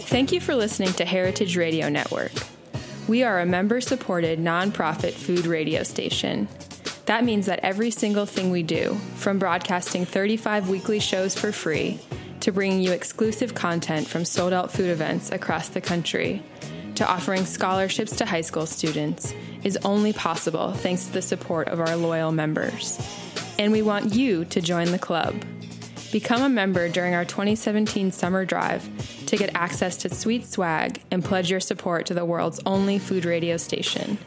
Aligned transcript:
Thank 0.02 0.32
you 0.32 0.42
for 0.42 0.54
listening 0.54 0.92
to 0.92 1.06
Heritage 1.06 1.56
Radio 1.56 1.88
Network. 1.88 2.32
We 3.08 3.22
are 3.22 3.40
a 3.40 3.46
member 3.46 3.80
supported 3.80 4.38
nonprofit 4.38 5.12
food 5.12 5.46
radio 5.46 5.84
station. 5.84 6.48
That 7.06 7.24
means 7.24 7.46
that 7.46 7.60
every 7.60 7.90
single 7.90 8.26
thing 8.26 8.50
we 8.50 8.62
do, 8.62 8.96
from 9.16 9.38
broadcasting 9.38 10.04
35 10.04 10.68
weekly 10.68 11.00
shows 11.00 11.34
for 11.34 11.50
free 11.50 11.98
to 12.44 12.52
bringing 12.52 12.82
you 12.82 12.92
exclusive 12.92 13.54
content 13.54 14.06
from 14.06 14.22
sold 14.22 14.52
out 14.52 14.70
food 14.70 14.90
events 14.90 15.32
across 15.32 15.70
the 15.70 15.80
country, 15.80 16.42
to 16.94 17.08
offering 17.08 17.46
scholarships 17.46 18.16
to 18.16 18.26
high 18.26 18.42
school 18.42 18.66
students, 18.66 19.32
is 19.62 19.78
only 19.78 20.12
possible 20.12 20.74
thanks 20.74 21.06
to 21.06 21.12
the 21.14 21.22
support 21.22 21.68
of 21.68 21.80
our 21.80 21.96
loyal 21.96 22.32
members. 22.32 23.00
And 23.58 23.72
we 23.72 23.80
want 23.80 24.14
you 24.14 24.44
to 24.44 24.60
join 24.60 24.92
the 24.92 24.98
club. 24.98 25.34
Become 26.12 26.42
a 26.42 26.50
member 26.50 26.90
during 26.90 27.14
our 27.14 27.24
2017 27.24 28.12
summer 28.12 28.44
drive 28.44 28.86
to 29.24 29.38
get 29.38 29.54
access 29.54 29.96
to 29.96 30.14
sweet 30.14 30.44
swag 30.44 31.00
and 31.10 31.24
pledge 31.24 31.50
your 31.50 31.60
support 31.60 32.04
to 32.06 32.14
the 32.14 32.26
world's 32.26 32.60
only 32.66 32.98
food 32.98 33.24
radio 33.24 33.56
station. 33.56 34.18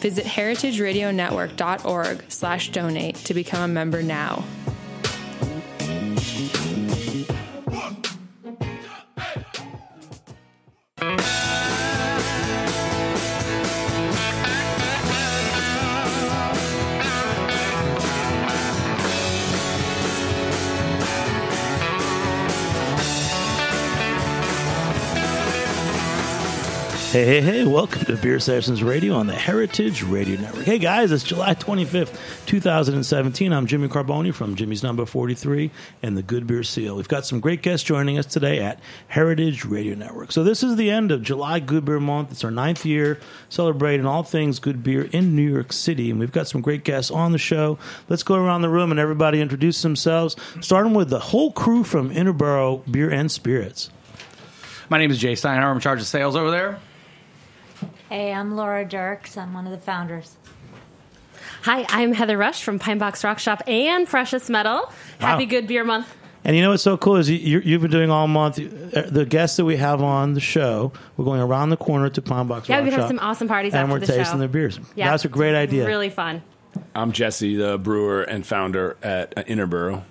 Visit 0.00 0.24
heritageradionetwork.org 0.24 2.24
slash 2.26 2.72
donate 2.72 3.14
to 3.14 3.34
become 3.34 3.62
a 3.62 3.72
member 3.72 4.02
now. 4.02 4.42
Hey, 27.12 27.26
hey, 27.26 27.40
hey, 27.42 27.64
welcome 27.66 28.06
to 28.06 28.16
Beer 28.16 28.40
Sessions 28.40 28.82
Radio 28.82 29.16
on 29.16 29.26
the 29.26 29.34
Heritage 29.34 30.02
Radio 30.02 30.40
Network. 30.40 30.64
Hey, 30.64 30.78
guys, 30.78 31.12
it's 31.12 31.22
July 31.22 31.54
25th, 31.54 32.18
2017. 32.46 33.52
I'm 33.52 33.66
Jimmy 33.66 33.88
Carbone 33.88 34.32
from 34.32 34.56
Jimmy's 34.56 34.82
Number 34.82 35.04
43 35.04 35.70
and 36.02 36.16
the 36.16 36.22
Good 36.22 36.46
Beer 36.46 36.62
Seal. 36.62 36.96
We've 36.96 37.06
got 37.06 37.26
some 37.26 37.38
great 37.38 37.60
guests 37.60 37.86
joining 37.86 38.16
us 38.16 38.24
today 38.24 38.60
at 38.60 38.80
Heritage 39.08 39.66
Radio 39.66 39.94
Network. 39.94 40.32
So, 40.32 40.42
this 40.42 40.62
is 40.62 40.76
the 40.76 40.90
end 40.90 41.12
of 41.12 41.22
July 41.22 41.60
Good 41.60 41.84
Beer 41.84 42.00
Month. 42.00 42.32
It's 42.32 42.44
our 42.44 42.50
ninth 42.50 42.86
year 42.86 43.20
celebrating 43.50 44.06
all 44.06 44.22
things 44.22 44.58
good 44.58 44.82
beer 44.82 45.02
in 45.12 45.36
New 45.36 45.52
York 45.52 45.74
City. 45.74 46.10
And 46.10 46.18
we've 46.18 46.32
got 46.32 46.48
some 46.48 46.62
great 46.62 46.82
guests 46.82 47.10
on 47.10 47.32
the 47.32 47.38
show. 47.38 47.76
Let's 48.08 48.22
go 48.22 48.36
around 48.36 48.62
the 48.62 48.70
room 48.70 48.90
and 48.90 48.98
everybody 48.98 49.42
introduce 49.42 49.82
themselves, 49.82 50.34
starting 50.62 50.94
with 50.94 51.10
the 51.10 51.20
whole 51.20 51.52
crew 51.52 51.84
from 51.84 52.08
Interboro 52.08 52.90
Beer 52.90 53.10
and 53.10 53.30
Spirits. 53.30 53.90
My 54.88 54.96
name 54.96 55.10
is 55.10 55.18
Jay 55.18 55.34
Steinhauer. 55.34 55.64
I'm 55.64 55.76
in 55.76 55.80
charge 55.80 56.00
of 56.00 56.06
sales 56.06 56.36
over 56.36 56.50
there. 56.50 56.80
Hey, 58.12 58.30
I'm 58.30 58.56
Laura 58.56 58.84
Dirks. 58.84 59.38
I'm 59.38 59.54
one 59.54 59.64
of 59.64 59.72
the 59.72 59.78
founders. 59.78 60.36
Hi, 61.62 61.86
I'm 61.88 62.12
Heather 62.12 62.36
Rush 62.36 62.62
from 62.62 62.78
Pine 62.78 62.98
Box 62.98 63.24
Rock 63.24 63.38
Shop 63.38 63.62
and 63.66 64.06
Precious 64.06 64.50
Metal. 64.50 64.92
Happy 65.18 65.46
Good 65.46 65.66
Beer 65.66 65.82
Month. 65.82 66.14
And 66.44 66.54
you 66.54 66.60
know 66.60 66.68
what's 66.72 66.82
so 66.82 66.98
cool 66.98 67.16
is 67.16 67.30
you, 67.30 67.60
you've 67.64 67.80
been 67.80 67.90
doing 67.90 68.10
all 68.10 68.28
month. 68.28 68.58
uh, 68.58 69.04
The 69.08 69.24
guests 69.24 69.56
that 69.56 69.64
we 69.64 69.76
have 69.78 70.02
on 70.02 70.34
the 70.34 70.40
show, 70.40 70.92
we're 71.16 71.24
going 71.24 71.40
around 71.40 71.70
the 71.70 71.78
corner 71.78 72.10
to 72.10 72.20
Pine 72.20 72.48
Box 72.48 72.68
Yeah, 72.68 72.76
Rock 72.76 72.84
we 72.84 72.90
have 72.90 73.00
Shop, 73.00 73.08
some 73.08 73.18
awesome 73.18 73.48
parties 73.48 73.72
and 73.72 73.80
after 73.84 73.92
we're 73.94 74.00
the 74.00 74.06
tasting 74.08 74.24
show. 74.34 74.38
their 74.40 74.48
beers. 74.48 74.78
Yeah, 74.94 75.08
That's 75.10 75.24
a 75.24 75.28
great 75.30 75.54
idea. 75.54 75.86
Really 75.86 76.10
fun. 76.10 76.42
I'm 76.94 77.12
Jesse, 77.12 77.56
the 77.56 77.78
brewer 77.78 78.24
and 78.24 78.46
founder 78.46 78.98
at 79.02 79.38
uh, 79.38 79.42
Interboro. 79.44 80.02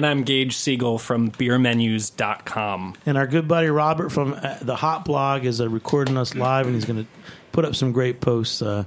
And 0.00 0.06
I'm 0.06 0.22
Gage 0.22 0.56
Siegel 0.56 0.96
from 0.96 1.30
beermenus.com. 1.30 2.94
And 3.04 3.18
our 3.18 3.26
good 3.26 3.46
buddy 3.46 3.68
Robert 3.68 4.08
from 4.08 4.32
uh, 4.32 4.56
the 4.62 4.74
Hot 4.74 5.04
Blog 5.04 5.44
is 5.44 5.60
uh, 5.60 5.68
recording 5.68 6.16
us 6.16 6.34
live, 6.34 6.64
and 6.64 6.74
he's 6.74 6.86
going 6.86 7.04
to 7.04 7.10
put 7.52 7.66
up 7.66 7.76
some 7.76 7.92
great 7.92 8.22
posts, 8.22 8.62
uh, 8.62 8.84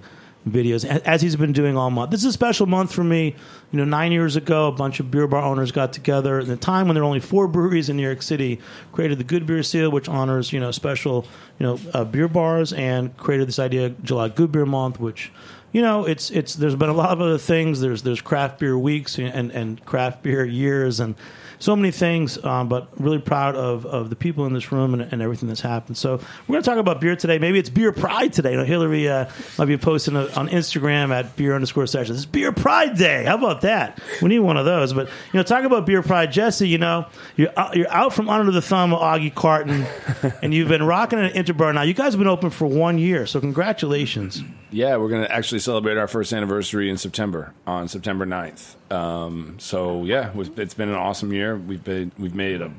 videos, 0.50 0.84
as 0.84 1.22
he's 1.22 1.36
been 1.36 1.54
doing 1.54 1.78
all 1.78 1.92
month. 1.92 2.10
This 2.10 2.22
is 2.22 2.26
a 2.26 2.34
special 2.34 2.66
month 2.66 2.92
for 2.92 3.04
me. 3.04 3.36
You 3.72 3.78
know, 3.78 3.86
nine 3.86 4.12
years 4.12 4.36
ago, 4.36 4.70
a 4.70 4.72
bunch 4.72 5.00
of 5.00 5.12
beer 5.12 5.28
bar 5.28 5.44
owners 5.44 5.72
got 5.72 5.94
together. 5.94 6.40
At 6.40 6.48
the 6.48 6.58
time 6.58 6.88
when 6.88 6.96
there 6.96 7.04
were 7.04 7.08
only 7.08 7.20
four 7.20 7.48
breweries 7.48 7.90
in 7.90 7.98
New 7.98 8.02
York 8.02 8.24
City, 8.24 8.60
created 8.92 9.20
the 9.20 9.24
Good 9.24 9.46
Beer 9.46 9.62
Seal, 9.62 9.92
which 9.92 10.10
honors 10.10 10.52
you 10.52 10.60
know 10.60 10.72
special 10.72 11.28
you 11.60 11.68
know 11.68 11.80
uh, 11.94 12.06
beer 12.06 12.28
bars, 12.28 12.74
and 12.74 13.16
created 13.18 13.48
this 13.48 13.60
idea 13.60 13.90
July 14.02 14.30
Good 14.30 14.52
Beer 14.52 14.66
Month, 14.66 15.00
which 15.00 15.32
you 15.74 15.82
know, 15.82 16.06
it's 16.06 16.30
it's. 16.30 16.54
There's 16.54 16.76
been 16.76 16.90
a 16.90 16.94
lot 16.94 17.10
of 17.10 17.20
other 17.20 17.40
things. 17.40 17.82
There's 17.82 18.04
there's 18.04 18.22
craft 18.22 18.60
beer 18.60 18.78
weeks 18.78 19.18
and 19.18 19.52
and 19.52 19.84
craft 19.84 20.22
beer 20.22 20.46
years 20.46 21.00
and 21.00 21.16
so 21.58 21.76
many 21.76 21.90
things. 21.90 22.42
Um, 22.44 22.70
but 22.70 22.90
really 23.02 23.18
proud 23.18 23.56
of 23.56 23.88
of 23.88 24.12
the 24.12 24.16
people 24.16 24.46
in 24.46 24.54
this 24.54 24.72
room 24.72 24.94
and, 24.94 25.02
and 25.02 25.20
everything 25.20 25.50
that's 25.50 25.62
happened. 25.62 25.98
So 25.98 26.18
we're 26.48 26.54
going 26.54 26.64
to 26.64 26.70
talk 26.70 26.78
about 26.78 27.02
beer 27.02 27.16
today. 27.16 27.40
Maybe 27.40 27.58
it's 27.58 27.72
Beer 27.72 27.92
Pride 27.92 28.32
today. 28.34 28.52
You 28.52 28.58
know, 28.58 28.66
Hillary 28.66 29.10
uh, 29.10 29.28
might 29.58 29.66
be 29.66 29.78
posting 29.78 30.16
a, 30.16 30.28
on 30.34 30.48
Instagram 30.48 31.10
at 31.10 31.36
beer 31.36 31.56
underscore 31.56 31.88
sessions. 31.88 32.20
It's 32.20 32.28
Beer 32.28 32.52
Pride 32.52 32.96
Day. 32.96 33.24
How 33.24 33.36
about 33.36 33.62
that? 33.62 34.00
We 34.22 34.30
need 34.30 34.40
one 34.40 34.58
of 34.58 34.66
those. 34.66 34.94
But 34.94 35.08
you 35.08 35.40
know, 35.40 35.44
talk 35.44 35.64
about 35.64 35.88
Beer 35.88 36.04
Pride, 36.04 36.32
Jesse. 36.32 36.70
You 36.70 36.78
know, 36.78 37.08
you're 37.36 37.52
out, 37.58 37.76
you're 37.76 37.92
out 37.92 38.14
from 38.14 38.30
under 38.30 38.52
the 38.52 38.62
thumb 38.62 38.94
of 38.94 39.00
Augie 39.00 39.34
Carton, 39.34 39.88
and 40.44 40.54
you've 40.54 40.70
been 40.70 40.84
rocking 40.84 41.18
an 41.18 41.26
at 41.26 41.34
Interboro 41.34 41.74
now. 41.74 41.82
You 41.82 41.96
guys 41.96 42.14
have 42.14 42.20
been 42.20 42.28
open 42.28 42.52
for 42.52 42.68
one 42.68 43.00
year, 43.00 43.26
so 43.26 43.40
congratulations. 43.40 44.44
Yeah, 44.74 44.98
we're 44.98 45.10
going 45.10 45.24
to 45.24 45.32
actually 45.32 45.60
celebrate 45.60 45.98
our 45.98 46.08
first 46.08 46.34
anniversary 46.34 46.90
in 46.90 46.98
September 46.98 47.54
on 47.68 47.88
September 47.88 48.26
9th. 48.26 48.92
Um, 48.92 49.58
so 49.60 50.04
yeah, 50.04 50.32
it's 50.36 50.74
been 50.74 50.90
an 50.90 50.96
awesome 50.96 51.32
year. 51.32 51.56
We've 51.56 51.84
been 51.84 52.12
we've 52.18 52.34
made 52.34 52.60
a 52.62 52.72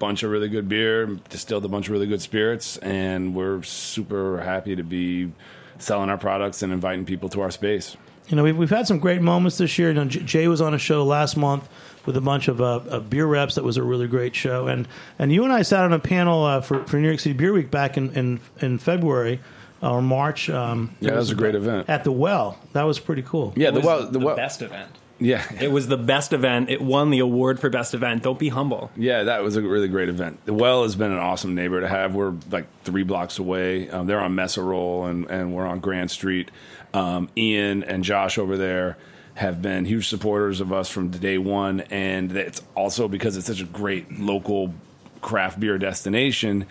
bunch 0.00 0.24
of 0.24 0.32
really 0.32 0.48
good 0.48 0.68
beer, 0.68 1.06
distilled 1.06 1.64
a 1.64 1.68
bunch 1.68 1.86
of 1.86 1.92
really 1.92 2.08
good 2.08 2.20
spirits, 2.20 2.78
and 2.78 3.32
we're 3.32 3.62
super 3.62 4.40
happy 4.40 4.74
to 4.74 4.82
be 4.82 5.30
selling 5.78 6.10
our 6.10 6.18
products 6.18 6.62
and 6.62 6.72
inviting 6.72 7.04
people 7.04 7.28
to 7.28 7.42
our 7.42 7.52
space. 7.52 7.96
You 8.28 8.34
know, 8.34 8.42
we've, 8.42 8.56
we've 8.56 8.70
had 8.70 8.88
some 8.88 8.98
great 8.98 9.22
moments 9.22 9.58
this 9.58 9.78
year. 9.78 9.88
You 9.88 9.94
know, 9.94 10.04
Jay 10.06 10.48
was 10.48 10.60
on 10.60 10.74
a 10.74 10.78
show 10.78 11.04
last 11.04 11.36
month 11.36 11.68
with 12.06 12.16
a 12.16 12.20
bunch 12.20 12.48
of, 12.48 12.60
uh, 12.60 12.98
beer 12.98 13.24
reps. 13.24 13.54
That 13.54 13.62
was 13.62 13.76
a 13.76 13.84
really 13.84 14.08
great 14.08 14.34
show. 14.34 14.66
And 14.66 14.88
and 15.16 15.32
you 15.32 15.44
and 15.44 15.52
I 15.52 15.62
sat 15.62 15.84
on 15.84 15.92
a 15.92 16.00
panel 16.00 16.44
uh, 16.44 16.60
for, 16.60 16.84
for 16.86 16.96
New 16.96 17.06
York 17.06 17.20
City 17.20 17.34
Beer 17.34 17.52
Week 17.52 17.70
back 17.70 17.96
in, 17.96 18.12
in, 18.14 18.40
in 18.60 18.78
February 18.78 19.40
or 19.82 20.00
March. 20.02 20.48
Um, 20.50 20.90
Yeah, 21.00 21.10
that 21.10 21.16
was 21.18 21.30
a 21.30 21.34
great 21.34 21.54
event. 21.54 21.88
At 21.88 22.04
the 22.04 22.12
Well. 22.12 22.58
That 22.72 22.84
was 22.84 22.98
pretty 22.98 23.22
cool. 23.22 23.52
Yeah, 23.56 23.68
It 23.68 23.72
the 23.72 23.78
was 23.80 23.86
well, 23.86 24.06
the, 24.06 24.18
the 24.18 24.24
well, 24.24 24.36
best 24.36 24.62
event. 24.62 24.90
yeah, 25.18 25.44
It 25.60 25.70
was 25.70 25.86
the 25.88 25.96
best 25.96 26.32
event. 26.32 26.70
It 26.70 26.80
won 26.82 27.10
the 27.10 27.18
award 27.20 27.58
for 27.60 27.70
best 27.70 27.94
event. 27.94 28.22
Don't 28.22 28.38
be 28.38 28.48
humble. 28.48 28.90
Yeah, 28.96 29.24
that 29.24 29.42
was 29.42 29.56
a 29.56 29.62
really 29.62 29.88
great 29.88 30.08
event. 30.08 30.44
The 30.46 30.54
Well 30.54 30.82
has 30.82 30.94
been 30.96 31.12
an 31.12 31.18
awesome 31.18 31.54
neighbor 31.54 31.80
to 31.80 31.88
have. 31.88 32.14
We're 32.14 32.34
like 32.50 32.66
three 32.84 33.02
blocks 33.02 33.38
away. 33.38 33.88
Um, 33.90 34.06
they're 34.06 34.20
on 34.20 34.34
Meserole, 34.34 35.08
and, 35.08 35.26
and 35.30 35.54
we're 35.54 35.66
on 35.66 35.80
Grand 35.80 36.10
Street. 36.10 36.50
Um, 36.94 37.28
Ian 37.36 37.82
and 37.84 38.04
Josh 38.04 38.38
over 38.38 38.56
there 38.56 38.96
have 39.34 39.60
been 39.60 39.84
huge 39.84 40.08
supporters 40.08 40.62
of 40.62 40.72
us 40.72 40.88
from 40.88 41.10
day 41.10 41.36
one, 41.36 41.80
and 41.90 42.34
it's 42.34 42.62
also 42.74 43.06
because 43.06 43.36
it's 43.36 43.46
such 43.46 43.60
a 43.60 43.66
great 43.66 44.18
local 44.18 44.72
craft 45.20 45.60
beer 45.60 45.76
destination. 45.76 46.64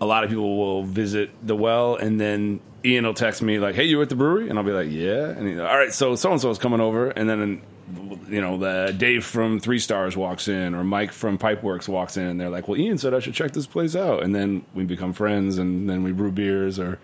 A 0.00 0.06
lot 0.06 0.24
of 0.24 0.30
people 0.30 0.58
will 0.58 0.82
visit 0.82 1.30
the 1.42 1.56
Well, 1.56 1.96
and 1.96 2.20
then 2.20 2.60
Ian 2.84 3.06
will 3.06 3.14
text 3.14 3.42
me 3.42 3.58
like, 3.58 3.74
"Hey, 3.74 3.84
you 3.84 4.00
at 4.02 4.08
the 4.08 4.16
brewery?" 4.16 4.48
And 4.48 4.58
I'll 4.58 4.64
be 4.64 4.72
like, 4.72 4.90
"Yeah." 4.90 5.28
And 5.30 5.48
he's 5.48 5.56
like, 5.56 5.68
"All 5.68 5.76
right, 5.76 5.92
so 5.92 6.14
so 6.14 6.32
and 6.32 6.40
so 6.40 6.50
is 6.50 6.58
coming 6.58 6.80
over," 6.80 7.08
and 7.10 7.28
then 7.28 7.62
you 8.28 8.40
know, 8.40 8.58
the 8.58 8.92
Dave 8.96 9.24
from 9.24 9.60
Three 9.60 9.78
Stars 9.78 10.16
walks 10.16 10.48
in, 10.48 10.74
or 10.74 10.82
Mike 10.82 11.12
from 11.12 11.38
Pipeworks 11.38 11.88
walks 11.88 12.16
in, 12.16 12.24
and 12.24 12.40
they're 12.40 12.50
like, 12.50 12.68
"Well, 12.68 12.78
Ian 12.78 12.98
said 12.98 13.14
I 13.14 13.20
should 13.20 13.34
check 13.34 13.52
this 13.52 13.66
place 13.66 13.94
out," 13.94 14.22
and 14.22 14.34
then 14.34 14.64
we 14.74 14.84
become 14.84 15.12
friends, 15.12 15.58
and 15.58 15.88
then 15.88 16.02
we 16.02 16.12
brew 16.12 16.32
beers 16.32 16.78
or 16.78 16.98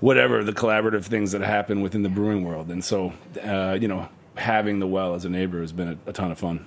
whatever 0.00 0.44
the 0.44 0.52
collaborative 0.52 1.04
things 1.04 1.32
that 1.32 1.40
happen 1.40 1.80
within 1.80 2.02
the 2.02 2.08
brewing 2.08 2.44
world. 2.44 2.70
And 2.70 2.84
so, 2.84 3.12
uh, 3.42 3.78
you 3.80 3.88
know, 3.88 4.08
having 4.36 4.78
the 4.78 4.86
well 4.86 5.14
as 5.14 5.24
a 5.24 5.30
neighbor 5.30 5.60
has 5.60 5.72
been 5.72 5.88
a, 5.88 6.10
a 6.10 6.12
ton 6.12 6.30
of 6.30 6.38
fun. 6.38 6.66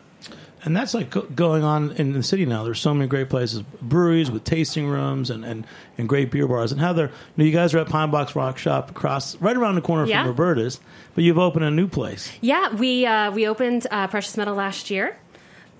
And 0.66 0.76
that's 0.76 0.94
like 0.94 1.12
go- 1.12 1.22
going 1.22 1.64
on 1.64 1.92
in 1.92 2.14
the 2.14 2.24
city 2.24 2.46
now. 2.46 2.64
There's 2.64 2.80
so 2.80 2.94
many 2.94 3.08
great 3.08 3.30
places, 3.30 3.62
breweries 3.82 4.32
with 4.32 4.44
tasting 4.44 4.88
rooms 4.88 5.30
and, 5.30 5.46
and, 5.46 5.66
and 5.98 6.10
great 6.10 6.32
beer 6.32 6.48
bars. 6.48 6.72
And 6.72 6.82
Heather, 6.82 7.04
you, 7.04 7.10
know, 7.38 7.44
you 7.46 7.52
guys 7.52 7.74
are 7.74 7.80
at 7.80 7.88
Pine 7.90 8.10
Box 8.12 8.36
Rock 8.36 8.58
Shop 8.58 8.90
across, 8.90 9.36
right 9.38 9.56
around 9.56 9.76
the 9.76 9.82
corner 9.82 10.06
Yeah. 10.06 10.22
from 10.24 10.30
Roberta's, 10.30 10.80
but 11.16 11.24
you've 11.24 11.38
opened 11.38 11.64
a 11.66 11.72
new 11.72 11.88
place. 11.88 12.32
Yeah, 12.42 12.74
we 12.74 13.06
uh, 13.06 13.32
we 13.32 13.48
opened 13.48 13.88
uh, 13.92 14.08
Precious 14.08 14.36
Metal 14.36 14.56
last 14.56 14.90
year, 14.90 15.16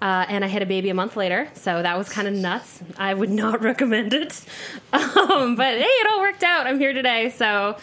uh, 0.02 0.26
and 0.30 0.46
I 0.46 0.48
had 0.48 0.62
a 0.62 0.66
baby 0.68 0.90
a 0.90 0.94
month 0.94 1.16
later, 1.18 1.50
so 1.56 1.82
that 1.82 1.98
was 1.98 2.08
kind 2.10 2.28
of 2.28 2.34
nuts. 2.36 2.82
I 2.98 3.14
would 3.14 3.30
not 3.44 3.62
recommend 3.64 4.14
it, 4.14 4.42
um, 4.94 5.56
but 5.56 5.74
hey, 5.76 5.82
it 5.84 6.08
all 6.12 6.20
worked 6.22 6.44
out. 6.44 6.68
I'm 6.68 6.80
here 6.80 6.94
today, 6.94 7.32
so 7.32 7.78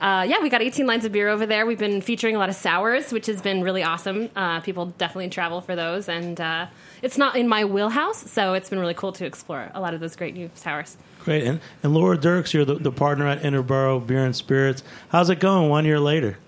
uh, 0.00 0.24
yeah, 0.26 0.40
we 0.40 0.48
got 0.48 0.62
18 0.62 0.86
lines 0.86 1.04
of 1.04 1.12
beer 1.12 1.28
over 1.28 1.44
there. 1.44 1.66
We've 1.66 1.78
been 1.78 2.00
featuring 2.00 2.34
a 2.34 2.38
lot 2.38 2.48
of 2.48 2.54
sours, 2.54 3.12
which 3.12 3.26
has 3.26 3.42
been 3.42 3.62
really 3.62 3.82
awesome. 3.82 4.30
Uh, 4.34 4.60
people 4.60 4.86
definitely 4.86 5.28
travel 5.28 5.60
for 5.60 5.76
those, 5.76 6.08
and 6.08 6.40
uh, 6.40 6.66
it's 7.02 7.18
not 7.18 7.36
in 7.36 7.46
my 7.48 7.64
wheelhouse, 7.64 8.30
so 8.30 8.54
it's 8.54 8.70
been 8.70 8.78
really 8.78 8.94
cool 8.94 9.12
to 9.12 9.26
explore 9.26 9.70
a 9.74 9.80
lot 9.80 9.92
of 9.92 10.00
those 10.00 10.16
great 10.16 10.34
new 10.34 10.50
sours. 10.54 10.96
Great. 11.20 11.44
And, 11.44 11.60
and 11.82 11.92
Laura 11.92 12.16
Dirks, 12.16 12.54
you're 12.54 12.64
the, 12.64 12.76
the 12.76 12.92
partner 12.92 13.26
at 13.26 13.42
Interboro 13.42 14.06
Beer 14.06 14.24
and 14.24 14.34
Spirits. 14.34 14.82
How's 15.10 15.28
it 15.28 15.38
going 15.38 15.68
one 15.68 15.84
year 15.84 16.00
later? 16.00 16.38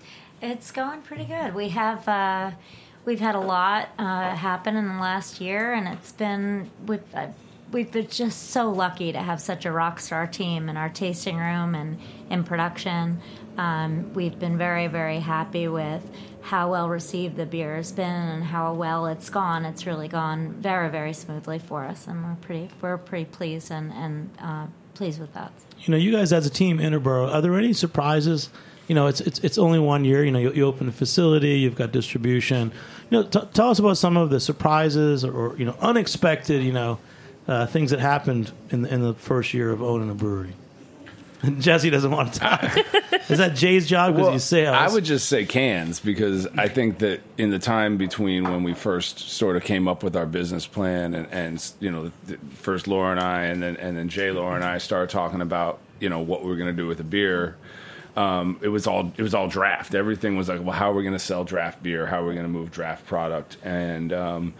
It's 0.41 0.71
going 0.71 1.01
pretty 1.01 1.25
good. 1.25 1.53
We 1.53 1.69
have 1.69 2.07
uh, 2.07 2.51
we've 3.05 3.19
had 3.19 3.35
a 3.35 3.39
lot 3.39 3.89
uh, 3.97 4.35
happen 4.35 4.75
in 4.75 4.87
the 4.87 4.99
last 4.99 5.39
year, 5.39 5.73
and 5.73 5.87
it's 5.87 6.11
been 6.11 6.69
we've 6.85 7.03
uh, 7.13 7.27
we've 7.71 7.91
been 7.91 8.07
just 8.07 8.51
so 8.51 8.69
lucky 8.69 9.11
to 9.11 9.19
have 9.19 9.41
such 9.41 9.65
a 9.65 9.71
rock 9.71 9.99
star 9.99 10.27
team 10.27 10.69
in 10.69 10.77
our 10.77 10.89
tasting 10.89 11.37
room 11.37 11.75
and 11.75 11.99
in 12.29 12.43
production. 12.43 13.19
Um, 13.57 14.13
we've 14.13 14.37
been 14.37 14.57
very 14.57 14.87
very 14.87 15.19
happy 15.19 15.67
with 15.67 16.01
how 16.41 16.71
well 16.71 16.89
received 16.89 17.37
the 17.37 17.45
beer 17.45 17.77
has 17.77 17.91
been 17.91 18.05
and 18.05 18.43
how 18.43 18.73
well 18.73 19.05
it's 19.07 19.29
gone. 19.29 19.65
It's 19.65 19.85
really 19.85 20.07
gone 20.07 20.53
very 20.53 20.89
very 20.89 21.13
smoothly 21.13 21.59
for 21.59 21.83
us, 21.83 22.07
and 22.07 22.23
we're 22.23 22.35
pretty 22.35 22.69
we're 22.81 22.97
pretty 22.97 23.25
pleased 23.25 23.71
and 23.71 23.91
and 23.93 24.29
uh, 24.39 24.67
pleased 24.93 25.19
with 25.19 25.33
that. 25.33 25.51
You 25.81 25.91
know, 25.91 25.97
you 25.97 26.11
guys 26.11 26.33
as 26.33 26.45
a 26.45 26.49
team, 26.49 26.79
Interboro, 26.79 27.33
are 27.33 27.41
there 27.41 27.57
any 27.57 27.73
surprises? 27.73 28.49
You 28.87 28.95
know, 28.95 29.07
it's 29.07 29.21
it's 29.21 29.39
it's 29.39 29.57
only 29.57 29.79
one 29.79 30.03
year. 30.05 30.23
You 30.23 30.31
know, 30.31 30.39
you, 30.39 30.51
you 30.53 30.65
open 30.65 30.87
the 30.87 30.93
facility, 30.93 31.59
you've 31.59 31.75
got 31.75 31.91
distribution. 31.91 32.71
You 33.09 33.21
know, 33.21 33.23
t- 33.23 33.47
tell 33.53 33.69
us 33.69 33.79
about 33.79 33.97
some 33.97 34.17
of 34.17 34.29
the 34.29 34.39
surprises 34.39 35.23
or, 35.23 35.31
or 35.31 35.57
you 35.57 35.65
know 35.65 35.75
unexpected. 35.79 36.61
You 36.63 36.73
know, 36.73 36.99
uh, 37.47 37.65
things 37.67 37.91
that 37.91 37.99
happened 37.99 38.51
in 38.69 38.85
in 38.85 39.01
the 39.01 39.13
first 39.13 39.53
year 39.53 39.71
of 39.71 39.81
owning 39.81 40.09
a 40.09 40.15
brewery. 40.15 40.53
Jesse 41.59 41.89
doesn't 41.89 42.11
want 42.11 42.33
to 42.33 42.39
talk. 42.39 42.63
Is 43.29 43.37
that 43.37 43.55
Jay's 43.55 43.87
job? 43.87 44.13
Because 44.13 44.25
Well, 44.25 44.33
you 44.33 44.39
sales. 44.39 44.75
I 44.75 44.93
would 44.93 45.03
just 45.03 45.27
say 45.27 45.45
cans 45.45 45.99
because 45.99 46.47
I 46.57 46.67
think 46.67 46.99
that 46.99 47.21
in 47.37 47.49
the 47.49 47.59
time 47.59 47.97
between 47.97 48.43
when 48.43 48.63
we 48.63 48.73
first 48.73 49.19
sort 49.19 49.55
of 49.55 49.63
came 49.63 49.87
up 49.87 50.03
with 50.03 50.15
our 50.15 50.25
business 50.25 50.67
plan 50.67 51.13
and, 51.13 51.27
and 51.31 51.71
you 51.79 51.91
know, 51.91 52.11
first 52.55 52.87
Laura 52.87 53.11
and 53.11 53.19
I 53.19 53.43
and 53.43 53.61
then 53.61 53.77
and 53.77 53.97
then 53.97 54.09
Jay, 54.09 54.31
Laura 54.31 54.55
and 54.55 54.63
I 54.63 54.77
started 54.77 55.09
talking 55.09 55.41
about 55.41 55.79
you 55.99 56.09
know 56.09 56.19
what 56.19 56.43
we 56.43 56.49
were 56.49 56.57
going 56.57 56.75
to 56.75 56.81
do 56.81 56.87
with 56.87 56.97
the 56.97 57.03
beer. 57.03 57.57
Um, 58.15 58.59
it 58.61 58.67
was 58.69 58.87
all 58.87 59.11
it 59.17 59.21
was 59.23 59.33
all 59.33 59.47
draft. 59.47 59.95
Everything 59.95 60.37
was 60.37 60.47
like, 60.47 60.61
well, 60.61 60.71
how 60.71 60.91
are 60.91 60.93
we 60.93 61.03
going 61.03 61.13
to 61.13 61.19
sell 61.19 61.43
draft 61.43 61.81
beer? 61.81 62.05
How 62.05 62.21
are 62.21 62.27
we 62.27 62.33
going 62.33 62.45
to 62.45 62.51
move 62.51 62.71
draft 62.71 63.05
product? 63.05 63.57
And 63.63 64.13
um, 64.13 64.53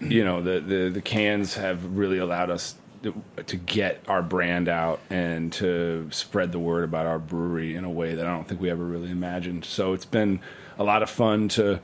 you 0.00 0.24
know, 0.24 0.42
the, 0.42 0.60
the 0.60 0.88
the 0.90 1.02
cans 1.02 1.54
have 1.54 1.84
really 1.96 2.18
allowed 2.18 2.50
us 2.50 2.74
to, 3.02 3.56
get 3.56 4.02
our 4.08 4.22
brand 4.22 4.68
out 4.68 5.00
and 5.10 5.52
to 5.54 6.08
spread 6.10 6.52
the 6.52 6.58
word 6.58 6.84
about 6.84 7.06
our 7.06 7.18
brewery 7.18 7.74
in 7.74 7.84
a 7.84 7.90
way 7.90 8.14
that 8.14 8.26
I 8.26 8.30
don't 8.30 8.46
think 8.46 8.60
we 8.60 8.70
ever 8.70 8.84
really 8.84 9.10
imagined. 9.10 9.64
So 9.64 9.92
it's 9.92 10.04
been 10.04 10.40
a 10.78 10.84
lot 10.84 11.02
of 11.02 11.10
fun 11.10 11.48
to 11.50 11.80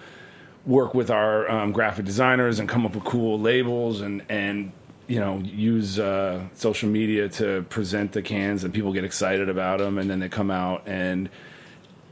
work 0.66 0.94
with 0.94 1.10
our 1.10 1.50
um, 1.50 1.72
graphic 1.72 2.04
designers 2.04 2.58
and 2.58 2.68
come 2.68 2.84
up 2.84 2.94
with 2.94 3.04
cool 3.04 3.38
labels 3.38 4.00
and 4.00 4.22
and 4.28 4.72
you 5.06 5.18
know 5.18 5.38
use 5.38 5.98
uh, 5.98 6.44
social 6.54 6.88
media 6.88 7.28
to 7.28 7.62
present 7.70 8.12
the 8.12 8.20
cans 8.20 8.64
and 8.64 8.74
people 8.74 8.92
get 8.92 9.04
excited 9.04 9.48
about 9.48 9.78
them 9.78 9.98
and 9.98 10.10
then 10.10 10.18
they 10.18 10.28
come 10.28 10.50
out 10.50 10.82
and 10.86 11.30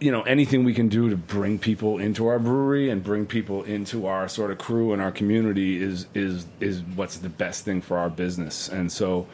you 0.01 0.13
know 0.13 0.23
anything 0.23 0.65
we 0.65 0.75
can 0.75 0.89
do 0.89 1.09
to 1.11 1.17
bring 1.17 1.59
people 1.59 1.99
into 1.99 2.27
our 2.27 2.39
brewery 2.39 2.91
and 2.91 3.03
bring 3.03 3.27
people 3.27 3.63
into 3.63 4.07
our 4.07 4.29
sort 4.29 4.51
of 4.51 4.59
crew 4.59 4.93
and 4.93 5.01
our 5.01 5.13
community 5.13 5.83
is 5.83 6.07
is 6.15 6.47
is 6.61 6.83
what's 6.95 7.19
the 7.19 7.29
best 7.29 7.65
thing 7.65 7.81
for 7.81 7.97
our 7.99 8.11
business. 8.11 8.69
And 8.69 8.93
so 8.93 9.27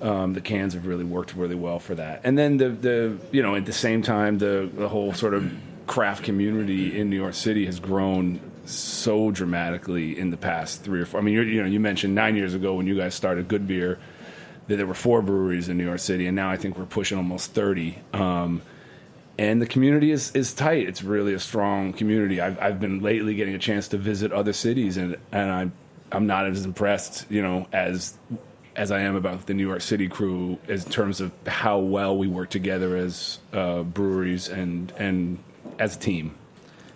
um, 0.00 0.32
the 0.32 0.40
cans 0.40 0.74
have 0.74 0.86
really 0.86 1.04
worked 1.04 1.34
really 1.34 1.54
well 1.54 1.78
for 1.78 1.94
that. 1.94 2.22
And 2.24 2.36
then 2.36 2.56
the 2.56 2.70
the 2.70 3.18
you 3.30 3.42
know 3.42 3.54
at 3.54 3.66
the 3.66 3.72
same 3.72 4.02
time 4.02 4.38
the 4.38 4.68
the 4.74 4.88
whole 4.88 5.12
sort 5.12 5.34
of 5.34 5.52
craft 5.86 6.24
community 6.24 6.98
in 6.98 7.10
New 7.10 7.16
York 7.16 7.34
City 7.34 7.66
has 7.66 7.78
grown 7.78 8.40
so 8.64 9.30
dramatically 9.30 10.18
in 10.18 10.30
the 10.30 10.36
past 10.36 10.82
three 10.82 11.00
or 11.00 11.06
four 11.06 11.20
I 11.20 11.22
mean 11.22 11.34
you 11.34 11.62
know 11.62 11.68
you 11.68 11.80
mentioned 11.80 12.14
nine 12.14 12.36
years 12.36 12.54
ago 12.54 12.74
when 12.74 12.86
you 12.86 12.96
guys 12.96 13.14
started 13.14 13.48
Good 13.48 13.66
Beer 13.66 13.98
that 14.68 14.76
there 14.76 14.86
were 14.86 14.94
four 14.94 15.22
breweries 15.22 15.68
in 15.68 15.76
New 15.78 15.84
York 15.84 15.98
City 15.98 16.26
and 16.26 16.36
now 16.36 16.50
I 16.50 16.56
think 16.56 16.78
we're 16.78 16.84
pushing 16.84 17.18
almost 17.18 17.52
30 17.54 17.98
um, 18.12 18.62
and 19.40 19.62
the 19.62 19.66
community 19.66 20.10
is, 20.10 20.30
is 20.32 20.52
tight. 20.52 20.86
It's 20.86 21.02
really 21.02 21.32
a 21.32 21.38
strong 21.38 21.94
community. 21.94 22.42
I've, 22.42 22.60
I've 22.60 22.78
been 22.78 23.00
lately 23.00 23.34
getting 23.34 23.54
a 23.54 23.58
chance 23.58 23.88
to 23.88 23.96
visit 23.96 24.32
other 24.32 24.52
cities, 24.52 24.98
and 24.98 25.16
and 25.32 25.50
I'm 25.50 25.72
I'm 26.12 26.26
not 26.26 26.46
as 26.46 26.66
impressed, 26.66 27.24
you 27.30 27.40
know, 27.40 27.66
as 27.72 28.18
as 28.76 28.90
I 28.90 29.00
am 29.00 29.16
about 29.16 29.46
the 29.46 29.54
New 29.54 29.66
York 29.66 29.80
City 29.80 30.08
crew 30.08 30.58
in 30.68 30.80
terms 30.80 31.22
of 31.22 31.32
how 31.46 31.78
well 31.78 32.18
we 32.18 32.28
work 32.28 32.50
together 32.50 32.96
as 32.96 33.38
uh, 33.54 33.82
breweries 33.82 34.48
and 34.48 34.92
and 34.98 35.38
as 35.78 35.96
a 35.96 35.98
team. 35.98 36.34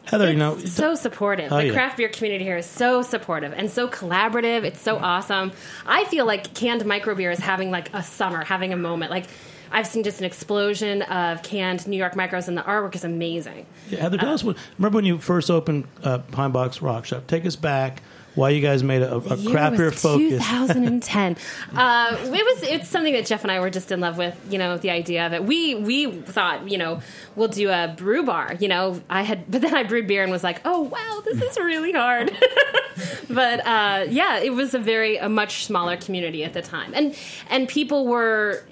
Heather, 0.05 0.31
you 0.31 0.37
know, 0.37 0.59
so 0.59 0.95
supportive. 0.95 1.51
Oh, 1.51 1.57
the 1.57 1.69
yeah. 1.69 1.73
craft 1.73 1.97
beer 1.97 2.11
community 2.11 2.45
here 2.45 2.59
is 2.59 2.67
so 2.67 3.01
supportive 3.01 3.55
and 3.55 3.71
so 3.71 3.89
collaborative. 3.89 4.65
It's 4.65 4.83
so 4.83 4.99
awesome. 4.99 5.53
I 5.87 6.05
feel 6.05 6.27
like 6.27 6.53
canned 6.53 6.83
microbeer 6.83 7.33
is 7.33 7.39
having 7.39 7.71
like 7.71 7.89
a 7.95 8.03
summer, 8.03 8.45
having 8.45 8.75
a 8.75 8.77
moment. 8.77 9.11
Like 9.11 9.29
I've 9.75 9.87
seen 9.89 10.05
just 10.05 10.21
an 10.21 10.25
explosion 10.25 11.03
of 11.03 11.43
canned 11.43 11.87
New 11.89 11.97
York 11.97 12.15
micros, 12.15 12.49
and 12.49 12.57
the 12.57 12.63
artwork 12.63 12.95
is 12.95 13.05
amazing. 13.05 13.67
Yeah, 13.91 14.01
Heather, 14.03 14.17
tell 14.19 14.33
us 14.33 14.45
what. 14.45 14.57
Remember 14.79 14.97
when 14.97 15.05
you 15.05 15.19
first 15.19 15.51
opened 15.51 15.89
uh, 16.03 16.19
Pine 16.19 16.53
Box 16.53 16.81
Rock 16.81 17.05
Shop? 17.07 17.27
Take 17.27 17.45
us 17.45 17.57
back. 17.57 18.01
Why 18.35 18.51
you 18.51 18.61
guys 18.61 18.83
made 18.83 19.03
a, 19.03 19.15
a 19.17 19.37
Year 19.37 19.53
craft 19.53 19.77
beer 19.77 19.91
was 19.91 20.03
focus? 20.03 20.45
2010. 20.49 21.37
uh, 21.77 22.17
it 22.21 22.31
was. 22.31 22.63
It's 22.65 22.89
something 22.89 23.13
that 23.13 23.27
Jeff 23.27 23.43
and 23.43 23.51
I 23.53 23.61
were 23.61 23.71
just 23.71 23.93
in 23.93 24.01
love 24.01 24.19
with. 24.19 24.37
You 24.51 24.59
know, 24.59 24.77
the 24.77 24.91
idea 24.91 25.27
of 25.27 25.33
it. 25.33 25.45
We 25.45 25.77
we 25.77 26.11
thought, 26.11 26.69
you 26.69 26.79
know, 26.79 27.01
we'll 27.37 27.49
do 27.49 27.71
a 27.71 27.95
brew 27.97 28.25
bar. 28.25 28.55
You 28.59 28.69
know, 28.69 29.01
I 29.09 29.23
had, 29.23 29.49
but 29.51 29.61
then 29.61 29.75
I 29.75 29.85
brewed 29.85 30.09
beer 30.09 30.23
and 30.25 30.33
was 30.33 30.43
like, 30.43 30.61
oh 30.65 30.83
wow, 30.83 31.23
this 31.25 31.41
is 31.41 31.57
really 31.59 31.93
hard. 31.93 32.37
but 33.31 33.61
uh, 33.67 34.07
yeah, 34.09 34.39
it 34.41 34.53
was 34.53 34.75
a 34.75 34.81
very 34.81 35.17
a 35.17 35.29
much 35.29 35.65
smaller 35.65 35.97
community 35.97 36.43
at 36.45 36.55
the 36.55 36.63
time, 36.63 36.93
and 36.95 37.17
and 37.51 37.69
people 37.69 38.07
were. 38.07 38.65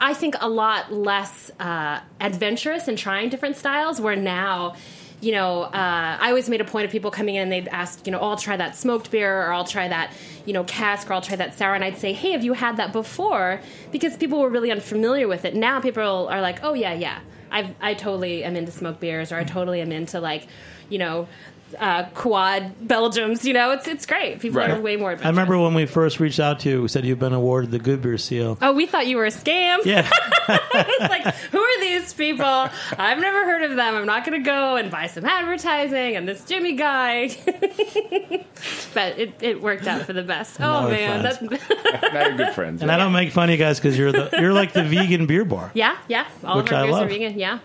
I 0.00 0.14
think 0.14 0.36
a 0.40 0.48
lot 0.48 0.92
less 0.92 1.50
uh, 1.58 2.00
adventurous 2.20 2.88
in 2.88 2.96
trying 2.96 3.28
different 3.30 3.56
styles. 3.56 4.00
Where 4.00 4.16
now, 4.16 4.76
you 5.20 5.32
know, 5.32 5.62
uh, 5.62 6.18
I 6.20 6.28
always 6.28 6.48
made 6.48 6.60
a 6.60 6.64
point 6.64 6.84
of 6.84 6.92
people 6.92 7.10
coming 7.10 7.34
in 7.34 7.42
and 7.42 7.52
they'd 7.52 7.68
ask, 7.68 8.06
you 8.06 8.12
know, 8.12 8.20
oh, 8.20 8.30
I'll 8.30 8.36
try 8.36 8.56
that 8.56 8.76
smoked 8.76 9.10
beer 9.10 9.42
or 9.42 9.52
I'll 9.52 9.64
try 9.64 9.88
that, 9.88 10.12
you 10.46 10.52
know, 10.52 10.64
cask 10.64 11.10
or 11.10 11.14
I'll 11.14 11.20
try 11.20 11.36
that 11.36 11.54
sour. 11.54 11.74
And 11.74 11.82
I'd 11.82 11.98
say, 11.98 12.12
hey, 12.12 12.32
have 12.32 12.44
you 12.44 12.52
had 12.52 12.76
that 12.76 12.92
before? 12.92 13.60
Because 13.90 14.16
people 14.16 14.40
were 14.40 14.48
really 14.48 14.70
unfamiliar 14.70 15.26
with 15.26 15.44
it. 15.44 15.54
Now 15.54 15.80
people 15.80 16.28
are 16.28 16.40
like, 16.40 16.62
oh, 16.62 16.74
yeah, 16.74 16.92
yeah. 16.92 17.20
I 17.50 17.74
I 17.80 17.94
totally 17.94 18.44
am 18.44 18.56
into 18.56 18.70
smoked 18.70 19.00
beers 19.00 19.32
or 19.32 19.36
I 19.36 19.44
totally 19.44 19.80
am 19.80 19.90
into 19.90 20.20
like, 20.20 20.46
you 20.90 20.98
know, 20.98 21.28
uh, 21.78 22.04
quad 22.14 22.74
Belgiums. 22.84 23.44
You 23.44 23.52
know, 23.54 23.72
it's 23.72 23.86
it's 23.88 24.06
great. 24.06 24.40
People 24.40 24.58
Right. 24.60 24.70
are 24.70 24.80
way 24.80 24.96
more. 24.96 25.10
I 25.22 25.28
remember 25.28 25.58
when 25.58 25.74
we 25.74 25.86
first 25.86 26.20
reached 26.20 26.40
out 26.40 26.60
to 26.60 26.68
you, 26.68 26.82
we 26.82 26.88
said 26.88 27.04
you've 27.04 27.18
been 27.18 27.32
awarded 27.32 27.70
the 27.70 27.78
Good 27.78 28.02
Beer 28.02 28.18
Seal. 28.18 28.56
Oh, 28.62 28.72
we 28.72 28.86
thought 28.86 29.06
you 29.06 29.16
were 29.16 29.26
a 29.26 29.30
scam. 29.30 29.84
Yeah, 29.84 30.08
It's 30.48 31.00
like, 31.00 31.34
who 31.50 31.58
are 31.60 31.80
these 31.80 32.14
people? 32.14 32.44
I've 32.46 33.18
never 33.18 33.44
heard 33.44 33.62
of 33.62 33.76
them. 33.76 33.94
I'm 33.96 34.06
not 34.06 34.24
going 34.24 34.40
to 34.42 34.44
go 34.44 34.76
and 34.76 34.90
buy 34.90 35.06
some 35.08 35.24
advertising 35.24 36.16
and 36.16 36.26
this 36.26 36.44
Jimmy 36.44 36.72
guy. 36.74 37.28
but 38.94 39.18
it, 39.18 39.34
it 39.40 39.62
worked 39.62 39.86
out 39.86 40.02
for 40.02 40.12
the 40.12 40.22
best. 40.22 40.58
now 40.58 40.80
Oh 40.80 40.84
we're 40.84 40.90
man, 40.92 41.20
friends. 41.22 41.50
that's 41.50 41.72
Now 42.12 42.36
good 42.36 42.54
friends. 42.54 42.82
and 42.82 42.90
I 42.90 42.96
don't 42.96 43.12
make 43.12 43.32
fun 43.32 43.44
of 43.48 43.50
you 43.50 43.56
guys 43.58 43.78
because 43.78 43.98
you're 43.98 44.12
the 44.12 44.30
you're 44.40 44.52
like 44.52 44.72
the 44.72 44.82
vegan 44.84 45.26
beer 45.26 45.44
bar. 45.44 45.70
yeah, 45.74 45.96
yeah. 46.08 46.26
All 46.44 46.56
Which 46.58 46.68
of 46.68 46.72
our 46.74 46.78
I 46.80 46.82
beers 46.84 46.92
love. 46.94 47.04
are 47.06 47.08
vegan. 47.08 47.38
Yeah, 47.38 47.58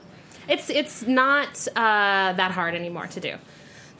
it's 0.47 0.69
it's 0.69 1.03
not 1.07 1.67
uh, 1.75 2.33
that 2.33 2.51
hard 2.51 2.75
anymore 2.75 3.07
to 3.07 3.19
do. 3.19 3.35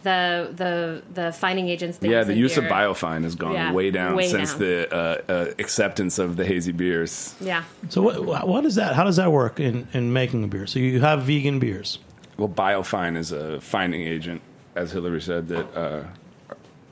The 0.04 0.52
the 0.56 1.02
the 1.14 1.32
fining 1.32 1.70
agents. 1.70 1.98
things 1.98 2.12
yeah, 2.12 2.24
the 2.24 2.34
in 2.34 2.38
use 2.40 2.58
of 2.58 2.66
biofine 2.66 3.24
has 3.24 3.36
gone 3.36 3.54
Yeah, 3.54 3.72
way 3.72 3.90
down 3.90 4.16
way 4.16 4.28
since 4.28 4.52
down. 4.52 4.60
the 4.60 4.94
uh, 4.94 5.22
uh, 5.32 5.46
acceptance 5.60 6.20
of 6.20 6.36
the 6.36 6.44
hazy 6.46 6.74
beers. 6.74 7.34
Yeah. 7.40 7.64
So 7.90 8.02
what 8.02 8.48
what 8.48 8.66
is 8.66 8.76
that? 8.76 8.96
How 8.96 9.06
does 9.06 9.16
that 9.16 9.32
work 9.32 9.60
in 9.60 9.88
in 9.94 10.12
making 10.14 10.44
a 10.44 10.48
beer? 10.48 10.68
So 10.68 10.80
you 10.80 11.00
have 11.02 11.24
vegan 11.24 11.60
beers. 11.60 12.00
Well, 12.38 12.50
biofine 12.50 13.16
is 13.18 13.32
a 13.32 13.62
fining 13.62 14.02
agent, 14.02 14.42
as 14.76 14.92
Hillary 14.92 15.22
said 15.22 15.48
that. 15.48 15.74
Uh, 15.76 16.04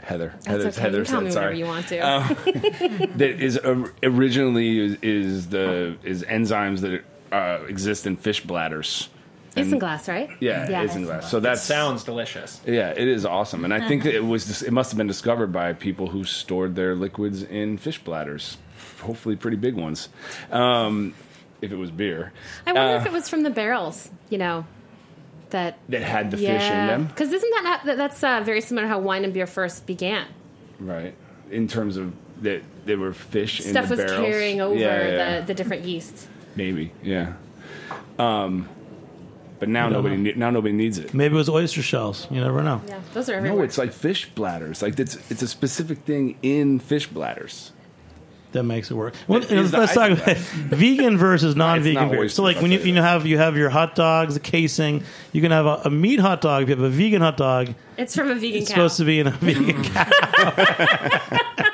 Heather, 0.03 0.33
That's 0.43 0.47
Heather, 0.47 0.67
okay. 0.69 0.81
Heather 0.81 0.97
you 0.99 1.05
tell 1.05 1.19
said, 1.19 1.23
me 1.25 1.31
sorry. 1.31 1.45
whatever 1.45 1.57
you 1.59 1.65
want 1.65 1.87
to. 1.89 3.07
that 3.17 3.39
is 3.39 3.57
uh, 3.59 3.87
originally 4.01 4.79
is, 4.79 4.97
is 5.03 5.49
the 5.49 5.95
is 6.03 6.23
enzymes 6.23 6.79
that 6.81 7.03
uh, 7.31 7.63
exist 7.67 8.07
in 8.07 8.15
fish 8.17 8.41
bladders. 8.43 9.09
Isinglass, 9.55 10.07
right? 10.07 10.29
Yeah, 10.39 10.69
Yeah. 10.69 10.85
isinglass. 10.85 11.23
So 11.25 11.39
that 11.41 11.57
Sounds 11.59 12.03
delicious. 12.03 12.61
Yeah, 12.65 12.89
it 12.95 13.07
is 13.07 13.25
awesome, 13.25 13.65
and 13.65 13.73
I 13.73 13.87
think 13.87 14.03
that 14.03 14.15
it 14.15 14.23
was 14.23 14.61
it 14.63 14.71
must 14.71 14.91
have 14.91 14.97
been 14.97 15.07
discovered 15.07 15.51
by 15.51 15.73
people 15.73 16.07
who 16.07 16.23
stored 16.23 16.75
their 16.75 16.95
liquids 16.95 17.43
in 17.43 17.77
fish 17.77 17.99
bladders, 17.99 18.57
hopefully 19.01 19.35
pretty 19.35 19.57
big 19.57 19.75
ones. 19.75 20.07
Um, 20.51 21.13
if 21.61 21.71
it 21.71 21.75
was 21.77 21.91
beer, 21.91 22.31
I 22.65 22.71
wonder 22.73 22.95
Uh, 22.95 22.99
if 23.01 23.05
it 23.05 23.11
was 23.11 23.27
from 23.29 23.43
the 23.43 23.49
barrels. 23.49 24.09
You 24.29 24.37
know, 24.37 24.65
that 25.49 25.77
that 25.89 26.01
had 26.01 26.31
the 26.31 26.37
fish 26.37 26.47
in 26.47 26.87
them, 26.87 27.05
Because 27.07 27.31
isn't 27.33 27.51
that 27.63 27.81
that- 27.85 27.97
that's 27.97 28.23
uh, 28.23 28.41
very 28.45 28.61
similar 28.61 28.85
to 28.85 28.89
how 28.89 28.99
wine 28.99 29.25
and 29.25 29.33
beer 29.33 29.47
first 29.47 29.85
began? 29.85 30.25
right? 30.79 31.13
In 31.51 31.67
terms 31.67 31.97
of 31.97 32.13
that, 32.41 32.63
there 32.85 32.97
were 32.97 33.11
fish 33.13 33.59
in 33.59 33.71
Stuff 33.71 33.89
the 33.89 33.97
was 33.97 34.05
barrels. 34.05 34.25
carrying 34.25 34.61
over 34.61 34.79
Yeah, 34.79 35.07
yeah, 35.07 35.39
the 35.41 35.47
the 35.47 35.53
different 35.53 35.83
yeasts. 35.83 36.27
maybe, 36.55 36.91
yeah. 37.03 37.33
Um, 38.17 38.67
But 39.61 39.69
now 39.69 39.83
don't 39.83 39.93
nobody 39.93 40.17
know. 40.17 40.23
ne- 40.31 40.33
now 40.37 40.49
nobody 40.49 40.73
needs 40.73 40.97
it. 40.97 41.13
Maybe 41.13 41.35
it 41.35 41.37
was 41.37 41.47
oyster 41.47 41.81
shells. 41.81 42.27
You 42.29 42.41
never 42.41 42.61
know. 42.63 42.81
Yeah, 42.87 42.99
those 43.13 43.29
are 43.29 43.35
everywhere. 43.35 43.59
No, 43.59 43.63
it's 43.63 43.77
like 43.77 43.93
fish 43.93 44.27
bladders. 44.35 44.81
Like 44.81 44.99
it's 44.99 45.15
it's 45.31 45.41
a 45.43 45.47
specific 45.47 45.99
thing 45.99 46.37
in 46.41 46.79
fish 46.79 47.07
bladders. 47.07 47.71
That 48.53 48.63
makes 48.63 48.91
it 48.91 48.95
work. 48.95 49.13
Well, 49.29 49.41
It 49.43 49.49
you 49.49 49.55
know, 49.55 49.63
the- 49.63 49.77
let's 49.77 49.93
talk 49.93 50.09
I- 50.09 50.13
about 50.13 50.37
vegan 50.37 51.17
versus 51.17 51.55
non-vegan 51.55 51.93
not 51.93 52.11
beer. 52.11 52.19
oysters, 52.21 52.33
So, 52.35 52.43
like 52.43 52.59
when 52.59 52.71
you 52.73 52.79
I'll 52.79 52.85
you 52.87 52.93
know 52.95 53.01
have 53.01 53.25
you 53.25 53.37
have 53.37 53.55
your 53.55 53.69
hot 53.69 53.95
dogs, 53.95 54.33
the 54.33 54.39
casing. 54.41 55.03
You 55.31 55.41
can 55.41 55.51
have 55.51 55.65
a, 55.65 55.81
a 55.85 55.89
meat 55.89 56.19
hot 56.19 56.41
dog. 56.41 56.63
If 56.63 56.69
you 56.69 56.75
have 56.75 56.83
a 56.83 56.89
vegan 56.89 57.21
hot 57.21 57.37
dog, 57.37 57.73
it's 57.97 58.13
from 58.15 58.29
a 58.29 58.35
vegan 58.35 58.61
it's 58.63 58.69
cow. 58.69 58.73
supposed 58.75 58.97
to 58.97 59.05
be 59.05 59.19
in 59.21 59.27
a 59.27 59.31
vegan 59.39 59.83
cow. 59.83 61.67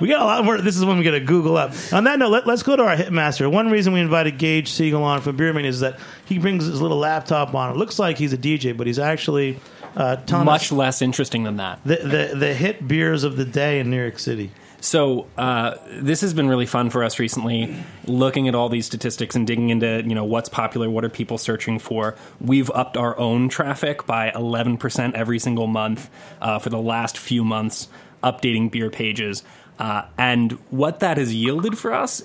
we 0.00 0.08
got 0.08 0.22
a 0.22 0.24
lot 0.24 0.44
more. 0.44 0.60
This 0.60 0.76
is 0.76 0.84
when 0.84 0.98
we 0.98 1.04
got 1.04 1.12
to 1.12 1.20
Google 1.20 1.56
up. 1.56 1.72
On 1.92 2.04
that 2.04 2.18
note, 2.18 2.30
let, 2.30 2.48
us 2.48 2.62
go 2.62 2.76
to 2.76 2.82
our 2.82 2.96
hitmaster. 2.96 3.50
One 3.50 3.70
reason 3.70 3.92
we 3.92 4.00
invited 4.00 4.38
Gage 4.38 4.70
Siegel 4.70 5.02
on 5.02 5.20
from 5.20 5.36
Beer 5.36 5.52
Menus 5.52 5.76
is 5.76 5.80
that 5.80 5.98
he 6.24 6.38
brings 6.38 6.66
his 6.66 6.80
little 6.80 6.98
laptop 6.98 7.54
on. 7.54 7.70
It 7.70 7.76
looks 7.76 7.98
like 7.98 8.18
he's 8.18 8.32
a 8.32 8.38
DJ, 8.38 8.76
but 8.76 8.86
he's 8.86 8.98
actually 8.98 9.58
uh, 9.96 10.16
telling 10.16 10.46
Much 10.46 10.72
less 10.72 11.02
interesting 11.02 11.44
than 11.44 11.56
that. 11.56 11.80
the, 11.84 11.96
the 11.96 12.36
the 12.36 12.54
hit 12.54 12.86
beers 12.86 13.24
of 13.24 13.36
the 13.36 13.44
day 13.44 13.80
in 13.80 13.90
New 13.90 14.00
York 14.00 14.18
City. 14.18 14.50
So 14.80 15.26
uh, 15.36 15.76
this 15.90 16.22
has 16.22 16.32
been 16.32 16.48
really 16.48 16.64
fun 16.64 16.88
for 16.88 17.04
us 17.04 17.18
recently, 17.18 17.76
looking 18.06 18.48
at 18.48 18.54
all 18.54 18.70
these 18.70 18.86
statistics 18.86 19.36
and 19.36 19.46
digging 19.46 19.68
into 19.68 20.02
you 20.06 20.14
know 20.14 20.24
what's 20.24 20.48
popular, 20.48 20.88
what 20.88 21.04
are 21.04 21.10
people 21.10 21.36
searching 21.38 21.78
for. 21.78 22.16
We've 22.40 22.70
upped 22.70 22.96
our 22.96 23.18
own 23.18 23.48
traffic 23.50 24.06
by 24.06 24.30
11% 24.30 25.14
every 25.14 25.38
single 25.38 25.66
month 25.66 26.08
uh, 26.40 26.58
for 26.58 26.70
the 26.70 26.80
last 26.80 27.18
few 27.18 27.44
months, 27.44 27.88
updating 28.22 28.70
beer 28.70 28.88
pages, 28.90 29.42
uh, 29.80 30.02
and 30.16 30.52
what 30.70 31.00
that 31.00 31.16
has 31.16 31.34
yielded 31.34 31.76
for 31.76 31.92
us 31.92 32.24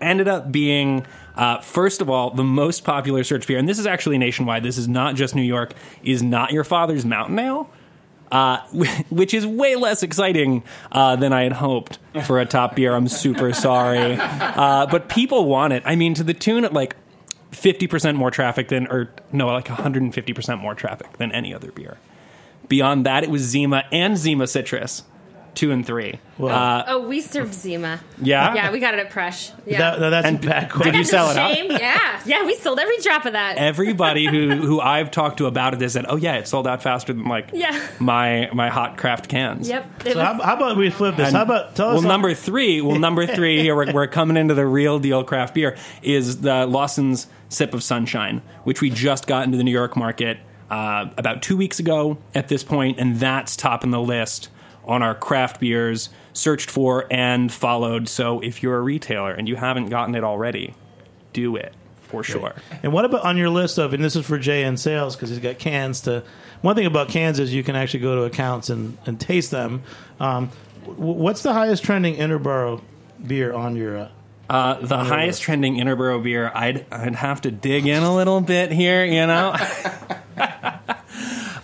ended 0.00 0.28
up 0.28 0.50
being. 0.50 1.06
Uh, 1.34 1.58
first 1.60 2.02
of 2.02 2.10
all, 2.10 2.30
the 2.30 2.44
most 2.44 2.84
popular 2.84 3.24
search 3.24 3.46
beer, 3.46 3.58
and 3.58 3.66
this 3.66 3.78
is 3.78 3.86
actually 3.86 4.18
nationwide. 4.18 4.62
This 4.62 4.76
is 4.76 4.86
not 4.86 5.14
just 5.14 5.34
New 5.34 5.42
York. 5.42 5.72
Is 6.02 6.22
not 6.22 6.52
your 6.52 6.64
father's 6.64 7.06
mountain 7.06 7.38
ale 7.38 7.70
uh, 8.32 8.58
which 9.10 9.34
is 9.34 9.46
way 9.46 9.76
less 9.76 10.02
exciting 10.02 10.64
uh, 10.90 11.14
than 11.14 11.32
I 11.32 11.42
had 11.42 11.52
hoped 11.52 11.98
for 12.24 12.40
a 12.40 12.46
top 12.46 12.74
beer. 12.74 12.94
I'm 12.94 13.06
super 13.06 13.52
sorry, 13.52 14.16
uh, 14.18 14.86
but 14.86 15.08
people 15.08 15.44
want 15.44 15.74
it. 15.74 15.82
I 15.86 15.94
mean, 15.94 16.14
to 16.14 16.24
the 16.24 16.34
tune 16.34 16.64
of 16.64 16.72
like 16.72 16.96
50% 17.52 18.16
more 18.16 18.30
traffic 18.30 18.68
than, 18.68 18.86
or 18.88 19.10
no, 19.30 19.46
like 19.46 19.66
150% 19.66 20.58
more 20.58 20.74
traffic 20.74 21.18
than 21.18 21.30
any 21.30 21.54
other 21.54 21.70
beer. 21.70 21.98
Beyond 22.68 23.04
that, 23.04 23.22
it 23.22 23.30
was 23.30 23.42
Zima 23.42 23.84
and 23.92 24.16
Zima 24.16 24.46
Citrus, 24.46 25.02
two 25.54 25.70
and 25.70 25.84
three. 25.86 26.18
Uh, 26.40 26.82
Oh, 26.88 27.06
we 27.06 27.20
served 27.20 27.52
Zima. 27.54 28.00
Yeah? 28.20 28.54
yeah, 28.54 28.72
we 28.72 28.80
got 28.80 28.94
it 28.94 29.00
at 29.00 29.10
Presh. 29.12 29.52
Yeah, 29.66 29.78
That, 29.78 30.00
that- 30.00 30.10
that's 30.10 30.26
And 30.26 30.40
back 30.40 30.72
did 30.74 30.94
you 30.94 31.04
sell 31.04 31.30
it 31.30 31.36
out? 31.36 31.54
Shame. 31.54 31.70
Yeah, 31.70 32.20
yeah, 32.26 32.44
we 32.46 32.56
sold 32.56 32.78
every 32.80 32.98
drop 32.98 33.26
of 33.26 33.34
that. 33.34 33.58
Everybody 33.58 34.26
who, 34.26 34.50
who 34.66 34.80
I've 34.80 35.10
talked 35.10 35.36
to 35.38 35.46
about 35.46 35.74
it 35.74 35.80
has 35.82 35.92
said, 35.92 36.06
"Oh 36.08 36.16
yeah, 36.16 36.34
it 36.36 36.48
sold 36.48 36.66
out 36.66 36.82
faster 36.82 37.12
than 37.12 37.24
like 37.26 37.50
Yeah. 37.52 37.78
my 38.00 38.48
my 38.52 38.70
hot 38.70 38.96
craft 38.96 39.28
cans." 39.28 39.68
Yep. 39.68 40.02
So 40.04 40.08
was- 40.10 40.18
how, 40.18 40.40
how 40.42 40.56
about 40.56 40.76
we 40.76 40.90
flip 40.90 41.16
this? 41.16 41.28
And- 41.28 41.36
how 41.36 41.42
about 41.42 41.76
tell 41.76 41.88
us? 41.90 41.94
well, 41.94 42.02
how- 42.02 42.08
number 42.08 42.34
three. 42.34 42.80
Well, 42.80 42.98
number 42.98 43.26
three 43.26 43.60
here. 43.60 43.76
We're, 43.76 43.92
we're 43.92 44.06
coming 44.08 44.36
into 44.36 44.54
the 44.54 44.66
real 44.66 44.98
deal 44.98 45.22
craft 45.24 45.54
beer. 45.54 45.76
Is 46.02 46.40
the 46.40 46.66
Lawson's 46.66 47.26
Sip 47.50 47.74
of 47.74 47.82
Sunshine, 47.82 48.40
which 48.64 48.80
we 48.80 48.88
just 48.90 49.26
got 49.26 49.44
into 49.44 49.58
the 49.58 49.64
New 49.64 49.70
York 49.70 49.96
market 49.96 50.38
uh, 50.70 51.10
about 51.18 51.42
two 51.42 51.56
weeks 51.56 51.78
ago 51.78 52.16
at 52.34 52.48
this 52.48 52.64
point, 52.64 52.98
and 52.98 53.16
that's 53.20 53.54
topping 53.56 53.90
the 53.90 54.00
list 54.00 54.48
on 54.84 55.02
our 55.02 55.14
craft 55.14 55.60
beers 55.60 56.08
searched 56.32 56.70
for 56.70 57.06
and 57.10 57.52
followed. 57.52 58.08
So 58.08 58.40
if 58.40 58.62
you're 58.62 58.76
a 58.76 58.80
retailer 58.80 59.32
and 59.32 59.48
you 59.48 59.56
haven't 59.56 59.88
gotten 59.90 60.14
it 60.14 60.24
already, 60.24 60.74
do 61.32 61.56
it 61.56 61.72
for 62.02 62.22
sure. 62.22 62.54
And 62.82 62.92
what 62.92 63.04
about 63.04 63.24
on 63.24 63.36
your 63.36 63.48
list 63.50 63.78
of? 63.78 63.94
And 63.94 64.02
this 64.04 64.16
is 64.16 64.26
for 64.26 64.38
JN 64.38 64.78
Sales 64.78 65.16
because 65.16 65.30
he's 65.30 65.38
got 65.38 65.58
cans 65.58 66.02
to. 66.02 66.22
One 66.60 66.76
thing 66.76 66.86
about 66.86 67.08
cans 67.08 67.38
is 67.38 67.52
you 67.52 67.64
can 67.64 67.74
actually 67.74 68.00
go 68.00 68.16
to 68.16 68.22
accounts 68.22 68.70
and, 68.70 68.96
and 69.06 69.18
taste 69.18 69.50
them. 69.50 69.82
Um, 70.20 70.50
w- 70.84 71.12
what's 71.14 71.42
the 71.42 71.52
highest 71.52 71.82
trending 71.84 72.16
Interboro 72.16 72.80
beer 73.26 73.52
on 73.52 73.76
your? 73.76 73.98
Uh, 73.98 74.08
Uh, 74.50 74.74
the 74.80 74.98
highest 74.98 75.40
trending 75.42 75.76
Interboro 75.76 76.22
beer, 76.22 76.52
I'd 76.54 76.84
I'd 76.92 77.14
have 77.14 77.40
to 77.42 77.50
dig 77.50 77.86
in 77.86 78.02
a 78.02 78.14
little 78.14 78.40
bit 78.42 78.70
here, 78.70 79.04
you 79.04 79.26
know. 79.26 79.56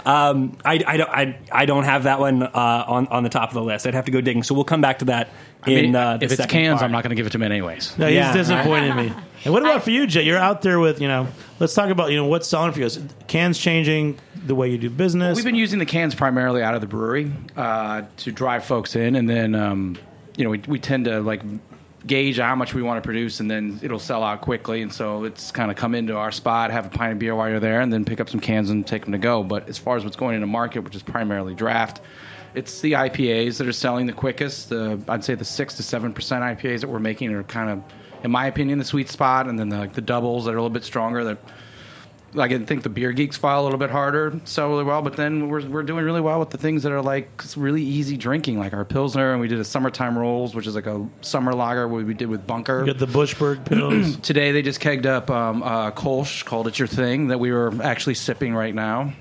um, 0.08 0.56
I, 0.64 0.82
I 0.86 0.96
don't 0.96 1.10
I, 1.10 1.38
I 1.52 1.66
don't 1.66 1.84
have 1.84 2.04
that 2.04 2.18
one 2.18 2.42
uh, 2.42 2.50
on 2.88 3.06
on 3.08 3.22
the 3.22 3.28
top 3.28 3.50
of 3.50 3.54
the 3.54 3.62
list. 3.62 3.86
I'd 3.86 3.94
have 3.94 4.06
to 4.06 4.10
go 4.10 4.20
digging. 4.20 4.42
So 4.42 4.54
we'll 4.54 4.64
come 4.64 4.80
back 4.80 5.00
to 5.00 5.04
that 5.06 5.28
I 5.62 5.68
mean, 5.70 5.84
in 5.86 5.94
uh, 5.96 6.16
the 6.16 6.24
if 6.24 6.32
it's 6.32 6.40
second 6.40 6.50
cans, 6.58 6.78
part. 6.78 6.84
I'm 6.84 6.92
not 6.92 7.02
going 7.02 7.10
to 7.10 7.16
give 7.16 7.26
it 7.26 7.30
to 7.30 7.38
him 7.38 7.42
anyways. 7.42 7.98
no, 7.98 8.06
he's 8.06 8.14
Yeah. 8.16 8.32
disappointed 8.32 8.94
me. 8.96 9.12
And 9.44 9.54
what 9.54 9.62
about 9.62 9.84
for 9.84 9.90
you, 9.90 10.08
Jay? 10.08 10.22
You're 10.22 10.36
out 10.36 10.62
there 10.62 10.80
with 10.80 11.00
you 11.00 11.06
know. 11.06 11.28
Let's 11.60 11.72
talk 11.72 11.90
about 11.90 12.10
you 12.10 12.16
know 12.16 12.26
what's 12.26 12.48
selling 12.48 12.72
for 12.72 12.80
you. 12.80 12.86
Is 12.86 13.00
Cans 13.28 13.56
changing 13.56 14.18
the 14.34 14.54
way 14.56 14.68
you 14.68 14.78
do 14.78 14.90
business. 14.90 15.36
We've 15.36 15.44
been 15.44 15.54
using 15.54 15.78
the 15.78 15.86
cans 15.86 16.12
primarily 16.16 16.60
out 16.60 16.74
of 16.74 16.80
the 16.80 16.88
brewery 16.88 17.30
uh, 17.56 18.02
to 18.16 18.32
drive 18.32 18.64
folks 18.64 18.96
in, 18.96 19.14
and 19.14 19.30
then 19.30 19.54
um, 19.54 19.96
you 20.36 20.42
know 20.42 20.50
we, 20.50 20.58
we 20.66 20.80
tend 20.80 21.04
to 21.04 21.20
like 21.20 21.42
gauge 22.08 22.38
how 22.38 22.56
much 22.56 22.74
we 22.74 22.82
want 22.82 23.00
to 23.00 23.06
produce, 23.06 23.38
and 23.38 23.48
then 23.48 23.78
it'll 23.82 24.00
sell 24.00 24.24
out 24.24 24.40
quickly. 24.40 24.82
And 24.82 24.92
so 24.92 25.22
it's 25.24 25.52
kind 25.52 25.70
of 25.70 25.76
come 25.76 25.94
into 25.94 26.16
our 26.16 26.32
spot, 26.32 26.72
have 26.72 26.86
a 26.86 26.88
pint 26.88 27.12
of 27.12 27.18
beer 27.20 27.36
while 27.36 27.48
you're 27.48 27.60
there, 27.60 27.80
and 27.80 27.92
then 27.92 28.04
pick 28.04 28.20
up 28.20 28.28
some 28.28 28.40
cans 28.40 28.70
and 28.70 28.84
take 28.84 29.04
them 29.04 29.12
to 29.12 29.18
go. 29.18 29.44
But 29.44 29.68
as 29.68 29.78
far 29.78 29.96
as 29.96 30.04
what's 30.04 30.16
going 30.16 30.34
into 30.34 30.48
market, 30.48 30.80
which 30.80 30.96
is 30.96 31.02
primarily 31.02 31.54
draft. 31.54 32.00
It's 32.54 32.80
the 32.80 32.92
IPAs 32.92 33.58
that 33.58 33.68
are 33.68 33.72
selling 33.72 34.06
the 34.06 34.12
quickest. 34.12 34.70
The 34.70 35.00
I'd 35.06 35.22
say 35.22 35.34
the 35.34 35.44
six 35.44 35.74
to 35.74 35.82
seven 35.82 36.12
percent 36.12 36.42
IPAs 36.42 36.80
that 36.80 36.88
we're 36.88 36.98
making 36.98 37.32
are 37.32 37.44
kind 37.44 37.70
of, 37.70 37.82
in 38.24 38.30
my 38.30 38.46
opinion, 38.46 38.78
the 38.78 38.84
sweet 38.84 39.08
spot. 39.08 39.46
And 39.46 39.58
then 39.58 39.68
the, 39.68 39.88
the 39.92 40.00
doubles 40.00 40.46
that 40.46 40.54
are 40.54 40.56
a 40.56 40.60
little 40.60 40.70
bit 40.70 40.82
stronger. 40.82 41.22
That 41.24 41.38
like 42.34 42.52
I 42.52 42.58
think 42.58 42.82
the 42.82 42.88
beer 42.88 43.12
geeks 43.12 43.36
file 43.36 43.62
a 43.62 43.64
little 43.64 43.78
bit 43.78 43.90
harder, 43.90 44.38
sell 44.44 44.68
really 44.68 44.84
well, 44.84 45.02
but 45.02 45.16
then 45.16 45.48
we're 45.48 45.66
we're 45.66 45.82
doing 45.82 46.04
really 46.04 46.20
well 46.20 46.38
with 46.38 46.50
the 46.50 46.58
things 46.58 46.82
that 46.82 46.92
are 46.92 47.02
like 47.02 47.42
really 47.56 47.82
easy 47.82 48.16
drinking, 48.16 48.58
like 48.58 48.72
our 48.72 48.84
pilsner, 48.84 49.32
and 49.32 49.40
we 49.40 49.48
did 49.48 49.58
a 49.58 49.64
summertime 49.64 50.18
rolls, 50.18 50.54
which 50.54 50.66
is 50.66 50.74
like 50.74 50.86
a 50.86 51.06
summer 51.20 51.54
lager, 51.54 51.88
what 51.88 52.04
we 52.04 52.14
did 52.14 52.28
with 52.28 52.46
Bunker. 52.46 52.80
You 52.80 52.92
got 52.92 52.98
the 52.98 53.06
Bushberg 53.06 53.64
pills. 53.64 54.16
Today 54.22 54.52
they 54.52 54.62
just 54.62 54.80
kegged 54.80 55.06
up 55.06 55.30
um, 55.30 55.62
uh, 55.62 55.90
Kolsch 55.90 56.44
called 56.44 56.68
it 56.68 56.78
Your 56.78 56.88
Thing" 56.88 57.28
that 57.28 57.40
we 57.40 57.50
were 57.52 57.72
actually 57.82 58.14
sipping 58.14 58.54
right 58.54 58.74
now. 58.74 59.12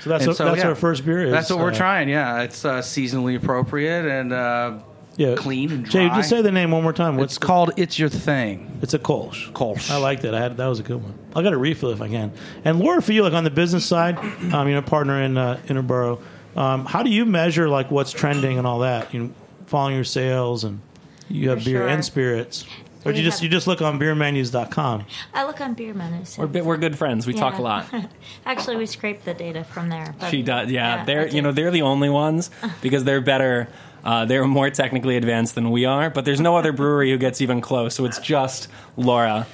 So 0.00 0.10
that's 0.10 0.26
what, 0.26 0.36
so, 0.36 0.44
that's 0.44 0.58
yeah, 0.58 0.68
our 0.68 0.76
first 0.76 1.04
beer. 1.04 1.24
Is, 1.24 1.32
That's 1.32 1.50
what 1.50 1.58
we're 1.58 1.72
uh, 1.72 1.76
trying. 1.76 2.08
Yeah, 2.08 2.42
it's 2.42 2.64
uh, 2.64 2.78
seasonally 2.78 3.36
appropriate 3.36 4.06
and 4.06 4.32
uh, 4.32 4.78
Yeah, 5.16 5.34
clean 5.34 5.72
and 5.72 5.90
Jay, 5.90 6.08
just 6.08 6.28
say 6.28 6.42
the 6.42 6.52
name 6.52 6.70
one 6.70 6.82
more 6.82 6.92
time. 6.92 7.16
What's 7.16 7.34
it's 7.34 7.38
called 7.38 7.72
"It's 7.76 7.98
Your 7.98 8.10
Thing." 8.10 8.78
It's 8.82 8.92
a 8.92 8.98
Kolsch. 8.98 9.50
Kolsch. 9.52 9.90
I 9.90 9.96
like 9.96 10.20
that. 10.22 10.34
I 10.34 10.40
had 10.40 10.56
that 10.58 10.66
was 10.66 10.78
a 10.78 10.82
good 10.82 11.02
one. 11.02 11.14
I 11.34 11.42
got 11.42 11.54
a 11.54 11.56
refill 11.56 11.90
if 11.90 12.02
I 12.02 12.08
can. 12.08 12.32
And 12.64 12.78
Laura, 12.78 13.00
for 13.00 13.12
you, 13.12 13.22
like 13.22 13.32
on 13.32 13.44
the 13.44 13.50
business 13.50 13.86
side, 13.86 14.18
um, 14.52 14.68
you 14.68 14.74
know, 14.74 14.82
partner 14.82 15.22
in 15.22 15.38
uh, 15.38 15.58
Interboro, 15.68 16.20
um, 16.54 16.84
how 16.84 17.02
do 17.02 17.10
you 17.10 17.24
measure 17.24 17.68
like 17.68 17.90
what's 17.90 18.12
trending 18.12 18.58
and 18.58 18.66
all 18.66 18.80
that? 18.80 19.12
You 19.14 19.20
know, 19.24 19.30
following 19.66 19.94
your 19.94 20.04
sales 20.04 20.64
and 20.64 20.80
you 21.28 21.48
have 21.50 21.60
For 21.60 21.64
beer 21.64 21.78
sure. 21.80 21.88
and 21.88 22.04
spirits, 22.04 22.66
or 23.04 23.12
do 23.12 23.18
you 23.18 23.24
just 23.24 23.42
you 23.42 23.48
just 23.48 23.66
look 23.66 23.80
on 23.80 23.98
beermenus.com? 23.98 25.06
I 25.32 25.44
look 25.44 25.60
on 25.60 25.74
beer 25.74 25.94
menus. 25.94 26.36
We're, 26.36 26.46
we're 26.62 26.76
good 26.76 26.98
friends. 26.98 27.26
We 27.26 27.34
talk 27.34 27.58
a 27.58 27.62
lot. 27.62 27.86
Actually, 28.46 28.76
we 28.76 28.86
scrape 28.86 29.24
the 29.24 29.32
data 29.34 29.64
from 29.64 29.88
there. 29.88 30.14
She 30.30 30.42
does. 30.42 30.70
Yeah, 30.70 31.02
I 31.02 31.04
they're 31.04 31.28
you 31.28 31.40
know 31.40 31.52
they're 31.52 31.70
the 31.70 31.82
only 31.82 32.10
ones 32.10 32.50
because 32.82 33.04
they're 33.04 33.20
better. 33.20 33.68
Uh, 34.06 34.24
they're 34.24 34.46
more 34.46 34.70
technically 34.70 35.16
advanced 35.16 35.56
than 35.56 35.72
we 35.72 35.84
are, 35.84 36.10
but 36.10 36.24
there's 36.24 36.40
no 36.40 36.56
other 36.56 36.72
brewery 36.72 37.10
who 37.10 37.18
gets 37.18 37.40
even 37.40 37.60
close. 37.60 37.96
So 37.96 38.04
it's 38.04 38.20
just 38.20 38.68
Laura. 38.96 39.48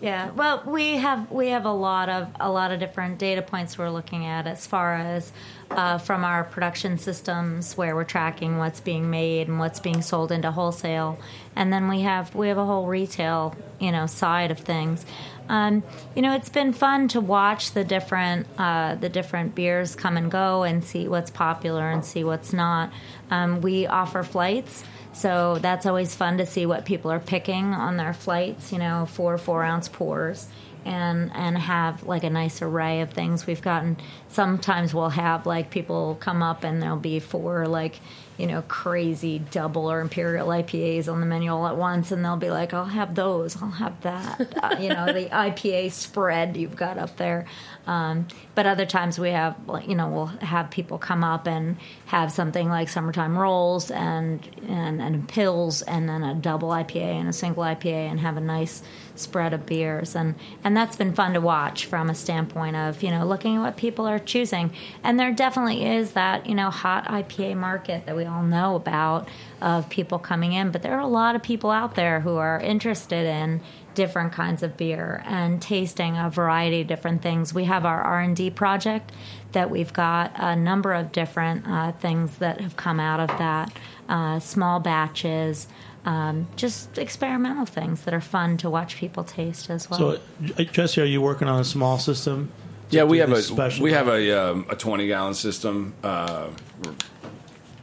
Yeah, 0.00 0.32
well, 0.32 0.64
we 0.66 0.96
have 0.96 1.30
we 1.30 1.50
have 1.50 1.64
a 1.64 1.72
lot 1.72 2.08
of 2.08 2.26
a 2.40 2.50
lot 2.50 2.72
of 2.72 2.80
different 2.80 3.18
data 3.18 3.40
points 3.40 3.78
we're 3.78 3.88
looking 3.88 4.26
at 4.26 4.48
as 4.48 4.66
far 4.66 4.96
as 4.96 5.30
uh, 5.70 5.98
from 5.98 6.24
our 6.24 6.42
production 6.42 6.98
systems 6.98 7.76
where 7.76 7.94
we're 7.94 8.02
tracking 8.02 8.58
what's 8.58 8.80
being 8.80 9.10
made 9.10 9.46
and 9.46 9.60
what's 9.60 9.78
being 9.78 10.02
sold 10.02 10.32
into 10.32 10.50
wholesale, 10.50 11.20
and 11.54 11.72
then 11.72 11.86
we 11.88 12.00
have 12.00 12.34
we 12.34 12.48
have 12.48 12.58
a 12.58 12.66
whole 12.66 12.88
retail 12.88 13.54
you 13.78 13.92
know 13.92 14.06
side 14.06 14.50
of 14.50 14.58
things. 14.58 15.06
Um, 15.48 15.82
you 16.16 16.22
know, 16.22 16.34
it's 16.34 16.48
been 16.48 16.72
fun 16.72 17.08
to 17.08 17.20
watch 17.20 17.72
the 17.72 17.84
different 17.84 18.48
uh, 18.58 18.96
the 18.96 19.08
different 19.08 19.54
beers 19.54 19.94
come 19.94 20.16
and 20.16 20.32
go 20.32 20.64
and 20.64 20.82
see 20.82 21.06
what's 21.06 21.30
popular 21.30 21.90
and 21.90 22.04
see 22.04 22.24
what's 22.24 22.52
not. 22.52 22.92
Um, 23.32 23.62
we 23.62 23.86
offer 23.86 24.22
flights. 24.22 24.84
So 25.14 25.58
that's 25.60 25.86
always 25.86 26.14
fun 26.14 26.36
to 26.38 26.46
see 26.46 26.66
what 26.66 26.84
people 26.84 27.10
are 27.10 27.18
picking 27.18 27.72
on 27.72 27.96
their 27.96 28.12
flights, 28.12 28.72
you 28.72 28.78
know, 28.78 29.06
four 29.06 29.38
four 29.38 29.62
ounce 29.62 29.88
pours 29.88 30.48
and 30.84 31.30
and 31.34 31.56
have 31.56 32.02
like 32.04 32.24
a 32.24 32.30
nice 32.30 32.60
array 32.60 33.00
of 33.00 33.10
things. 33.10 33.46
We've 33.46 33.62
gotten 33.62 33.96
sometimes 34.28 34.92
we'll 34.92 35.10
have 35.10 35.46
like 35.46 35.70
people 35.70 36.16
come 36.20 36.42
up 36.42 36.64
and 36.64 36.82
there'll 36.82 36.96
be 36.96 37.20
four 37.20 37.66
like, 37.66 38.00
you 38.36 38.46
know, 38.46 38.62
crazy 38.62 39.38
double 39.38 39.90
or 39.90 40.00
imperial 40.00 40.48
IPAs 40.48 41.10
on 41.10 41.20
the 41.20 41.26
menu 41.26 41.52
all 41.52 41.66
at 41.66 41.76
once, 41.76 42.10
and 42.12 42.24
they'll 42.24 42.36
be 42.36 42.50
like, 42.50 42.74
"I'll 42.74 42.84
have 42.86 43.14
those, 43.14 43.60
I'll 43.62 43.70
have 43.70 44.00
that," 44.02 44.58
uh, 44.62 44.76
you 44.80 44.88
know, 44.88 45.06
the 45.06 45.26
IPA 45.26 45.92
spread 45.92 46.56
you've 46.56 46.76
got 46.76 46.98
up 46.98 47.16
there. 47.16 47.46
Um, 47.86 48.26
but 48.54 48.66
other 48.66 48.84
times 48.84 49.18
we 49.18 49.30
have, 49.30 49.56
you 49.86 49.94
know, 49.94 50.08
we'll 50.08 50.26
have 50.26 50.70
people 50.70 50.98
come 50.98 51.24
up 51.24 51.46
and 51.46 51.76
have 52.06 52.30
something 52.30 52.68
like 52.68 52.88
summertime 52.88 53.38
rolls 53.38 53.90
and 53.90 54.46
and 54.68 55.00
and 55.00 55.28
pills, 55.28 55.82
and 55.82 56.08
then 56.08 56.22
a 56.22 56.34
double 56.34 56.68
IPA 56.68 57.20
and 57.20 57.28
a 57.28 57.32
single 57.32 57.62
IPA, 57.62 58.10
and 58.10 58.20
have 58.20 58.36
a 58.36 58.40
nice 58.40 58.82
spread 59.14 59.54
of 59.54 59.64
beers, 59.64 60.14
and 60.14 60.34
and 60.64 60.76
that's 60.76 60.96
been 60.96 61.14
fun 61.14 61.32
to 61.32 61.40
watch 61.40 61.86
from 61.86 62.10
a 62.10 62.14
standpoint 62.14 62.76
of 62.76 63.02
you 63.02 63.10
know 63.10 63.24
looking 63.24 63.56
at 63.56 63.60
what 63.60 63.76
people 63.76 64.06
are 64.06 64.18
choosing, 64.18 64.70
and 65.02 65.18
there 65.18 65.32
definitely 65.32 65.86
is 65.86 66.12
that 66.12 66.46
you 66.46 66.54
know 66.54 66.68
hot 66.68 67.06
IPA 67.06 67.56
market 67.56 68.04
that 68.06 68.16
we 68.16 68.26
all 68.26 68.42
know 68.42 68.76
about 68.76 69.28
of 69.62 69.88
people 69.88 70.18
coming 70.18 70.52
in, 70.52 70.70
but 70.70 70.82
there 70.82 70.94
are 70.94 71.00
a 71.00 71.06
lot 71.06 71.36
of 71.36 71.42
people 71.42 71.70
out 71.70 71.94
there 71.94 72.20
who 72.20 72.36
are 72.36 72.60
interested 72.60 73.24
in 73.24 73.60
different 73.94 74.32
kinds 74.32 74.62
of 74.62 74.76
beer 74.76 75.22
and 75.26 75.60
tasting 75.60 76.16
a 76.16 76.30
variety 76.30 76.82
of 76.82 76.86
different 76.86 77.22
things. 77.22 77.54
We 77.54 77.64
have 77.64 77.84
our 77.84 78.02
R 78.02 78.20
and 78.20 78.36
D 78.36 78.50
project 78.50 79.12
that 79.52 79.70
we've 79.70 79.92
got 79.92 80.32
a 80.36 80.56
number 80.56 80.92
of 80.92 81.12
different 81.12 81.66
uh, 81.66 81.92
things 81.92 82.38
that 82.38 82.60
have 82.60 82.76
come 82.76 82.98
out 82.98 83.20
of 83.20 83.28
that, 83.38 83.72
uh, 84.08 84.40
small 84.40 84.80
batches. 84.80 85.68
Um, 86.04 86.48
just 86.56 86.98
experimental 86.98 87.64
things 87.64 88.02
that 88.02 88.12
are 88.12 88.20
fun 88.20 88.56
to 88.56 88.68
watch 88.68 88.96
people 88.96 89.22
taste 89.22 89.70
as 89.70 89.88
well. 89.88 90.00
So, 90.00 90.20
J- 90.42 90.64
Jesse, 90.64 91.00
are 91.00 91.04
you 91.04 91.22
working 91.22 91.46
on 91.46 91.60
a 91.60 91.64
small 91.64 91.96
system? 91.98 92.50
Yeah, 92.90 93.04
we 93.04 93.18
have 93.18 93.30
a 93.30 93.36
this 93.36 93.46
special 93.46 93.84
we 93.84 93.92
have 93.92 94.08
a 94.08 94.32
um, 94.32 94.66
a 94.68 94.74
twenty 94.74 95.06
gallon 95.06 95.34
system 95.34 95.94
uh, 96.02 96.48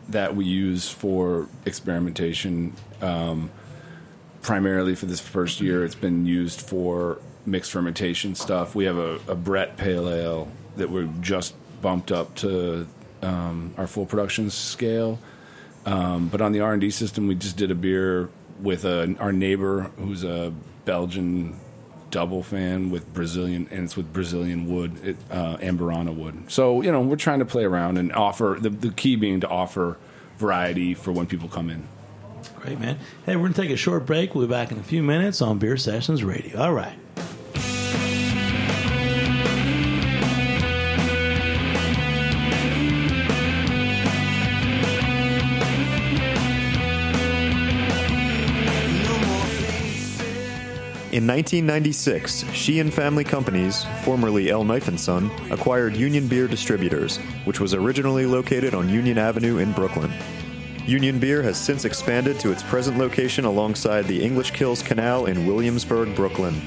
that 0.10 0.36
we 0.36 0.46
use 0.46 0.89
for 0.89 1.48
experimentation. 1.66 2.74
Um, 3.01 3.50
primarily 4.41 4.96
for 4.96 5.05
this 5.05 5.19
first 5.19 5.62
year, 5.62 5.84
it's 5.84 5.96
been 5.96 6.25
used 6.25 6.62
for 6.62 7.19
mixed 7.46 7.72
fermentation 7.72 8.36
stuff. 8.36 8.75
We 8.75 8.86
have 8.86 8.98
a, 8.98 9.19
a 9.27 9.36
Brett 9.36 9.77
Pale 9.77 10.10
Ale 10.10 10.48
that 10.77 10.89
we're 10.89 11.10
just 11.22 11.55
bumped 11.81 12.12
up 12.12 12.36
to 12.36 12.88
um, 13.22 13.74
our 13.77 13.88
full 13.88 14.05
production 14.05 14.50
scale. 14.50 15.19
Um, 15.86 16.27
but 16.27 16.41
on 16.41 16.51
the 16.51 16.60
R 16.60 16.74
and 16.74 16.81
D 16.81 16.89
system, 16.89 17.27
we 17.27 17.36
just 17.36 17.58
did 17.58 17.72
a 17.72 17.75
beer 17.75 18.29
with 18.62 18.86
a, 18.86 19.15
our 19.19 19.31
neighbor 19.31 19.84
who's 19.98 20.24
a 20.24 20.53
Belgian 20.86 21.60
double 22.12 22.43
fan 22.43 22.89
with 22.89 23.12
Brazilian, 23.13 23.67
and 23.72 23.86
it's 23.86 23.96
with 23.96 24.12
Brazilian 24.12 24.67
wood, 24.67 24.98
it, 25.03 25.17
uh, 25.29 25.58
Amburana 25.58 26.13
wood. 26.13 26.51
So 26.51 26.81
you 26.81 26.91
know, 26.91 27.01
we're 27.01 27.15
trying 27.15 27.39
to 27.39 27.46
play 27.46 27.63
around 27.63 27.98
and 27.98 28.12
offer 28.13 28.58
the, 28.60 28.69
the 28.69 28.91
key 28.91 29.15
being 29.15 29.39
to 29.41 29.48
offer 29.48 29.98
variety 30.38 30.93
for 30.93 31.12
when 31.12 31.27
people 31.27 31.50
come 31.50 31.69
in. 31.69 31.88
Great, 32.60 32.80
man. 32.80 33.00
Hey, 33.25 33.36
we're 33.36 33.44
going 33.44 33.54
to 33.54 33.62
take 33.62 33.72
a 33.72 33.78
short 33.78 34.06
break. 34.06 34.36
We'll 34.36 34.46
be 34.46 34.51
back 34.51 34.72
in 34.72 34.80
a 34.80 34.84
few 34.84 35.01
minutes 35.01 35.42
on 35.42 35.60
Beer 35.60 35.78
Sessions 35.78 36.24
Radio. 36.24 36.62
All 36.62 36.74
right. 36.74 36.98
In 51.12 51.25
1996, 51.25 52.46
Sheehan 52.54 52.92
Family 52.92 53.24
Companies, 53.24 53.84
formerly 54.04 54.51
L. 54.51 54.63
Knife 54.63 54.96
& 54.98 55.00
Son, 55.00 55.32
acquired 55.50 55.96
Union 55.96 56.28
Beer 56.28 56.48
Distributors, 56.48 57.18
which 57.46 57.60
was 57.60 57.74
originally 57.74 58.28
located 58.28 58.75
on 58.75 58.89
Union 58.89 59.18
Avenue 59.18 59.58
in 59.58 59.72
Brooklyn. 59.72 60.13
Union 60.86 61.20
Beer 61.20 61.44
has 61.44 61.58
since 61.60 61.86
expanded 61.86 62.40
to 62.40 62.52
its 62.52 62.64
present 62.64 62.98
location 62.98 63.46
alongside 63.46 64.06
the 64.06 64.24
English 64.24 64.52
Kills 64.52 64.82
Canal 64.82 65.26
in 65.26 65.46
Williamsburg, 65.46 66.16
Brooklyn. 66.16 66.60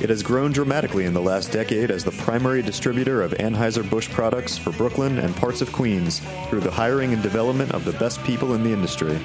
It 0.00 0.08
has 0.08 0.22
grown 0.22 0.50
dramatically 0.50 1.04
in 1.04 1.12
the 1.12 1.20
last 1.20 1.52
decade 1.52 1.90
as 1.90 2.02
the 2.02 2.10
primary 2.10 2.62
distributor 2.62 3.22
of 3.22 3.32
Anheuser-Busch 3.32 4.08
products 4.08 4.56
for 4.56 4.72
Brooklyn 4.72 5.18
and 5.18 5.36
parts 5.36 5.60
of 5.60 5.72
Queens 5.72 6.20
through 6.48 6.60
the 6.60 6.70
hiring 6.70 7.12
and 7.12 7.22
development 7.22 7.72
of 7.72 7.84
the 7.84 7.92
best 7.92 8.22
people 8.24 8.54
in 8.54 8.64
the 8.64 8.72
industry. 8.72 9.20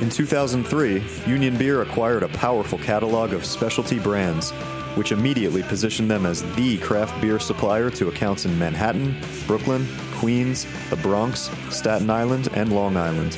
In 0.00 0.10
2003, 0.10 1.02
Union 1.26 1.56
Beer 1.56 1.82
acquired 1.82 2.22
a 2.22 2.28
powerful 2.28 2.78
catalog 2.78 3.32
of 3.32 3.44
specialty 3.44 3.98
brands, 3.98 4.50
which 4.96 5.12
immediately 5.12 5.62
positioned 5.62 6.10
them 6.10 6.24
as 6.26 6.42
the 6.54 6.78
craft 6.78 7.20
beer 7.20 7.38
supplier 7.38 7.90
to 7.90 8.08
accounts 8.08 8.46
in 8.46 8.58
Manhattan, 8.58 9.14
Brooklyn, 9.46 9.86
Queens, 10.14 10.66
the 10.88 10.96
Bronx, 10.96 11.50
Staten 11.70 12.08
Island, 12.08 12.48
and 12.54 12.72
Long 12.72 12.96
Island. 12.96 13.36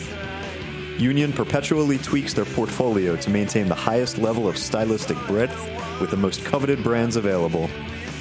Union 0.99 1.33
perpetually 1.33 1.97
tweaks 1.99 2.35
their 2.35 2.45
portfolio 2.45 3.17
to 3.17 3.31
maintain 3.31 3.69
the 3.69 3.75
highest 3.75 4.19
level 4.19 4.49
of 4.49 4.59
stylistic 4.59 5.17
breadth 5.29 5.57
with 6.01 6.11
the 6.11 6.17
most 6.17 6.45
coveted 6.45 6.83
brands 6.83 7.15
available. 7.15 7.69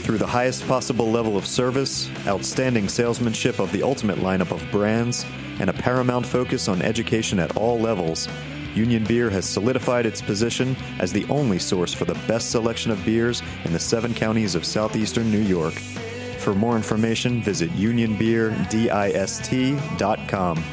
Through 0.04 0.20
the 0.20 0.28
highest 0.28 0.68
possible 0.68 1.10
level 1.12 1.38
of 1.38 1.48
service, 1.48 2.08
outstanding 2.28 2.88
salesmanship 2.88 3.58
of 3.60 3.72
the 3.72 3.82
ultimate 3.82 4.20
lineup 4.20 4.52
of 4.52 4.64
brands, 4.72 5.26
and 5.60 5.72
a 5.72 5.74
paramount 5.74 6.24
focus 6.26 6.68
on 6.68 6.84
education 6.84 7.40
at 7.40 7.58
all 7.58 7.80
levels, 7.80 8.28
Union 8.76 9.04
Beer 9.04 9.32
has 9.32 9.46
solidified 9.46 10.06
its 10.06 10.22
position 10.22 10.76
as 11.00 11.12
the 11.12 11.26
only 11.30 11.58
source 11.58 11.94
for 11.94 12.06
the 12.06 12.14
best 12.28 12.52
selection 12.52 12.92
of 12.92 13.04
beers 13.04 13.42
in 13.66 13.74
the 13.74 13.80
seven 13.80 14.14
counties 14.14 14.54
of 14.54 14.64
southeastern 14.64 15.32
New 15.32 15.42
York. 15.42 15.74
For 15.74 16.54
more 16.54 16.76
information, 16.76 17.42
visit 17.42 17.72
unionbeerdist.com. 17.72 20.64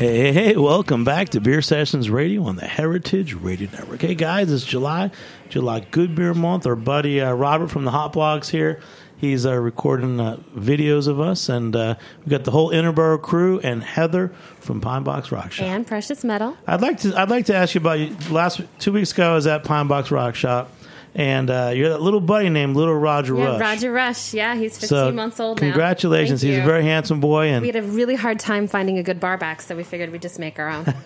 Hey, 0.00 0.32
hey, 0.32 0.32
hey, 0.32 0.56
welcome 0.56 1.04
back 1.04 1.28
to 1.28 1.42
Beer 1.42 1.60
Sessions 1.60 2.08
Radio 2.08 2.44
on 2.44 2.56
the 2.56 2.64
Heritage 2.64 3.34
Radio 3.34 3.68
Network. 3.70 4.00
Hey, 4.00 4.14
guys, 4.14 4.50
it's 4.50 4.64
July, 4.64 5.10
July 5.50 5.80
Good 5.80 6.14
Beer 6.14 6.32
Month. 6.32 6.66
Our 6.66 6.74
buddy 6.74 7.20
uh, 7.20 7.34
Robert 7.34 7.68
from 7.68 7.84
the 7.84 7.90
Hot 7.90 8.14
Blogs 8.14 8.48
here. 8.48 8.80
He's 9.18 9.44
uh, 9.44 9.54
recording 9.56 10.18
uh, 10.18 10.38
videos 10.56 11.06
of 11.06 11.20
us, 11.20 11.50
and 11.50 11.76
uh, 11.76 11.96
we've 12.20 12.30
got 12.30 12.44
the 12.44 12.50
whole 12.50 12.70
Interboro 12.70 13.20
crew 13.20 13.60
and 13.60 13.84
Heather 13.84 14.28
from 14.60 14.80
Pine 14.80 15.02
Box 15.02 15.30
Rock 15.30 15.52
Shop. 15.52 15.66
And 15.66 15.86
precious 15.86 16.24
metal. 16.24 16.56
I'd 16.66 16.80
like 16.80 16.96
to 17.00 17.14
I'd 17.14 17.28
like 17.28 17.44
to 17.46 17.54
ask 17.54 17.74
you 17.74 17.82
about 17.82 17.98
you. 17.98 18.16
Last 18.30 18.62
two 18.78 18.92
weeks 18.94 19.12
ago, 19.12 19.32
I 19.32 19.34
was 19.34 19.46
at 19.46 19.64
Pine 19.64 19.86
Box 19.86 20.10
Rock 20.10 20.34
Shop, 20.34 20.72
and 21.14 21.50
uh, 21.50 21.72
you're 21.74 21.88
that 21.88 22.00
little 22.00 22.20
buddy 22.20 22.48
named 22.48 22.76
Little 22.76 22.94
Roger 22.94 23.36
Yeah, 23.36 23.44
Rush. 23.44 23.60
Roger 23.60 23.92
Rush. 23.92 24.34
Yeah, 24.34 24.54
he's 24.54 24.74
15 24.74 24.88
so 24.88 25.12
months 25.12 25.40
old 25.40 25.58
congratulations! 25.58 26.42
He's 26.42 26.58
a 26.58 26.62
very 26.62 26.82
handsome 26.82 27.20
boy, 27.20 27.48
and 27.48 27.62
We 27.62 27.68
had 27.68 27.76
a 27.76 27.82
really 27.82 28.14
hard 28.14 28.38
time 28.38 28.66
finding 28.66 28.98
a 28.98 29.02
good 29.02 29.20
bar 29.20 29.36
back, 29.36 29.60
so 29.62 29.76
we 29.76 29.82
figured 29.82 30.10
we'd 30.10 30.22
just 30.22 30.38
make 30.38 30.58
our 30.58 30.68
own. 30.68 30.84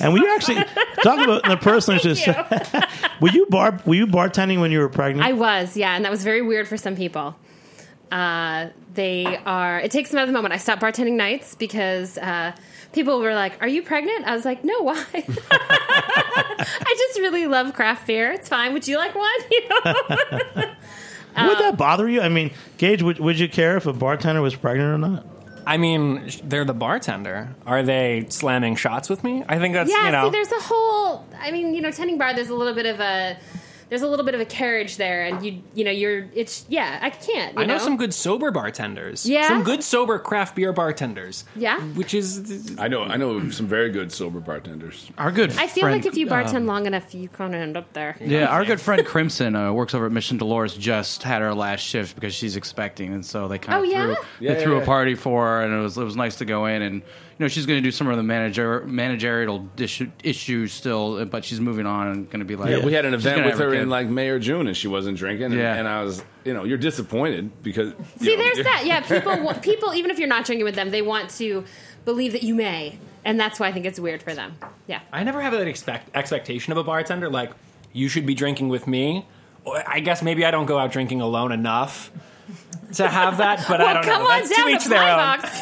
and 0.00 0.12
we 0.12 0.26
actually 0.34 0.64
talk 1.02 1.20
about 1.24 1.44
the 1.44 1.58
person. 1.60 1.98
Just 1.98 2.26
were 3.20 3.30
you 3.30 3.46
bar 3.46 3.80
were 3.86 3.94
you 3.94 4.06
bartending 4.06 4.60
when 4.60 4.70
you 4.72 4.80
were 4.80 4.88
pregnant? 4.88 5.26
I 5.26 5.32
was, 5.32 5.76
yeah, 5.76 5.94
and 5.94 6.04
that 6.04 6.10
was 6.10 6.24
very 6.24 6.42
weird 6.42 6.66
for 6.68 6.76
some 6.76 6.96
people. 6.96 7.36
Uh, 8.10 8.70
they 8.94 9.24
are. 9.46 9.78
It 9.78 9.92
takes 9.92 10.10
them 10.10 10.18
out 10.18 10.22
of 10.22 10.28
the 10.28 10.32
moment. 10.32 10.52
I 10.52 10.56
stopped 10.56 10.82
bartending 10.82 11.12
nights 11.14 11.54
because 11.54 12.18
uh, 12.18 12.52
people 12.92 13.20
were 13.20 13.34
like, 13.34 13.60
"Are 13.60 13.68
you 13.68 13.82
pregnant?" 13.82 14.26
I 14.26 14.34
was 14.34 14.44
like, 14.44 14.64
"No, 14.64 14.82
why?" 14.82 15.04
I 15.14 16.94
just 16.98 17.18
really 17.18 17.46
love 17.46 17.74
craft 17.74 18.06
beer. 18.06 18.32
It's 18.32 18.48
fine. 18.48 18.72
Would 18.72 18.86
you 18.88 18.96
like 18.96 19.14
one? 19.14 19.30
You 19.50 19.68
know? 19.68 21.46
would 21.48 21.58
that 21.58 21.76
bother 21.76 22.08
you? 22.08 22.20
I 22.20 22.28
mean, 22.28 22.50
Gage, 22.76 23.02
would, 23.02 23.20
would 23.20 23.38
you 23.38 23.48
care 23.48 23.76
if 23.76 23.86
a 23.86 23.92
bartender 23.92 24.42
was 24.42 24.56
pregnant 24.56 24.94
or 24.94 24.98
not? 24.98 25.26
I 25.66 25.76
mean, 25.76 26.28
they're 26.42 26.64
the 26.64 26.74
bartender. 26.74 27.54
Are 27.66 27.82
they 27.82 28.26
slamming 28.28 28.74
shots 28.76 29.08
with 29.08 29.22
me? 29.22 29.44
I 29.48 29.58
think 29.58 29.74
that's 29.74 29.90
yeah. 29.90 30.06
you 30.06 30.12
know. 30.12 30.24
See, 30.24 30.30
there's 30.30 30.52
a 30.52 30.60
whole. 30.60 31.26
I 31.38 31.52
mean, 31.52 31.74
you 31.74 31.80
know, 31.80 31.92
tending 31.92 32.18
bar. 32.18 32.34
There's 32.34 32.48
a 32.48 32.54
little 32.54 32.74
bit 32.74 32.86
of 32.86 33.00
a. 33.00 33.38
There's 33.90 34.02
a 34.02 34.06
little 34.08 34.24
bit 34.24 34.34
of 34.34 34.40
a 34.40 34.44
carriage 34.44 34.96
there, 34.96 35.24
and 35.24 35.44
you, 35.44 35.62
you 35.74 35.84
know, 35.84 35.90
you're. 35.90 36.26
It's 36.32 36.64
yeah. 36.68 36.98
I 37.02 37.10
can't. 37.10 37.54
You 37.56 37.62
I 37.62 37.66
know, 37.66 37.76
some 37.78 37.96
good 37.96 38.14
sober 38.14 38.50
bartenders. 38.50 39.26
Yeah? 39.26 39.48
some 39.48 39.64
good 39.64 39.82
sober 39.82 40.18
craft 40.18 40.54
beer 40.54 40.72
bartenders. 40.72 41.44
Yeah. 41.56 41.80
which 41.94 42.14
is 42.14 42.76
I 42.78 42.86
know 42.88 43.02
I 43.02 43.16
know 43.16 43.50
some 43.50 43.66
very 43.66 43.90
good 43.90 44.12
sober 44.12 44.38
bartenders. 44.40 45.10
Our 45.18 45.32
good 45.32 45.50
I 45.58 45.66
feel 45.66 45.82
friend, 45.82 45.96
like 45.96 46.06
if 46.06 46.16
you 46.16 46.26
bartend 46.26 46.66
long 46.66 46.86
enough, 46.86 47.14
you 47.14 47.28
kind 47.28 47.54
of 47.54 47.60
end 47.60 47.76
up 47.76 47.92
there. 47.92 48.16
Yeah, 48.20 48.46
our 48.46 48.64
good 48.64 48.80
friend 48.80 49.04
Crimson 49.04 49.56
uh, 49.56 49.72
works 49.72 49.92
over 49.94 50.06
at 50.06 50.12
Mission 50.12 50.36
Dolores. 50.38 50.74
Just 50.74 51.24
had 51.24 51.42
her 51.42 51.52
last 51.52 51.80
shift 51.80 52.14
because 52.14 52.32
she's 52.32 52.54
expecting, 52.56 53.12
and 53.12 53.26
so 53.26 53.48
they 53.48 53.58
kind 53.58 53.78
Oh, 53.78 53.82
of 53.82 53.90
yeah? 53.90 54.14
threw 54.14 54.24
Yeah, 54.38 54.54
they 54.54 54.62
threw 54.62 54.76
yeah, 54.76 54.82
a 54.82 54.86
party 54.86 55.16
for 55.16 55.44
her, 55.44 55.62
and 55.62 55.74
it 55.74 55.78
was 55.80 55.98
it 55.98 56.04
was 56.04 56.14
nice 56.16 56.36
to 56.36 56.44
go 56.44 56.66
in 56.66 56.82
and. 56.82 57.02
You 57.40 57.44
know, 57.44 57.48
she's 57.48 57.64
going 57.64 57.78
to 57.78 57.82
do 57.82 57.90
some 57.90 58.06
of 58.06 58.18
the 58.18 58.22
manager 58.22 58.84
managerial 58.84 59.66
issue, 59.78 60.10
issues 60.22 60.74
still, 60.74 61.24
but 61.24 61.42
she's 61.42 61.58
moving 61.58 61.86
on 61.86 62.08
and 62.08 62.26
going 62.28 62.40
to 62.40 62.44
be 62.44 62.54
like. 62.54 62.68
Yeah, 62.68 62.84
we 62.84 62.92
had 62.92 63.06
an 63.06 63.14
event 63.14 63.38
with 63.46 63.52
have 63.52 63.58
her 63.60 63.72
in 63.72 63.88
like 63.88 64.08
May 64.08 64.28
or 64.28 64.38
June, 64.38 64.66
and 64.66 64.76
she 64.76 64.88
wasn't 64.88 65.16
drinking. 65.16 65.46
And, 65.46 65.54
Yeah. 65.54 65.74
and 65.74 65.88
I 65.88 66.02
was, 66.02 66.22
you 66.44 66.52
know, 66.52 66.64
you're 66.64 66.76
disappointed 66.76 67.62
because 67.62 67.94
you 68.18 68.26
See, 68.26 68.36
know, 68.36 68.42
there's 68.42 68.62
that. 68.64 68.82
Yeah, 68.84 69.00
people, 69.20 69.54
people, 69.54 69.94
even 69.94 70.10
if 70.10 70.18
you're 70.18 70.28
not 70.28 70.44
drinking 70.44 70.66
with 70.66 70.74
them, 70.74 70.90
they 70.90 71.00
want 71.00 71.30
to 71.38 71.64
believe 72.04 72.32
that 72.32 72.42
you 72.42 72.54
may, 72.54 72.98
and 73.24 73.40
that's 73.40 73.58
why 73.58 73.68
I 73.68 73.72
think 73.72 73.86
it's 73.86 73.98
weird 73.98 74.22
for 74.22 74.34
them. 74.34 74.56
Yeah. 74.86 75.00
I 75.10 75.24
never 75.24 75.40
have 75.40 75.54
that 75.54 75.66
expect, 75.66 76.14
expectation 76.14 76.72
of 76.72 76.76
a 76.76 76.84
bartender. 76.84 77.30
Like 77.30 77.52
you 77.94 78.08
should 78.08 78.26
be 78.26 78.34
drinking 78.34 78.68
with 78.68 78.86
me. 78.86 79.26
I 79.86 80.00
guess 80.00 80.22
maybe 80.22 80.44
I 80.44 80.50
don't 80.50 80.66
go 80.66 80.78
out 80.78 80.92
drinking 80.92 81.22
alone 81.22 81.52
enough. 81.52 82.10
To 82.94 83.08
have 83.08 83.38
that, 83.38 83.64
but 83.68 83.80
I 83.80 83.94
don't 83.94 84.04
Come 84.04 84.22
know. 84.22 84.30
on 84.30 84.40
That's 84.42 84.56
down 84.56 84.66
to 84.66 84.72
to 84.72 84.76
each 84.76 84.84
their 84.86 85.02
own. 85.02 85.16
Box. 85.16 85.60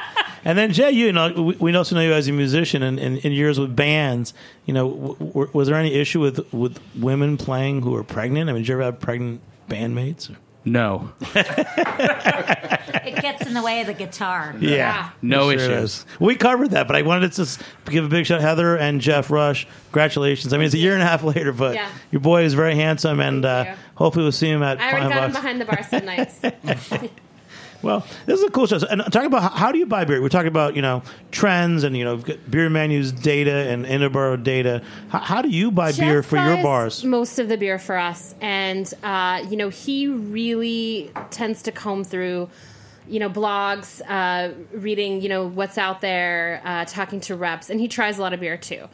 And 0.44 0.56
then 0.56 0.72
Jay, 0.72 0.92
you 0.92 1.12
know, 1.12 1.32
we, 1.32 1.56
we 1.56 1.74
also 1.74 1.96
know 1.96 2.02
you 2.02 2.12
as 2.12 2.28
a 2.28 2.32
musician 2.32 2.80
and 2.84 3.00
in, 3.00 3.16
in 3.18 3.32
years 3.32 3.58
with 3.58 3.74
bands. 3.74 4.32
You 4.64 4.74
know, 4.74 4.88
w- 4.90 5.16
w- 5.18 5.50
was 5.52 5.66
there 5.66 5.76
any 5.76 5.92
issue 5.92 6.20
with 6.20 6.52
with 6.54 6.78
women 6.94 7.36
playing 7.36 7.82
who 7.82 7.90
were 7.90 8.04
pregnant? 8.04 8.48
I 8.48 8.52
mean, 8.52 8.62
did 8.62 8.68
you 8.68 8.74
ever 8.74 8.84
have 8.84 9.00
pregnant 9.00 9.40
bandmates? 9.68 10.32
No, 10.64 11.10
It 11.34 13.22
gets 13.22 13.46
in 13.46 13.54
the 13.54 13.62
way 13.62 13.80
of 13.80 13.86
the 13.88 13.94
guitar. 13.94 14.54
Yeah, 14.60 15.10
no 15.22 15.50
Sure 15.50 15.52
issues. 15.54 15.90
is. 15.98 16.06
We 16.20 16.34
covered 16.36 16.70
that, 16.72 16.86
but 16.86 16.96
I 16.96 17.02
wanted 17.02 17.30
to 17.32 17.36
just 17.36 17.62
give 17.84 18.04
a 18.04 18.08
big 18.08 18.26
shout, 18.26 18.40
Heather 18.40 18.76
and 18.76 19.00
Jeff 19.00 19.30
Rush. 19.30 19.66
Congratulations! 19.86 20.52
I 20.52 20.58
mean, 20.58 20.66
it's 20.66 20.74
a 20.74 20.78
year 20.78 20.94
and 20.94 21.02
a 21.02 21.06
half 21.06 21.22
later, 21.34 21.52
but 21.52 21.74
Yeah. 21.74 21.88
your 22.10 22.20
boy 22.20 22.42
is 22.44 22.54
very 22.54 22.74
handsome, 22.76 23.20
and 23.20 23.44
uh, 23.44 23.64
you. 23.68 23.74
Hopefully 23.96 24.24
we'll 24.24 24.32
see 24.32 24.48
him 24.48 24.62
at 24.62 24.80
I 24.80 24.92
already 24.92 25.08
got 25.08 25.24
him 25.24 25.32
behind 25.32 25.60
the 25.60 25.64
bar 25.64 25.82
some 25.82 26.04
nights. 26.06 26.40
Well, 27.82 28.06
this 28.24 28.40
is 28.40 28.44
a 28.44 28.50
cool 28.50 28.66
show. 28.66 28.78
And 28.90 29.00
talking 29.12 29.26
about 29.26 29.42
how, 29.42 29.50
how 29.50 29.72
do 29.72 29.78
you 29.78 29.86
buy 29.86 30.04
beer? 30.04 30.20
We're 30.20 30.28
talking 30.28 30.48
about 30.48 30.76
you 30.76 30.82
know 30.82 31.02
trends 31.30 31.84
and 31.84 31.96
you 31.96 32.04
know 32.04 32.16
beer 32.50 32.68
menus 32.70 33.12
data 33.12 33.52
and 33.52 33.84
Interboro 33.84 34.42
data. 34.42 34.82
How, 35.08 35.18
how 35.18 35.42
do 35.42 35.48
you 35.48 35.70
buy 35.70 35.92
beer 35.92 36.20
Jeff 36.20 36.30
for 36.30 36.36
your 36.36 36.62
bars? 36.62 37.04
Most 37.04 37.38
of 37.38 37.48
the 37.48 37.56
beer 37.56 37.78
for 37.78 37.96
us, 37.96 38.34
and 38.40 38.92
uh, 39.02 39.44
you 39.48 39.56
know 39.56 39.68
he 39.68 40.08
really 40.08 41.10
tends 41.30 41.62
to 41.62 41.72
comb 41.72 42.04
through, 42.04 42.48
you 43.08 43.20
know, 43.20 43.30
blogs, 43.30 44.00
uh, 44.08 44.52
reading, 44.72 45.20
you 45.20 45.28
know, 45.28 45.46
what's 45.46 45.78
out 45.78 46.00
there, 46.00 46.62
uh, 46.64 46.84
talking 46.86 47.20
to 47.20 47.36
reps, 47.36 47.70
and 47.70 47.80
he 47.80 47.88
tries 47.88 48.18
a 48.18 48.22
lot 48.22 48.32
of 48.32 48.40
beer 48.40 48.56
too. 48.56 48.88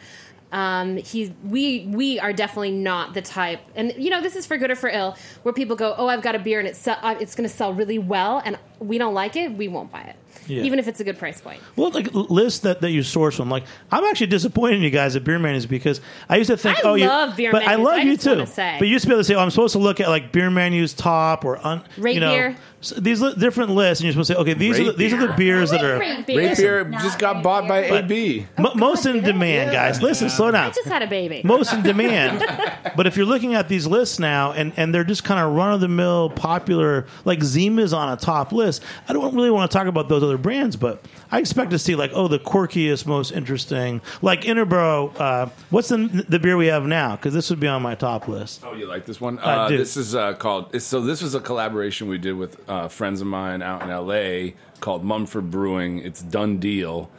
Um, 0.53 0.99
he's 0.99 1.31
we 1.43 1.87
we 1.87 2.21
are 2.21 2.33
definitely 2.33 2.73
not 2.73 3.15
the 3.15 3.23
type, 3.23 3.61
and 3.75 3.95
you 3.97 4.11
know 4.11 4.21
this 4.21 4.37
is 4.37 4.47
for 4.47 4.59
good 4.59 4.71
or 4.71 4.77
for 4.77 4.91
ill, 4.91 5.17
where 5.43 5.55
people 5.55 5.77
go, 5.77 5.95
oh, 5.97 6.09
I've 6.09 6.23
got 6.23 6.35
a 6.35 6.39
beer 6.39 6.59
and 6.59 6.69
it's 6.69 6.87
uh, 6.87 7.17
it's 7.19 7.35
going 7.35 7.49
to 7.49 7.55
sell 7.55 7.73
really 7.73 7.99
well, 7.99 8.43
and 8.45 8.59
we 8.79 8.99
don't 8.99 9.15
like 9.15 9.35
it, 9.35 9.53
we 9.57 9.67
won't 9.67 9.91
buy 9.91 10.03
it, 10.03 10.17
Yeah. 10.47 10.63
even 10.63 10.79
if 10.79 10.89
it's 10.89 11.01
a 11.01 11.05
good 11.05 11.19
price 11.19 11.41
point. 11.41 11.61
Well, 11.77 11.91
like 11.91 12.13
lists 12.13 12.61
that, 12.61 12.81
that 12.81 12.91
you 12.91 13.03
source 13.03 13.37
from. 13.37 13.51
Like, 13.51 13.65
I'm 13.91 14.05
actually 14.05 14.27
disappointed 14.29 14.77
in 14.77 14.83
you 14.83 14.91
guys 14.91 15.17
at 15.17 15.25
Beer 15.25 15.39
Menus 15.39 15.67
because 15.67 16.01
I 16.29 16.37
used 16.37 16.51
to 16.51 16.57
think, 16.57 16.79
I 16.85 16.89
oh, 16.89 16.95
you, 16.95 17.07
love 17.07 17.37
Beer 17.37 17.53
but 17.53 17.63
I 17.63 17.77
love 17.77 17.95
I 17.95 18.03
you 18.03 18.17
just 18.17 18.25
too. 18.25 18.47
say. 18.47 18.77
But 18.79 18.89
you 18.89 18.93
used 18.93 19.03
to 19.05 19.09
be 19.09 19.15
able 19.15 19.21
to 19.21 19.25
say, 19.25 19.35
oh, 19.35 19.41
I'm 19.41 19.51
supposed 19.51 19.73
to 19.73 19.79
look 19.79 20.01
at 20.01 20.09
like 20.09 20.33
Beer 20.33 20.51
Menus 20.51 20.95
top 20.95 21.45
or 21.45 21.65
un, 21.67 21.83
Rate 21.97 22.15
you 22.15 22.21
know, 22.21 22.33
beer. 22.33 22.57
s- 22.81 22.93
these 22.99 23.21
li- 23.21 23.35
different 23.39 23.71
lists, 23.71 24.01
and 24.03 24.07
you're 24.07 24.13
supposed 24.13 24.29
to 24.29 24.35
say, 24.35 24.41
okay, 24.41 24.55
these 24.55 24.79
are 24.81 24.85
the, 24.85 24.91
Rate 24.91 24.99
these 24.99 25.13
are 25.13 25.27
the 25.27 25.33
beers 25.35 25.71
that 25.71 25.85
are 25.85 25.97
Great 25.99 26.27
Great 26.27 26.57
beer 26.57 26.85
just 26.85 27.19
got 27.19 27.35
great 27.35 27.45
bought 27.45 27.69
by 27.69 27.83
beer. 27.83 27.95
AB. 27.99 28.47
Oh, 28.59 28.63
mo- 28.63 28.75
most 28.75 29.07
in 29.07 29.23
demand, 29.23 29.73
guys. 29.73 30.03
Listen, 30.03 30.29
slow 30.29 30.51
down. 30.51 30.67
I 30.67 30.71
just 30.71 30.89
had 30.89 31.03
a 31.03 31.07
baby. 31.07 31.43
most 31.45 31.73
in 31.73 31.83
demand. 31.83 32.45
but 32.97 33.07
if 33.07 33.17
you're 33.17 33.27
looking 33.27 33.55
at 33.55 33.69
these 33.69 33.87
lists 33.87 34.19
now, 34.19 34.53
and, 34.53 34.73
and 34.77 34.95
they're 34.95 35.05
just 35.05 35.25
kind 35.25 35.41
of 35.41 35.55
run 35.55 35.73
of 35.73 35.81
the 35.81 35.89
mill, 35.89 36.31
popular, 36.31 37.07
like 37.25 37.43
Zima's 37.43 37.93
on 37.93 38.13
a 38.13 38.17
top 38.17 38.53
list. 38.53 38.83
I 39.09 39.13
don't 39.13 39.35
really 39.35 39.51
want 39.51 39.71
to 39.71 39.77
talk 39.77 39.87
about 39.87 40.09
those 40.09 40.23
brands, 40.39 40.77
but 40.77 41.05
I 41.31 41.39
expect 41.39 41.71
to 41.71 41.79
see 41.79 41.95
like, 41.95 42.11
oh, 42.15 42.29
the 42.29 42.39
quirkiest, 42.39 43.07
most 43.07 43.31
interesting, 43.33 44.01
like 44.21 44.43
Interboro. 44.43 45.13
Uh, 45.19 45.47
what's 45.71 45.89
the 45.89 46.25
the 46.29 46.39
beer 46.39 46.57
we 46.57 46.67
have 46.67 46.85
now? 46.87 47.17
Because 47.17 47.35
this 47.35 47.51
would 47.51 47.61
be 47.61 47.67
on 47.69 47.83
my 47.83 47.95
top 47.95 48.29
list. 48.29 48.63
Oh, 48.65 48.75
you 48.75 48.87
like 48.87 49.07
this 49.07 49.21
one? 49.21 49.39
I 49.39 49.55
Uh, 49.65 49.69
do. 49.69 49.77
This 49.79 49.97
is 49.97 50.15
uh, 50.15 50.35
called. 50.35 50.81
So 50.81 51.01
this 51.01 51.23
was 51.23 51.35
a 51.35 51.41
collaboration 51.41 52.09
we 52.09 52.19
did 52.19 52.35
with 52.37 52.69
uh, 52.69 52.89
friends 52.89 53.21
of 53.21 53.27
mine 53.27 53.63
out 53.63 53.83
in 53.83 53.91
L.A. 53.91 54.55
called 54.81 55.05
Mumford 55.05 55.51
Brewing. 55.51 55.99
It's 55.99 56.23
Done 56.23 56.59
Deal, 56.59 57.11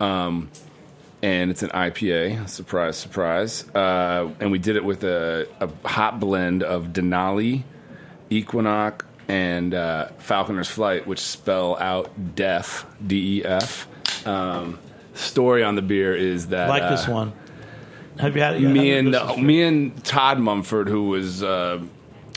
um, 0.00 0.50
and 1.22 1.50
it's 1.50 1.62
an 1.62 1.70
IPA. 1.70 2.48
Surprise, 2.48 2.96
surprise. 2.96 3.68
Uh, 3.74 4.30
and 4.40 4.50
we 4.50 4.58
did 4.58 4.76
it 4.76 4.84
with 4.84 5.04
a, 5.04 5.46
a 5.60 5.68
hot 5.88 6.18
blend 6.20 6.62
of 6.62 6.88
Denali, 6.88 7.62
Equinox, 8.30 9.04
and 9.28 9.74
uh, 9.74 10.08
Falconer's 10.18 10.68
Flight, 10.68 11.06
which 11.06 11.20
spell 11.20 11.76
out 11.78 12.34
Def, 12.34 12.86
D 13.06 13.38
E 13.38 13.44
F. 13.44 13.88
Um, 14.26 14.78
story 15.14 15.62
on 15.62 15.74
the 15.74 15.82
beer 15.82 16.14
is 16.14 16.48
that 16.48 16.68
like 16.68 16.82
uh, 16.82 16.90
this 16.90 17.08
one. 17.08 17.32
Have 18.18 18.36
you 18.36 18.42
had 18.42 18.60
me 18.60 18.88
have 18.88 18.98
and 18.98 19.14
uh, 19.14 19.36
me 19.36 19.62
and 19.62 20.04
Todd 20.04 20.38
Mumford, 20.38 20.88
who 20.88 21.08
was 21.08 21.42
uh, 21.42 21.82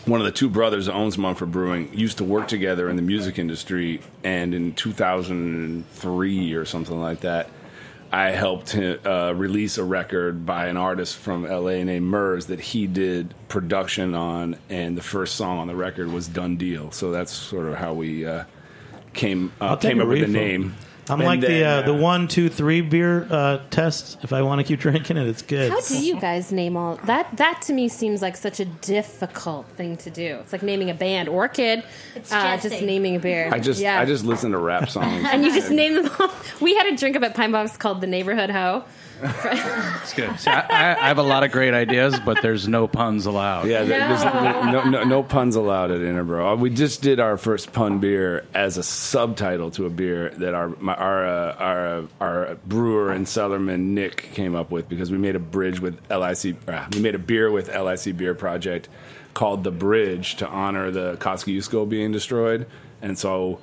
one 0.05 0.21
of 0.21 0.25
the 0.25 0.31
two 0.31 0.49
brothers 0.49 0.85
that 0.85 0.93
owns 0.93 1.17
Mumford 1.17 1.51
Brewing, 1.51 1.93
used 1.93 2.17
to 2.19 2.23
work 2.23 2.47
together 2.47 2.89
in 2.89 2.95
the 2.95 3.01
music 3.01 3.37
industry. 3.39 4.01
And 4.23 4.53
in 4.53 4.73
2003 4.73 6.53
or 6.53 6.65
something 6.65 6.99
like 6.99 7.21
that, 7.21 7.49
I 8.15 8.31
helped 8.31 8.71
him 8.71 8.97
uh, 9.05 9.33
release 9.35 9.77
a 9.77 9.83
record 9.83 10.45
by 10.45 10.67
an 10.67 10.77
artist 10.77 11.17
from 11.17 11.43
LA 11.43 11.83
named 11.83 12.05
Murs 12.05 12.45
that 12.45 12.61
he 12.61 12.87
did 12.87 13.35
production 13.49 14.15
on, 14.15 14.55
and 14.69 14.97
the 14.97 15.01
first 15.01 15.35
song 15.35 15.57
on 15.57 15.67
the 15.67 15.75
record 15.75 16.09
was 16.09 16.29
"Done 16.29 16.55
Deal." 16.55 16.91
So 16.91 17.11
that's 17.11 17.33
sort 17.33 17.65
of 17.67 17.75
how 17.75 17.93
we 17.93 18.25
uh, 18.25 18.45
came 19.11 19.51
uh, 19.59 19.75
came 19.75 19.99
up 19.99 20.07
with 20.07 20.21
the 20.21 20.27
name. 20.27 20.75
I'm 21.09 21.19
And 21.19 21.27
like 21.27 21.41
the 21.41 21.47
then, 21.47 21.83
uh, 21.83 21.85
the 21.85 21.93
uh, 21.93 21.97
one, 22.01 22.27
two, 22.27 22.49
three 22.49 22.81
beer 22.81 23.27
uh, 23.29 23.59
test. 23.69 24.17
If 24.23 24.33
I 24.33 24.41
want 24.41 24.59
to 24.59 24.63
keep 24.63 24.79
drinking 24.85 25.17
it, 25.17 25.27
it's 25.27 25.41
good. 25.41 25.71
How 25.71 25.81
do 25.81 25.97
you 26.03 26.19
guys 26.19 26.51
name 26.51 26.75
all 26.75 26.95
that? 27.05 27.37
That 27.37 27.61
to 27.63 27.73
me 27.73 27.87
seems 27.89 28.21
like 28.21 28.35
such 28.35 28.59
a 28.59 28.65
difficult 28.65 29.67
thing 29.77 29.97
to 29.97 30.09
do. 30.09 30.37
It's 30.41 30.51
like 30.51 30.63
naming 30.63 30.89
a 30.89 30.93
band 30.95 31.29
or 31.29 31.45
a 31.45 31.49
kid, 31.49 31.83
It's 32.15 32.31
uh, 32.31 32.57
just 32.57 32.81
naming 32.81 33.15
a 33.15 33.19
beer. 33.19 33.49
I 33.51 33.59
just 33.59 33.79
yeah. 33.79 33.99
I 33.99 34.05
just 34.05 34.25
listen 34.25 34.51
to 34.51 34.57
rap 34.57 34.89
songs. 34.95 35.25
and 35.31 35.43
you 35.43 35.53
just 35.53 35.71
name 35.71 35.95
them 35.95 36.11
all. 36.19 36.31
We 36.61 36.73
had 36.75 36.87
a 36.87 36.95
drink 36.95 37.15
up 37.15 37.23
at 37.23 37.35
Pine 37.35 37.51
Box 37.51 37.77
called 37.77 38.01
the 38.01 38.07
Neighborhood 38.07 38.49
Hoe. 38.49 38.83
It's 39.21 40.13
good. 40.13 40.39
See, 40.39 40.49
I, 40.49 40.59
I, 40.59 40.91
I 41.03 41.07
have 41.07 41.17
a 41.17 41.23
lot 41.23 41.43
of 41.43 41.51
great 41.51 41.73
ideas, 41.73 42.19
but 42.19 42.41
there's 42.41 42.67
no 42.67 42.87
puns 42.87 43.25
allowed. 43.25 43.67
Yeah, 43.67 43.83
there- 43.83 44.07
there's 44.07 44.23
no, 44.23 44.83
no, 44.89 45.03
no 45.03 45.23
puns 45.23 45.55
allowed 45.55 45.91
at 45.91 46.01
Interboro. 46.01 46.53
Uh, 46.53 46.55
We 46.57 46.69
just 46.69 47.01
did 47.01 47.19
our 47.19 47.37
first 47.37 47.73
pun 47.73 47.99
beer 47.99 48.45
as 48.53 48.77
a 48.77 48.83
subtitle 48.83 49.71
to 49.71 49.85
a 49.85 49.89
beer 49.89 50.29
that 50.37 50.53
our 50.53 50.69
my, 50.79 50.93
our 50.95 51.25
uh, 51.25 51.55
our 51.59 51.87
uh, 51.87 52.03
our 52.21 52.55
brewer 52.65 53.11
and 53.11 53.25
cellarman 53.25 53.79
Nick 53.93 54.31
came 54.33 54.55
up 54.55 54.71
with 54.71 54.89
because 54.89 55.11
we 55.11 55.17
made 55.17 55.35
a 55.35 55.39
bridge 55.39 55.79
with 55.79 55.95
LIC. 56.09 56.57
Uh, 56.67 56.85
we 56.93 56.99
made 56.99 57.15
a 57.15 57.19
beer 57.19 57.49
with 57.51 57.73
LIC 57.73 58.17
Beer 58.17 58.35
Project 58.35 58.89
called 59.33 59.63
the 59.63 59.71
Bridge 59.71 60.35
to 60.37 60.47
honor 60.47 60.91
the 60.91 61.15
Kosciuszko 61.17 61.87
being 61.89 62.11
destroyed, 62.11 62.67
and 63.01 63.17
so 63.17 63.59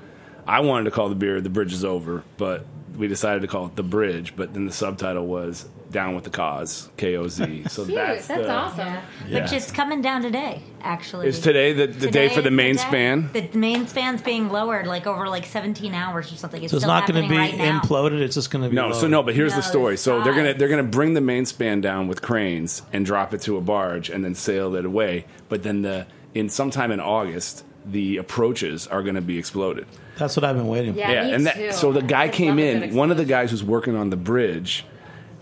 I 0.46 0.60
wanted 0.60 0.84
to 0.84 0.90
call 0.90 1.08
the 1.08 1.14
beer 1.14 1.40
"The 1.40 1.48
Bridge 1.50 1.72
Is 1.72 1.84
Over," 1.84 2.24
but 2.36 2.64
we 2.96 3.08
decided 3.08 3.42
to 3.42 3.48
call 3.48 3.66
it 3.66 3.76
"The 3.76 3.82
Bridge." 3.82 4.34
But 4.36 4.54
then 4.54 4.66
the 4.66 4.72
subtitle 4.72 5.26
was 5.26 5.64
"Down 5.90 6.14
with 6.14 6.24
the 6.24 6.30
Cause," 6.30 6.88
K 6.96 7.16
O 7.16 7.28
Z. 7.28 7.64
So 7.68 7.84
Cute. 7.84 7.94
that's 7.96 8.26
That's, 8.26 8.42
the, 8.42 8.50
awesome. 8.50 8.78
Yeah. 8.86 9.02
Yeah. 9.28 9.42
Which 9.42 9.52
is 9.52 9.70
coming 9.70 10.02
down 10.02 10.22
today, 10.22 10.62
actually. 10.82 11.28
Is 11.28 11.40
today 11.40 11.72
the, 11.72 11.86
the 11.86 12.10
day 12.10 12.28
for 12.28 12.40
the 12.42 12.48
is 12.48 12.54
main 12.54 12.76
day. 12.76 12.82
span? 12.82 13.30
The 13.32 13.48
main 13.56 13.86
span's 13.86 14.22
being 14.22 14.50
lowered 14.50 14.86
like 14.86 15.06
over 15.06 15.28
like 15.28 15.46
17 15.46 15.94
hours 15.94 16.32
or 16.32 16.36
something. 16.36 16.62
It's 16.62 16.70
so 16.70 16.76
it's 16.76 16.84
still 16.84 16.94
not 16.94 17.08
going 17.08 17.22
to 17.22 17.28
be 17.28 17.36
right 17.36 17.56
now. 17.56 17.80
imploded. 17.80 18.20
It's 18.20 18.34
just 18.34 18.50
going 18.50 18.62
to 18.64 18.68
be 18.70 18.76
No, 18.76 18.92
so 18.92 19.06
no, 19.06 19.22
but 19.22 19.34
here's 19.34 19.52
No, 19.52 19.56
the 19.58 19.62
story. 19.62 19.94
it's 19.94 20.02
So 20.02 20.22
they're 20.22 20.34
gonna 20.34 20.54
they're 20.54 20.68
gonna 20.68 20.82
bring 20.82 21.14
the 21.14 21.20
main 21.20 21.46
span 21.46 21.80
down 21.80 22.08
with 22.08 22.20
cranes 22.22 22.82
and 22.92 23.04
drop 23.06 23.32
it 23.34 23.40
to 23.42 23.56
a 23.56 23.60
barge 23.60 24.10
and 24.10 24.24
then 24.24 24.34
sail 24.34 24.74
it 24.74 24.84
away. 24.84 25.24
But 25.48 25.62
then 25.62 25.82
the 25.82 26.06
in 26.34 26.48
sometime 26.48 26.90
in 26.90 26.98
August, 27.00 27.64
the 27.84 28.16
approaches 28.18 28.86
are 28.86 29.02
gonna 29.02 29.20
be 29.20 29.38
exploded. 29.38 29.86
That's 30.16 30.36
what 30.36 30.44
I've 30.44 30.56
been 30.56 30.68
waiting 30.68 30.92
for. 30.94 31.00
Yeah, 31.00 31.12
yeah, 31.12 31.24
me 31.24 31.32
and 31.32 31.46
too. 31.46 31.62
that 31.62 31.74
so 31.74 31.92
the 31.92 32.02
guy 32.02 32.24
I 32.24 32.28
came 32.28 32.56
love 32.56 32.58
a 32.58 32.72
good 32.74 32.82
in. 32.90 32.94
One 32.94 33.10
of 33.10 33.16
the 33.16 33.24
guys 33.24 33.50
who's 33.50 33.64
working 33.64 33.96
on 33.96 34.10
the 34.10 34.16
bridge 34.16 34.84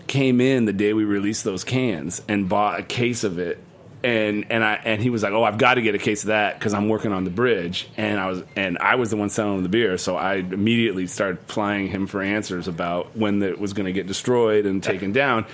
came 0.07 0.41
in 0.41 0.65
the 0.65 0.73
day 0.73 0.93
we 0.93 1.05
released 1.05 1.43
those 1.43 1.63
cans 1.63 2.21
and 2.27 2.49
bought 2.49 2.79
a 2.79 2.83
case 2.83 3.23
of 3.23 3.39
it. 3.39 3.59
And 4.03 4.45
and 4.49 4.63
I 4.63 4.81
and 4.83 4.99
he 5.01 5.11
was 5.11 5.21
like, 5.21 5.31
"Oh, 5.31 5.43
I've 5.43 5.59
got 5.59 5.75
to 5.75 5.81
get 5.83 5.93
a 5.93 5.99
case 5.99 6.23
of 6.23 6.27
that 6.27 6.57
because 6.57 6.73
I'm 6.73 6.89
working 6.89 7.11
on 7.11 7.23
the 7.23 7.29
bridge." 7.29 7.87
And 7.97 8.19
I 8.19 8.27
was 8.27 8.43
and 8.55 8.79
I 8.79 8.95
was 8.95 9.11
the 9.11 9.17
one 9.17 9.29
selling 9.29 9.57
him 9.57 9.63
the 9.63 9.69
beer, 9.69 9.99
so 9.99 10.15
I 10.15 10.37
immediately 10.37 11.05
started 11.05 11.45
plying 11.47 11.87
him 11.87 12.07
for 12.07 12.21
answers 12.21 12.67
about 12.67 13.15
when 13.15 13.43
it 13.43 13.59
was 13.59 13.73
going 13.73 13.85
to 13.85 13.91
get 13.91 14.07
destroyed 14.07 14.65
and 14.65 14.81
taken 14.81 15.11
down. 15.11 15.45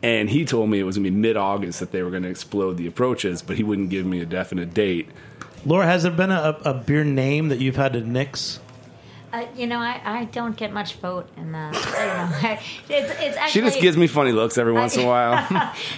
And 0.00 0.30
he 0.30 0.44
told 0.44 0.70
me 0.70 0.78
it 0.78 0.84
was 0.84 0.96
going 0.96 1.06
to 1.06 1.10
be 1.10 1.16
mid 1.16 1.36
August 1.36 1.80
that 1.80 1.90
they 1.90 2.02
were 2.02 2.10
going 2.10 2.22
to 2.22 2.28
explode 2.28 2.76
the 2.76 2.86
approaches, 2.86 3.42
but 3.42 3.56
he 3.56 3.64
wouldn't 3.64 3.90
give 3.90 4.06
me 4.06 4.20
a 4.20 4.26
definite 4.26 4.72
date. 4.72 5.08
Laura, 5.64 5.86
has 5.86 6.02
there 6.02 6.12
been 6.12 6.30
a, 6.30 6.58
a 6.64 6.74
beer 6.74 7.04
name 7.04 7.48
that 7.48 7.58
you've 7.58 7.76
had 7.76 7.92
to 7.94 8.00
nix? 8.00 8.60
Uh, 9.30 9.46
you 9.54 9.66
know, 9.66 9.78
I, 9.78 10.00
I 10.04 10.24
don't 10.24 10.56
get 10.56 10.72
much 10.72 10.94
vote 10.94 11.28
in 11.36 11.52
that. 11.52 11.74
You 11.74 12.48
know, 12.48 12.58
it's 12.88 13.10
it's 13.20 13.36
actually. 13.36 13.50
She 13.50 13.60
just 13.60 13.80
gives 13.80 13.96
me 13.96 14.06
funny 14.06 14.32
looks 14.32 14.56
every 14.56 14.72
once 14.72 14.96
in 14.96 15.04
a 15.04 15.06
while. 15.06 15.32
like 15.32 15.44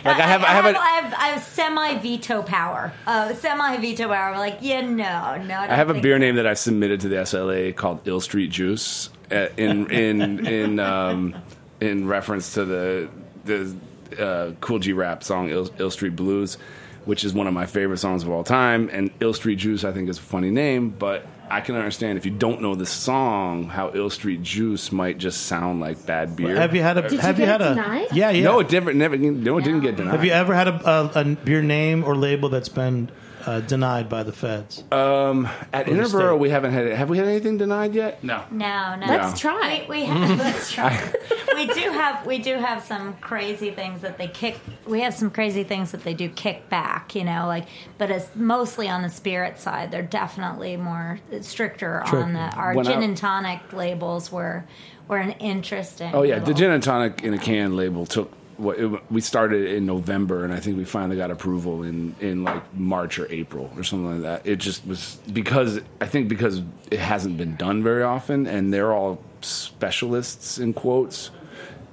I 0.05 0.27
have, 0.27 0.42
I 0.42 0.49
have, 0.49 0.66
I 0.66 0.70
a, 0.70 0.75
have, 0.75 1.14
I 1.14 1.27
have 1.29 1.42
semi 1.44 1.94
veto 1.99 2.42
power. 2.42 2.92
Uh, 3.07 3.33
semi 3.35 3.77
veto 3.77 4.09
power. 4.09 4.37
Like, 4.37 4.59
yeah, 4.62 4.81
no, 4.81 5.40
no. 5.44 5.55
I, 5.55 5.73
I 5.73 5.75
have 5.77 5.90
a 5.90 6.01
beer 6.01 6.16
so. 6.16 6.18
name 6.18 6.35
that 6.37 6.46
I 6.46 6.55
submitted 6.55 7.01
to 7.03 7.09
the 7.09 7.16
SLA 7.16 7.75
called 7.77 8.01
Ill 8.09 8.20
Street 8.20 8.51
Juice 8.51 9.11
uh, 9.31 9.46
in 9.57 9.88
in 9.92 10.46
in 10.46 10.81
um, 10.81 11.37
in 11.81 12.09
reference 12.09 12.55
to 12.55 12.64
the 12.64 13.09
the 13.44 13.77
uh, 14.18 14.53
Kool 14.61 14.81
G 14.81 14.92
Rap 14.92 15.23
song 15.23 15.51
Ill, 15.51 15.70
Ill 15.79 15.90
Street 15.90 16.16
Blues, 16.16 16.59
which 17.05 17.25
is 17.25 17.33
one 17.33 17.47
of 17.47 17.55
my 17.55 17.67
favorite 17.67 17.99
songs 17.99 18.23
of 18.23 18.31
all 18.31 18.45
time. 18.45 18.89
And 18.93 19.11
Ill 19.21 19.33
Street 19.35 19.57
Juice 19.57 19.85
I 19.85 19.93
think 19.93 20.09
is 20.09 20.19
a 20.19 20.23
funny 20.23 20.51
name, 20.51 20.91
but 20.91 21.27
I 21.51 21.61
can 21.61 21.75
understand 21.75 22.17
if 22.17 22.25
you 22.25 22.31
don't 22.31 22.63
know 22.63 22.75
the 22.77 22.87
song 22.87 23.65
how 23.65 23.91
Ill 23.95 24.11
Street 24.11 24.43
Juice 24.43 24.93
might 24.93 25.19
just 25.19 25.43
sound 25.47 25.81
like 25.81 26.07
bad 26.07 26.37
beer. 26.37 26.55
Have 26.57 26.75
you 26.75 26.83
had 26.83 26.97
a? 26.99 27.11
you 27.13 27.19
have 27.19 27.39
you 27.39 27.47
get 27.47 27.61
had 27.61 27.61
it 27.61 27.67
a? 27.73 27.75
denied? 27.75 28.07
Yeah, 28.13 28.31
yeah. 28.31 28.45
No, 28.45 28.61
it 28.61 28.71
never, 28.71 28.93
never. 28.95 29.17
No, 29.17 29.59
it 29.59 29.65
didn't 29.65 29.81
get 29.81 29.97
denied. 29.97 30.13
have 30.13 30.25
you 30.25 30.31
ever 30.33 30.55
had 30.55 30.69
a, 30.69 30.89
a, 30.89 31.21
a 31.21 31.25
beer 31.25 31.63
name 31.63 32.05
or 32.05 32.15
label 32.17 32.49
that's 32.49 32.69
been 32.69 33.11
uh, 33.46 33.61
denied 33.61 34.09
by 34.09 34.22
the 34.22 34.33
feds? 34.33 34.85
Um, 34.92 35.48
at 35.72 35.87
From 35.87 35.96
the 35.96 36.03
Interboro, 36.03 36.31
state. 36.33 36.38
we 36.40 36.50
haven't 36.50 36.72
had. 36.72 36.87
it. 36.87 36.96
Have 36.96 37.09
we 37.11 37.18
had 37.18 37.26
anything 37.29 37.59
denied 37.59 37.94
yet? 37.94 38.22
No. 38.24 38.42
No, 38.50 38.96
no. 38.96 39.07
Let's 39.07 39.38
try. 39.40 39.85
We, 39.88 39.96
we 40.00 40.05
have, 40.05 40.38
let's 40.38 40.70
try. 40.72 41.12
we 41.55 41.66
do 41.68 41.90
have 41.90 42.26
we 42.26 42.38
do 42.38 42.57
have 42.57 42.83
some 42.83 43.14
crazy 43.18 43.70
things 43.70 44.00
that 44.03 44.18
they 44.18 44.29
kick. 44.29 44.59
We 44.87 45.00
have 45.03 45.14
some 45.14 45.31
crazy 45.31 45.64
things 45.64 45.92
that 45.92 46.05
they 46.05 46.14
do 46.14 46.29
kick 46.29 46.68
back. 46.68 47.14
You 47.14 47.24
know, 47.24 47.46
like 47.46 47.66
but 47.98 48.11
it's 48.11 48.29
mostly 48.35 48.88
on 48.88 49.03
the 49.03 49.11
spirit 49.11 49.59
side. 49.59 49.90
They're 49.90 50.03
definitely 50.03 50.76
more 50.76 51.20
stricter 51.40 52.03
Sure. 52.09 52.22
on 52.22 52.33
the 52.35 52.40
our 52.40 52.74
When 52.74 52.85
gin 52.85 52.98
I- 53.00 53.05
and 53.05 53.16
tonic 53.16 53.72
labels 53.72 54.31
were 54.33 54.64
were 55.09 55.18
an 55.18 55.33
interesting. 55.33 56.11
Oh 56.14 56.22
yeah, 56.22 56.37
the 56.37 56.40
little- 56.46 56.55
gin 56.55 56.70
and 56.70 56.83
tonic 56.83 57.22
in 57.22 57.35
a 57.35 57.38
can 57.38 57.76
label 57.76 58.07
took. 58.07 58.33
What 58.61 58.79
it, 58.79 59.11
we 59.11 59.20
started 59.20 59.70
in 59.70 59.87
November, 59.87 60.44
and 60.44 60.53
I 60.53 60.61
think 60.61 60.77
we 60.77 60.85
finally 60.85 61.16
got 61.16 61.31
approval 61.31 61.83
in 61.83 62.14
in 62.20 62.44
like 62.44 62.62
March 62.75 63.18
or 63.18 63.27
April 63.33 63.70
or 63.77 63.83
something 63.85 64.12
like 64.12 64.23
that. 64.23 64.46
It 64.51 64.57
just 64.57 64.87
was 64.87 65.18
because 65.33 65.81
I 66.01 66.07
think 66.07 66.29
because 66.29 66.61
it 66.90 66.99
hasn't 67.01 67.37
been 67.38 67.57
done 67.57 67.83
very 67.83 68.03
often, 68.03 68.46
and 68.46 68.73
they're 68.73 68.92
all 68.92 69.18
specialists 69.40 70.59
in 70.59 70.73
quotes, 70.75 71.31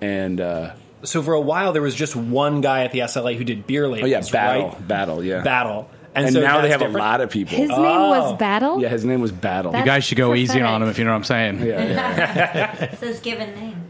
and 0.01 0.41
uh, 0.41 0.71
So 1.03 1.21
for 1.23 1.33
a 1.33 1.41
while, 1.41 1.73
there 1.73 1.81
was 1.81 1.95
just 1.95 2.15
one 2.15 2.61
guy 2.61 2.83
at 2.83 2.91
the 2.91 2.99
SLA 2.99 3.37
who 3.37 3.43
did 3.43 3.65
beer 3.67 3.87
labels. 3.87 4.03
oh 4.03 4.07
yeah, 4.07 4.21
battle, 4.31 4.69
right? 4.69 4.87
battle, 4.87 5.23
yeah, 5.23 5.41
battle, 5.43 5.89
And, 6.15 6.33
so 6.33 6.41
now 6.41 6.61
they 6.61 6.69
that's 6.69 6.81
have 6.81 6.93
a 6.93 6.97
lot 6.97 7.21
of 7.21 7.29
people. 7.29 7.55
His 7.57 7.69
name 7.69 7.79
Oh. 7.79 8.09
was 8.09 8.37
Battle. 8.37 8.81
yeah, 8.81 8.89
his 8.89 9.05
name 9.05 9.21
was 9.21 9.31
Battle. 9.31 9.71
That's- 9.71 9.85
You 9.85 9.91
guys 9.91 10.03
should 10.03 10.17
go 10.17 10.33
easy 10.35 10.61
on 10.61 10.81
him 10.83 10.89
if 10.89 10.97
you 10.97 11.05
know 11.05 11.11
what 11.11 11.17
I'm 11.17 11.23
saying. 11.23 11.59
yeah, 11.65 11.83
yeah. 11.83 12.75
It's 12.91 13.01
his 13.01 13.19
given 13.19 13.53
name. 13.55 13.83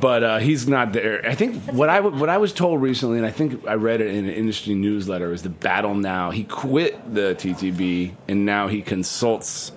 But 0.00 0.22
uh, 0.22 0.38
he's 0.38 0.68
not 0.68 0.92
there. 0.92 1.24
I 1.26 1.34
think 1.34 1.62
what 1.72 1.88
I 1.88 1.96
w- 1.96 2.16
what 2.18 2.28
I 2.28 2.38
was 2.38 2.52
told 2.52 2.82
recently, 2.82 3.18
and 3.18 3.26
I 3.26 3.30
think 3.30 3.66
I 3.66 3.74
read 3.74 4.00
it 4.00 4.08
in 4.14 4.24
an 4.26 4.30
industry 4.32 4.74
newsletter, 4.74 5.32
is 5.32 5.42
the 5.42 5.48
battle 5.48 5.94
now. 5.94 6.30
He 6.30 6.44
quit 6.44 7.14
the 7.14 7.34
TTB 7.38 8.12
and 8.28 8.44
now 8.44 8.68
he 8.68 8.82
consults 8.82 9.72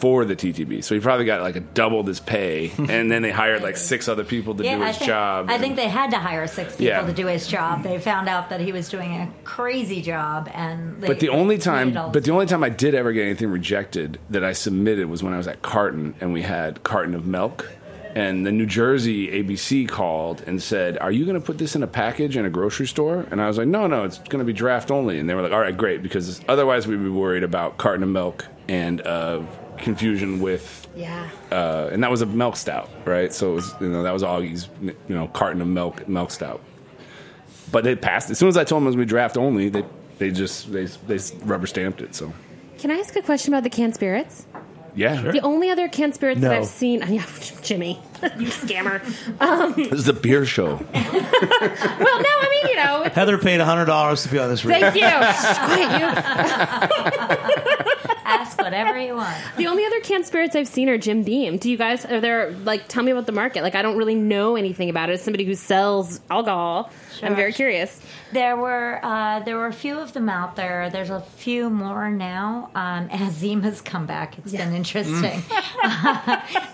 for 0.00 0.24
the 0.24 0.34
TTB. 0.34 0.82
So 0.82 0.94
he 0.94 1.00
probably 1.02 1.26
got 1.26 1.42
like 1.42 1.56
a 1.56 1.60
doubled 1.60 2.08
his 2.08 2.20
pay, 2.20 2.70
and 2.78 3.10
then 3.10 3.20
they 3.20 3.30
hired 3.30 3.62
like 3.62 3.76
six 3.76 4.08
other 4.08 4.24
people 4.24 4.54
to 4.54 4.62
do 4.62 4.68
I 4.68 4.86
his 4.86 4.96
think, 4.96 5.08
job. 5.08 5.50
I 5.50 5.58
think 5.58 5.76
they 5.76 5.88
had 5.88 6.10
to 6.12 6.18
hire 6.18 6.46
six 6.46 6.72
people 6.72 6.86
Yeah. 6.86 7.02
to 7.06 7.12
do 7.12 7.26
his 7.26 7.46
job. 7.46 7.82
They 7.82 7.98
found 7.98 8.26
out 8.26 8.48
that 8.48 8.60
he 8.62 8.72
was 8.72 8.88
doing 8.88 9.12
a 9.12 9.30
crazy 9.44 10.00
job, 10.00 10.48
and 10.54 11.02
they, 11.02 11.06
But 11.06 11.20
the 11.20 11.28
only 11.28 11.58
time, 11.58 11.92
but 11.92 12.24
the 12.24 12.30
only 12.30 12.46
time 12.46 12.64
I 12.64 12.70
did 12.70 12.94
ever 12.94 13.12
get 13.12 13.24
anything 13.24 13.50
rejected 13.50 14.18
that 14.30 14.42
I 14.42 14.52
submitted 14.54 15.10
was 15.10 15.22
when 15.22 15.34
I 15.34 15.36
was 15.36 15.46
at 15.48 15.60
Carton 15.60 16.14
and 16.20 16.32
we 16.32 16.40
had 16.42 16.82
carton 16.82 17.14
of 17.14 17.26
milk, 17.26 17.70
and 18.14 18.44
the 18.46 18.52
New 18.52 18.66
Jersey 18.66 19.28
ABC 19.28 19.88
called 19.88 20.42
and 20.46 20.62
said, 20.62 20.98
"Are 20.98 21.12
you 21.12 21.24
going 21.24 21.38
to 21.38 21.44
put 21.44 21.58
this 21.58 21.76
in 21.76 21.82
a 21.82 21.86
package 21.86 22.36
in 22.36 22.44
a 22.44 22.50
grocery 22.50 22.86
store?" 22.86 23.26
And 23.30 23.40
I 23.40 23.48
was 23.48 23.58
like, 23.58 23.68
"No, 23.68 23.86
no, 23.86 24.04
it's 24.04 24.18
going 24.18 24.38
to 24.40 24.44
be 24.44 24.52
draft 24.52 24.90
only." 24.90 25.18
And 25.18 25.28
they 25.28 25.34
were 25.34 25.42
like, 25.42 25.52
"All 25.52 25.60
right, 25.60 25.76
great," 25.76 26.02
because 26.02 26.40
otherwise 26.48 26.86
we'd 26.86 27.02
be 27.02 27.08
worried 27.08 27.44
about 27.44 27.78
carton 27.78 28.02
of 28.02 28.08
milk 28.08 28.46
and 28.68 29.00
uh, 29.06 29.42
confusion 29.78 30.40
with. 30.40 30.88
Yeah. 30.96 31.28
Uh, 31.50 31.88
and 31.92 32.02
that 32.02 32.10
was 32.10 32.20
a 32.22 32.26
milk 32.26 32.56
stout, 32.56 32.90
right? 33.04 33.32
So 33.32 33.52
it 33.52 33.54
was, 33.54 33.74
you 33.80 33.88
know, 33.88 34.02
that 34.02 34.12
was 34.12 34.22
Augie's, 34.22 34.68
you 34.82 34.94
know, 35.08 35.28
carton 35.28 35.60
of 35.60 35.68
milk, 35.68 36.08
milk 36.08 36.30
stout. 36.30 36.60
But 37.70 37.84
they 37.84 37.94
passed. 37.94 38.30
As 38.30 38.38
soon 38.38 38.48
as 38.48 38.56
I 38.56 38.64
told 38.64 38.80
them 38.82 38.86
it 38.86 38.88
was 38.88 38.96
going 38.96 39.06
to 39.06 39.06
be 39.06 39.10
draft 39.10 39.36
only, 39.36 39.68
they 39.68 39.84
they 40.18 40.30
just 40.30 40.72
they 40.72 40.86
they 40.86 41.18
rubber 41.44 41.66
stamped 41.66 42.00
it. 42.02 42.14
So 42.14 42.32
Can 42.78 42.90
I 42.90 42.98
ask 42.98 43.14
a 43.16 43.22
question 43.22 43.54
about 43.54 43.62
the 43.62 43.70
canned 43.70 43.94
spirits? 43.94 44.46
Yeah, 44.94 45.30
The 45.30 45.40
only 45.40 45.70
other 45.70 45.88
canned 45.88 46.14
spirits 46.14 46.40
that 46.40 46.52
I've 46.52 46.66
seen, 46.66 47.02
yeah, 47.08 47.24
Jimmy, 47.62 48.00
you 48.22 48.48
scammer. 48.48 49.00
Um, 49.40 49.74
this 49.74 49.92
is 49.92 50.08
a 50.08 50.12
beer 50.12 50.44
show. 50.46 50.80
Well, 50.92 52.18
no, 52.22 52.28
I 52.28 52.48
mean, 52.62 52.70
you 52.70 52.76
know, 52.76 53.00
it's- 53.00 53.14
Heather 53.14 53.36
paid 53.38 53.60
hundred 53.60 53.84
dollars 53.86 54.22
to 54.22 54.28
be 54.30 54.38
on 54.38 54.48
this 54.48 54.64
radio. 54.64 54.90
thank 54.90 54.96
you. 54.96 55.08
Quiet, 55.08 56.00
you. 56.00 57.20
ask 58.24 58.58
whatever 58.58 58.98
you 58.98 59.14
want. 59.16 59.36
The 59.56 59.66
only 59.66 59.84
other 59.84 60.00
canned 60.00 60.24
spirits 60.26 60.54
I've 60.56 60.68
seen 60.68 60.88
are 60.88 60.98
Jim 60.98 61.22
Beam. 61.22 61.58
Do 61.58 61.70
you 61.70 61.76
guys 61.76 62.04
are 62.06 62.20
there 62.20 62.52
like 62.64 62.88
tell 62.88 63.02
me 63.02 63.10
about 63.12 63.26
the 63.26 63.32
market? 63.32 63.62
Like 63.62 63.74
I 63.74 63.82
don't 63.82 63.96
really 63.96 64.14
know 64.14 64.56
anything 64.56 64.88
about 64.90 65.10
it. 65.10 65.14
As 65.14 65.22
somebody 65.22 65.44
who 65.44 65.54
sells 65.54 66.20
alcohol, 66.30 66.90
I'm 67.22 67.36
very 67.36 67.52
curious. 67.52 68.00
There 68.32 68.56
were 68.56 69.00
uh, 69.02 69.40
there 69.40 69.56
were 69.56 69.66
a 69.66 69.72
few 69.72 69.98
of 69.98 70.12
them 70.12 70.28
out 70.28 70.56
there. 70.56 70.88
There's 70.90 71.10
a 71.10 71.20
few 71.20 71.68
more 71.70 72.10
now. 72.10 72.70
Um, 72.74 73.08
as 73.12 73.34
Zima's 73.34 73.80
come 73.80 74.06
back, 74.06 74.38
it's 74.38 74.52
been 74.52 74.74
interesting. 74.74 75.42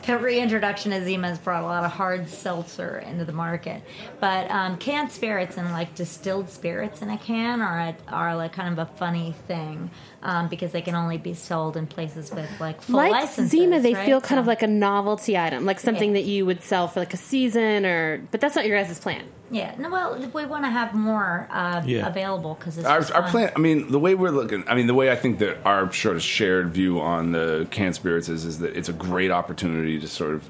the 0.07 0.18
reintroduction 0.20 0.92
of 0.92 1.05
Zima 1.05 1.29
has 1.29 1.38
brought 1.38 1.62
a 1.62 1.66
lot 1.66 1.85
of 1.85 1.90
hard 1.92 2.29
seltzer 2.29 2.99
into 2.99 3.25
the 3.25 3.33
market. 3.33 3.83
But 4.20 4.51
um, 4.51 4.77
canned 4.79 5.11
spirits 5.11 5.57
and 5.57 5.70
like 5.72 5.94
distilled 5.94 6.51
spirits 6.51 7.03
in 7.03 7.11
a 7.11 7.18
can 7.18 7.61
are 7.61 7.79
a, 7.81 7.96
are 8.09 8.37
like 8.37 8.53
kind 8.53 8.79
of 8.79 8.88
a 8.88 8.90
funny 8.96 9.35
thing 9.46 9.90
um, 10.22 10.49
because 10.49 10.72
they 10.72 10.83
can 10.83 10.94
only 10.94 11.18
be 11.18 11.35
sold 11.35 11.77
in 11.77 11.87
places 11.87 12.31
with 12.31 12.49
like 12.61 12.83
full 12.83 12.96
like 12.96 13.12
licenses. 13.12 13.51
Zima, 13.51 13.81
they 13.81 13.94
right? 13.94 14.07
feel 14.07 14.20
kind 14.20 14.38
of 14.40 14.46
like 14.46 14.62
a 14.62 14.66
novelty 14.66 15.37
item, 15.37 15.64
like 15.64 15.81
something 15.81 16.11
Yeah. 16.11 16.20
that 16.20 16.27
you 16.27 16.46
would 16.46 16.62
sell 16.62 16.88
for 16.88 17.01
like 17.01 17.14
a 17.14 17.18
season, 17.18 17.85
or 17.87 18.18
but 18.31 18.40
that's 18.40 18.57
not 18.57 18.66
your 18.66 18.83
guys' 18.83 18.99
plan. 18.99 19.25
yeah. 19.51 19.75
No, 19.79 19.90
well, 19.90 20.25
we 20.34 20.44
want 20.44 20.64
to 20.64 20.70
have 20.70 20.94
more 20.94 21.48
uh, 21.50 21.82
Yeah. 21.84 22.06
available 22.06 22.54
because 22.54 22.78
it's 22.78 22.86
Our, 22.86 23.00
just 23.00 23.12
our 23.12 23.22
plan. 23.28 23.52
I 23.54 23.58
mean, 23.58 23.90
the 23.90 23.98
way 23.98 24.14
we're 24.14 24.30
looking. 24.30 24.64
I 24.68 24.74
mean, 24.74 24.86
the 24.86 24.94
way 24.94 25.10
I 25.10 25.16
think 25.16 25.38
that 25.40 25.58
our 25.64 25.92
sort 25.92 26.16
of 26.16 26.22
shared 26.22 26.70
view 26.72 27.00
on 27.00 27.32
the 27.32 27.66
canned 27.70 27.94
spirits 27.94 28.28
is, 28.28 28.44
is 28.44 28.58
that 28.60 28.76
it's 28.76 28.88
a 28.88 28.92
great 28.92 29.30
opportunity 29.30 29.98
to 30.00 30.08
sort 30.08 30.34
of 30.34 30.48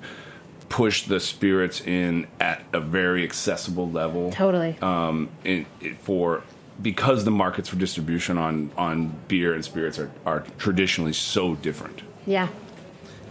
push 0.68 1.04
the 1.04 1.20
spirits 1.20 1.80
in 1.80 2.26
at 2.40 2.62
a 2.72 2.80
very 2.80 3.22
accessible 3.22 3.88
level. 3.90 4.32
Totally. 4.32 4.76
Um, 4.82 5.28
in, 5.44 5.66
it, 5.80 5.96
for 5.98 6.42
because 6.82 7.24
the 7.24 7.30
markets 7.30 7.68
for 7.68 7.76
distribution 7.76 8.36
on 8.36 8.70
on 8.76 9.12
beer 9.28 9.54
and 9.54 9.64
spirits 9.64 9.98
are, 9.98 10.10
are 10.26 10.40
traditionally 10.58 11.12
so 11.12 11.54
different. 11.54 12.02
Yeah. 12.26 12.48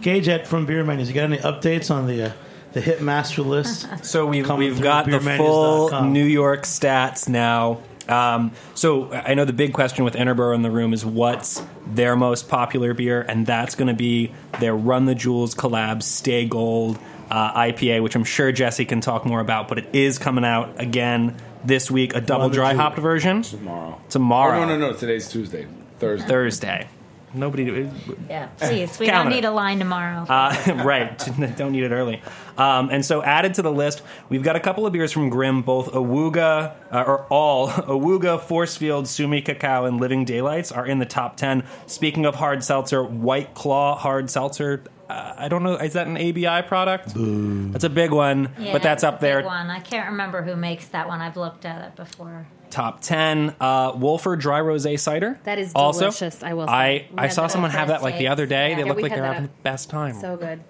Gage 0.00 0.28
at 0.28 0.46
from 0.46 0.66
Beer 0.66 0.82
Menus. 0.84 1.08
You 1.08 1.14
got 1.14 1.24
any 1.24 1.38
updates 1.38 1.90
on 1.94 2.06
the 2.06 2.22
uh, 2.28 2.32
the 2.76 2.82
hit 2.82 3.00
master 3.00 3.40
list? 3.42 3.88
So 4.04 4.26
we've 4.26 4.44
Coming 4.44 4.68
we've 4.68 4.76
through 4.76 4.84
got 4.84 5.06
the 5.06 5.18
full 5.18 5.88
beermenus.com. 5.88 6.12
New 6.12 6.24
York 6.24 6.62
stats 6.64 7.28
now. 7.28 7.80
Um, 8.08 8.52
so 8.74 9.10
I 9.12 9.34
know 9.34 9.44
the 9.44 9.52
big 9.52 9.72
question 9.72 10.04
with 10.04 10.14
Interboro 10.14 10.54
in 10.54 10.62
the 10.62 10.70
room 10.70 10.92
is 10.92 11.04
what's 11.04 11.60
their 11.86 12.14
most 12.14 12.48
popular 12.48 12.94
beer, 12.94 13.22
and 13.22 13.44
that's 13.46 13.74
going 13.74 13.88
to 13.88 13.94
be 13.94 14.32
their 14.60 14.76
Run 14.76 15.06
the 15.06 15.14
Jewels 15.14 15.54
collab 15.56 16.02
Stay 16.02 16.44
Gold 16.46 16.98
uh, 17.30 17.58
IPA, 17.58 18.02
which 18.02 18.14
I'm 18.14 18.22
sure 18.24 18.52
Jesse 18.52 18.84
can 18.84 19.00
talk 19.00 19.24
more 19.26 19.40
about. 19.40 19.66
But 19.68 19.78
it 19.78 19.88
is 19.92 20.18
coming 20.18 20.44
out 20.44 20.80
again 20.80 21.34
this 21.64 21.90
week, 21.90 22.14
a 22.14 22.20
double 22.20 22.48
dry 22.50 22.74
hopped 22.74 22.98
version 22.98 23.42
Tomorrow. 23.42 24.00
tomorrow, 24.08 24.60
Oh, 24.62 24.66
no, 24.66 24.78
no, 24.78 24.90
no. 24.92 24.96
Today's 24.96 25.28
Tuesday. 25.28 25.66
Thursday. 25.98 26.28
Thursday. 26.28 26.88
Nobody. 27.36 27.90
Yeah, 28.28 28.46
please. 28.56 28.98
We 28.98 29.06
don't 29.06 29.26
it. 29.26 29.30
need 29.30 29.44
a 29.44 29.50
line 29.50 29.78
tomorrow. 29.78 30.24
Uh, 30.28 30.82
right. 30.84 31.16
Don't 31.56 31.72
need 31.72 31.84
it 31.84 31.92
early. 31.92 32.22
Um, 32.56 32.88
and 32.90 33.04
so, 33.04 33.22
added 33.22 33.54
to 33.54 33.62
the 33.62 33.70
list, 33.70 34.02
we've 34.28 34.42
got 34.42 34.56
a 34.56 34.60
couple 34.60 34.86
of 34.86 34.92
beers 34.92 35.12
from 35.12 35.28
Grimm, 35.28 35.62
both 35.62 35.92
Awuga, 35.92 36.74
uh, 36.90 37.04
or 37.06 37.26
all 37.26 37.68
Awuga, 37.70 38.40
Forcefield, 38.40 39.06
Sumi 39.06 39.42
Cacao, 39.42 39.84
and 39.84 40.00
Living 40.00 40.24
Daylights 40.24 40.72
are 40.72 40.86
in 40.86 40.98
the 40.98 41.06
top 41.06 41.36
10. 41.36 41.64
Speaking 41.86 42.24
of 42.24 42.36
hard 42.36 42.64
seltzer, 42.64 43.02
White 43.04 43.54
Claw 43.54 43.96
Hard 43.96 44.30
Seltzer. 44.30 44.84
Uh, 45.08 45.34
I 45.36 45.48
don't 45.48 45.62
know. 45.62 45.76
Is 45.76 45.92
that 45.92 46.08
an 46.08 46.16
ABI 46.16 46.66
product? 46.66 47.12
That's 47.14 47.84
a 47.84 47.90
big 47.90 48.10
one, 48.10 48.50
Yeah, 48.58 48.72
but 48.72 48.82
that's 48.82 49.02
it's 49.02 49.04
up 49.04 49.20
there. 49.20 49.44
One. 49.44 49.70
I 49.70 49.78
can't 49.78 50.10
remember 50.10 50.42
who 50.42 50.56
makes 50.56 50.88
that 50.88 51.06
one. 51.06 51.20
I've 51.20 51.36
looked 51.36 51.64
at 51.64 51.86
it 51.86 51.96
before. 51.96 52.46
Top 52.70 53.00
10. 53.00 53.56
Uh, 53.60 53.92
Wölffer 53.92 54.38
Dry 54.38 54.60
Rose 54.60 55.00
Cider. 55.00 55.40
That 55.44 55.58
is 55.58 55.72
also, 55.74 56.00
delicious, 56.00 56.42
I 56.42 56.54
will 56.54 56.66
say. 56.66 56.72
I, 56.72 57.08
I 57.16 57.22
had 57.22 57.32
saw 57.32 57.46
someone 57.46 57.70
have 57.70 57.88
that 57.88 58.02
like 58.02 58.18
the 58.18 58.28
other 58.28 58.46
day. 58.46 58.72
Aid. 58.72 58.78
They 58.78 58.82
Yeah, 58.82 58.88
look 58.88 59.00
like 59.00 59.12
they're 59.14 59.24
having 59.24 59.44
at- 59.44 59.56
the 59.56 59.62
best 59.62 59.90
time. 59.90 60.14
So 60.20 60.36
good. 60.36 60.60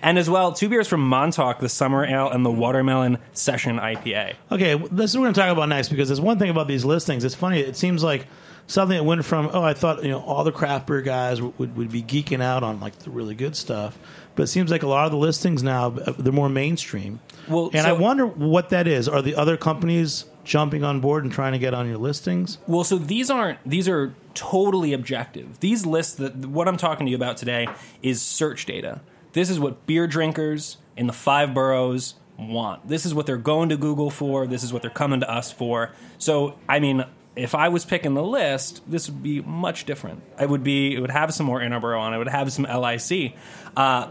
And 0.00 0.16
as 0.16 0.30
well, 0.30 0.52
two 0.52 0.68
beers 0.68 0.86
from 0.86 1.06
Montauk, 1.08 1.58
the 1.58 1.68
Summer 1.68 2.04
Ale 2.04 2.30
and 2.30 2.46
the 2.46 2.50
Watermelon 2.50 3.18
Session 3.32 3.78
IPA. 3.78 4.34
Okay, 4.52 4.74
this 4.92 5.10
is 5.10 5.16
what 5.16 5.22
we're 5.22 5.26
going 5.26 5.34
to 5.34 5.40
talk 5.40 5.50
about 5.50 5.68
next 5.68 5.88
because 5.88 6.08
there's 6.08 6.20
one 6.20 6.38
thing 6.38 6.50
about 6.50 6.68
these 6.68 6.84
listings. 6.84 7.24
It's 7.24 7.34
funny. 7.34 7.58
It 7.60 7.76
seems 7.76 8.04
like 8.04 8.26
something 8.66 8.96
that 8.96 9.04
went 9.04 9.24
from 9.24 9.50
oh, 9.52 9.62
I 9.62 9.74
thought 9.74 10.02
you 10.02 10.10
know 10.10 10.20
all 10.20 10.44
the 10.44 10.52
craft 10.52 10.86
beer 10.86 11.02
guys 11.02 11.40
would, 11.40 11.58
would, 11.58 11.76
would 11.76 11.92
be 11.92 12.02
geeking 12.02 12.42
out 12.42 12.62
on 12.62 12.80
like 12.80 12.98
the 13.00 13.10
really 13.10 13.34
good 13.34 13.56
stuff, 13.56 13.98
but 14.34 14.44
it 14.44 14.46
seems 14.48 14.70
like 14.70 14.82
a 14.82 14.88
lot 14.88 15.06
of 15.06 15.12
the 15.12 15.18
listings 15.18 15.62
now 15.62 15.88
uh, 15.88 16.12
they're 16.18 16.32
more 16.32 16.48
mainstream. 16.48 17.20
Well, 17.48 17.70
and 17.72 17.82
so- 17.82 17.88
I 17.88 17.92
wonder 17.92 18.26
what 18.26 18.70
that 18.70 18.86
is. 18.86 19.08
Are 19.08 19.22
the 19.22 19.34
other 19.34 19.56
companies 19.56 20.26
jumping 20.44 20.82
on 20.82 21.00
board 21.00 21.24
and 21.24 21.32
trying 21.32 21.52
to 21.52 21.58
get 21.58 21.74
on 21.74 21.86
your 21.86 21.98
listings? 21.98 22.58
Well, 22.66 22.84
so 22.84 22.98
these 22.98 23.30
aren't 23.30 23.58
these 23.66 23.88
are 23.88 24.14
totally 24.34 24.92
objective. 24.92 25.60
These 25.60 25.86
lists 25.86 26.14
that 26.14 26.36
what 26.36 26.68
I'm 26.68 26.76
talking 26.76 27.06
to 27.06 27.10
you 27.10 27.16
about 27.16 27.36
today 27.36 27.68
is 28.02 28.22
search 28.22 28.66
data. 28.66 29.00
This 29.32 29.48
is 29.48 29.58
what 29.58 29.86
beer 29.86 30.06
drinkers 30.06 30.76
in 30.96 31.06
the 31.06 31.12
five 31.12 31.54
boroughs 31.54 32.14
want. 32.38 32.88
This 32.88 33.06
is 33.06 33.14
what 33.14 33.26
they're 33.26 33.36
going 33.36 33.68
to 33.70 33.76
Google 33.76 34.10
for. 34.10 34.46
This 34.46 34.62
is 34.62 34.72
what 34.72 34.82
they're 34.82 34.90
coming 34.90 35.20
to 35.20 35.30
us 35.30 35.52
for. 35.52 35.92
So, 36.18 36.58
I 36.68 36.80
mean, 36.80 37.04
if 37.34 37.54
I 37.54 37.68
was 37.68 37.84
picking 37.84 38.14
the 38.14 38.22
list, 38.22 38.82
this 38.86 39.08
would 39.08 39.22
be 39.22 39.40
much 39.40 39.84
different. 39.86 40.22
It 40.38 40.48
would 40.48 40.62
be 40.62 40.94
it 40.94 41.00
would 41.00 41.10
have 41.10 41.32
some 41.32 41.46
more 41.46 41.60
Interboro 41.60 41.98
on 41.98 42.12
it. 42.12 42.16
It 42.16 42.18
would 42.18 42.28
have 42.28 42.52
some 42.52 42.64
LIC. 42.64 43.34
Uh, 43.76 44.08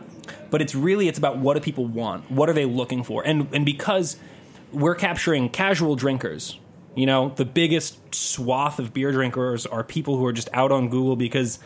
but 0.50 0.62
it's 0.62 0.74
really 0.74 1.08
it's 1.08 1.18
about 1.20 1.38
what 1.38 1.54
do 1.56 1.60
people 1.60 1.86
want? 1.86 2.32
What 2.32 2.50
are 2.50 2.54
they 2.54 2.66
looking 2.66 3.04
for? 3.04 3.24
And 3.24 3.48
and 3.54 3.66
because 3.66 4.18
we're 4.72 4.96
capturing 4.96 5.50
casual 5.50 5.96
drinkers 5.96 6.58
You 6.96 7.06
know, 7.06 7.30
the 7.36 7.46
biggest 7.46 8.14
swath 8.14 8.80
of 8.80 8.94
beer 8.94 9.12
drinkers 9.12 9.66
are 9.66 9.84
people 9.84 10.18
who 10.18 10.26
are 10.26 10.34
just 10.34 10.50
out 10.52 10.72
on 10.72 10.90
Google 10.90 11.16
because 11.16 11.60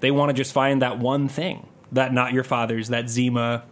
they 0.00 0.10
want 0.10 0.30
to 0.30 0.34
just 0.34 0.52
find 0.52 0.80
that 0.80 0.98
one 0.98 1.28
thing, 1.28 1.66
that 1.92 2.14
not 2.14 2.32
your 2.32 2.44
father's, 2.44 2.88
that 2.88 3.10
Zima, 3.10 3.64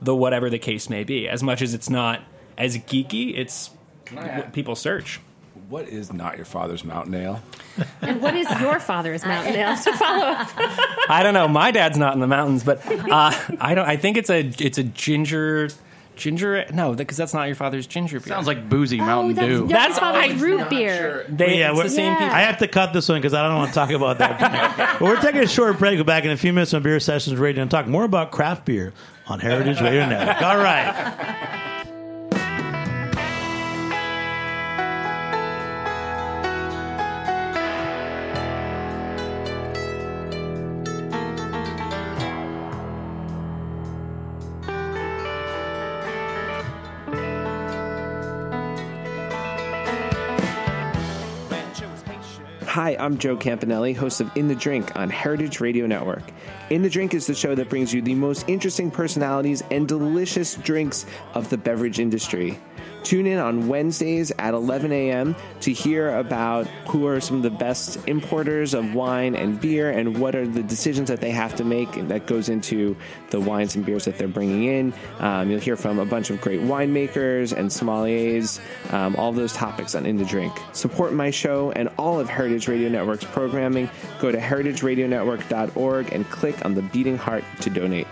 the 0.00 0.14
whatever 0.14 0.48
the 0.48 0.58
case 0.58 0.88
may 0.88 1.04
be. 1.04 1.28
As 1.28 1.42
much 1.42 1.60
as 1.60 1.74
it's 1.74 1.90
not 1.90 2.22
as 2.56 2.78
geeky, 2.78 3.36
it's 3.36 3.70
what 4.10 4.52
people 4.54 4.74
search. 4.74 5.20
What 5.68 5.88
is 5.88 6.12
not 6.12 6.36
your 6.36 6.44
father's 6.44 6.84
mountain 6.84 7.14
ale? 7.14 7.42
And 8.02 8.20
what 8.20 8.36
is 8.36 8.48
your 8.60 8.78
father's 8.80 9.24
mountain 9.24 9.54
ale? 9.54 9.76
To 9.76 9.92
follow 9.94 10.24
up. 10.26 10.48
I 11.08 11.20
don't 11.22 11.34
know. 11.34 11.48
My 11.48 11.70
dad's 11.70 11.96
not 11.96 12.14
in 12.14 12.20
the 12.20 12.26
mountains, 12.26 12.62
but 12.64 12.84
uh, 12.86 13.32
I 13.60 13.74
don't. 13.74 13.88
I 13.88 13.96
think 13.96 14.16
it's 14.16 14.30
a 14.30 14.40
it's 14.58 14.78
a 14.78 14.84
ginger 14.84 15.70
ginger. 16.16 16.66
No, 16.72 16.94
because 16.94 17.16
that's 17.16 17.34
not 17.34 17.46
your 17.46 17.56
father's 17.56 17.86
ginger 17.86 18.20
beer. 18.20 18.28
Sounds 18.28 18.46
like 18.46 18.68
boozy 18.68 18.98
Mountain 18.98 19.38
oh, 19.38 19.46
Dew. 19.46 19.58
that's, 19.66 19.72
That's- 19.72 19.98
that's 19.98 19.98
father's 19.98 20.40
root 20.40 20.70
beer. 20.70 21.26
They, 21.28 21.58
Yeah, 21.58 21.70
it's 21.70 21.76
we're- 21.76 21.88
the 21.88 21.94
same 21.94 22.12
Yeah. 22.12 22.18
people. 22.18 22.34
I 22.34 22.40
have 22.42 22.58
to 22.58 22.68
cut 22.68 22.92
this 22.92 23.08
one 23.08 23.20
because 23.20 23.34
I 23.34 23.42
don't 23.46 23.56
want 23.56 23.70
to 23.70 23.74
talk 23.74 23.90
about 23.90 24.18
that. 24.18 24.98
but 25.00 25.00
we're 25.00 25.20
taking 25.20 25.42
a 25.42 25.48
short 25.48 25.78
break. 25.78 25.98
Go 25.98 26.04
back 26.04 26.24
in 26.24 26.30
a 26.30 26.36
few 26.36 26.52
minutes 26.52 26.74
on 26.74 26.82
Beer 26.82 27.00
Sessions 27.00 27.38
Radio 27.38 27.62
and 27.62 27.70
talk 27.70 27.86
more 27.86 28.04
about 28.04 28.30
craft 28.30 28.64
beer 28.64 28.92
on 29.26 29.40
Heritage 29.40 29.80
Radio 29.80 30.06
Network. 30.06 30.42
All 30.42 30.58
right. 30.58 31.43
I'm 52.98 53.18
Joe 53.18 53.36
Campanale, 53.36 53.96
host 53.96 54.20
of 54.20 54.30
In 54.36 54.48
the 54.48 54.54
Drink 54.54 54.94
on 54.96 55.10
Heritage 55.10 55.60
Radio 55.60 55.86
Network. 55.86 56.22
In 56.70 56.82
the 56.82 56.90
Drink 56.90 57.14
is 57.14 57.26
the 57.26 57.34
show 57.34 57.54
that 57.54 57.68
brings 57.68 57.92
you 57.92 58.02
the 58.02 58.14
most 58.14 58.48
interesting 58.48 58.90
personalities 58.90 59.62
and 59.70 59.88
delicious 59.88 60.54
drinks 60.56 61.06
of 61.34 61.48
the 61.50 61.56
beverage 61.56 61.98
industry. 61.98 62.58
Tune 63.04 63.26
in 63.26 63.38
on 63.38 63.68
Wednesdays 63.68 64.32
at 64.38 64.54
11 64.54 64.90
a.m. 64.90 65.36
to 65.60 65.72
hear 65.72 66.16
about 66.16 66.66
who 66.88 67.06
are 67.06 67.20
some 67.20 67.36
of 67.36 67.42
the 67.42 67.50
best 67.50 67.98
importers 68.08 68.72
of 68.72 68.94
wine 68.94 69.34
and 69.36 69.60
beer 69.60 69.90
and 69.90 70.18
what 70.18 70.34
are 70.34 70.46
the 70.46 70.62
decisions 70.62 71.08
that 71.08 71.20
they 71.20 71.30
have 71.30 71.54
to 71.56 71.64
make 71.64 71.92
that 72.08 72.26
goes 72.26 72.48
into 72.48 72.96
the 73.30 73.38
wines 73.38 73.76
and 73.76 73.84
beers 73.84 74.06
that 74.06 74.16
they're 74.16 74.26
bringing 74.26 74.64
in. 74.64 74.94
Um, 75.18 75.50
you'll 75.50 75.60
hear 75.60 75.76
from 75.76 75.98
a 75.98 76.06
bunch 76.06 76.30
of 76.30 76.40
great 76.40 76.60
winemakers 76.60 77.56
and 77.56 77.68
sommeliers, 77.68 78.60
um, 78.92 79.14
all 79.16 79.32
those 79.32 79.52
topics 79.52 79.94
on 79.94 80.06
In 80.06 80.16
the 80.16 80.24
Drink. 80.24 80.58
Support 80.72 81.12
my 81.12 81.30
show 81.30 81.72
and 81.72 81.90
all 81.98 82.18
of 82.18 82.28
Heritage 82.28 82.68
Radio 82.68 82.88
Network's 82.88 83.24
programming. 83.24 83.90
Go 84.18 84.32
to 84.32 84.38
heritageradionetwork.org 84.38 86.12
and 86.12 86.28
click 86.30 86.64
on 86.64 86.74
the 86.74 86.82
beating 86.82 87.18
heart 87.18 87.44
to 87.60 87.70
donate. 87.70 88.06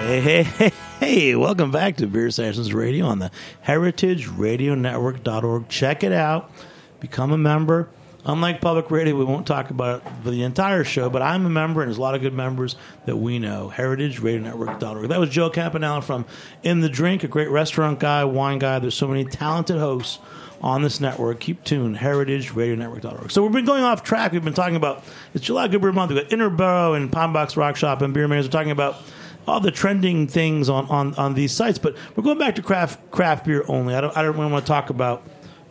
Hey, 0.00 0.20
hey, 0.20 0.42
hey, 0.42 0.72
hey, 1.00 1.34
welcome 1.34 1.70
back 1.70 1.96
to 1.96 2.06
Beer 2.06 2.30
Sessions 2.30 2.74
Radio 2.74 3.06
on 3.06 3.20
the 3.20 3.30
heritageradionetwork.org. 3.66 5.66
Check 5.70 6.04
it 6.04 6.12
out. 6.12 6.50
Become 7.00 7.32
a 7.32 7.38
member. 7.38 7.88
Unlike 8.26 8.60
public 8.60 8.90
radio, 8.90 9.16
we 9.16 9.24
won't 9.24 9.46
talk 9.46 9.70
about 9.70 10.02
it 10.02 10.08
for 10.22 10.30
the 10.30 10.42
entire 10.42 10.84
show, 10.84 11.08
but 11.08 11.22
I'm 11.22 11.46
a 11.46 11.48
member, 11.48 11.80
and 11.80 11.88
there's 11.88 11.96
a 11.96 12.02
lot 12.02 12.14
of 12.14 12.20
good 12.20 12.34
members 12.34 12.76
that 13.06 13.16
we 13.16 13.38
know. 13.38 13.72
HeritageRadioNetwork.org. 13.74 15.08
That 15.08 15.18
was 15.18 15.30
Joe 15.30 15.48
Campanale 15.48 16.04
from 16.04 16.26
In 16.62 16.80
the 16.80 16.90
Drink, 16.90 17.24
a 17.24 17.28
great 17.28 17.48
restaurant 17.48 17.98
guy, 17.98 18.24
wine 18.24 18.58
guy. 18.58 18.78
There's 18.78 18.94
so 18.94 19.08
many 19.08 19.24
talented 19.24 19.78
hosts 19.78 20.18
on 20.60 20.82
this 20.82 21.00
network. 21.00 21.40
Keep 21.40 21.64
tuned, 21.64 21.96
heritageradionetwork.org. 21.96 23.30
So 23.30 23.42
we've 23.42 23.52
been 23.52 23.64
going 23.64 23.84
off 23.84 24.02
track. 24.02 24.32
We've 24.32 24.44
been 24.44 24.52
talking 24.52 24.76
about, 24.76 25.02
it's 25.32 25.46
July 25.46 25.68
Good 25.68 25.80
Beer 25.80 25.92
Month. 25.92 26.12
We've 26.12 26.28
got 26.28 26.30
Interboro 26.30 26.94
and 26.94 27.10
Pine 27.10 27.32
Box 27.32 27.56
Rock 27.56 27.76
Shop 27.76 28.02
and 28.02 28.12
Beer 28.12 28.28
Menus. 28.28 28.48
We're 28.48 28.52
talking 28.52 28.70
about 28.70 28.96
all 29.50 29.60
the 29.60 29.70
trending 29.70 30.26
things 30.28 30.68
on, 30.68 30.86
on, 30.86 31.14
on 31.16 31.34
these 31.34 31.52
sites, 31.52 31.78
but 31.78 31.96
we're 32.14 32.22
going 32.22 32.38
back 32.38 32.54
to 32.56 32.62
craft 32.62 33.10
craft 33.10 33.44
beer 33.44 33.64
only. 33.68 33.94
I 33.94 34.00
don't 34.00 34.16
I 34.16 34.22
don't 34.22 34.36
really 34.38 34.50
want 34.50 34.64
to 34.64 34.68
talk 34.68 34.90
about 34.90 35.22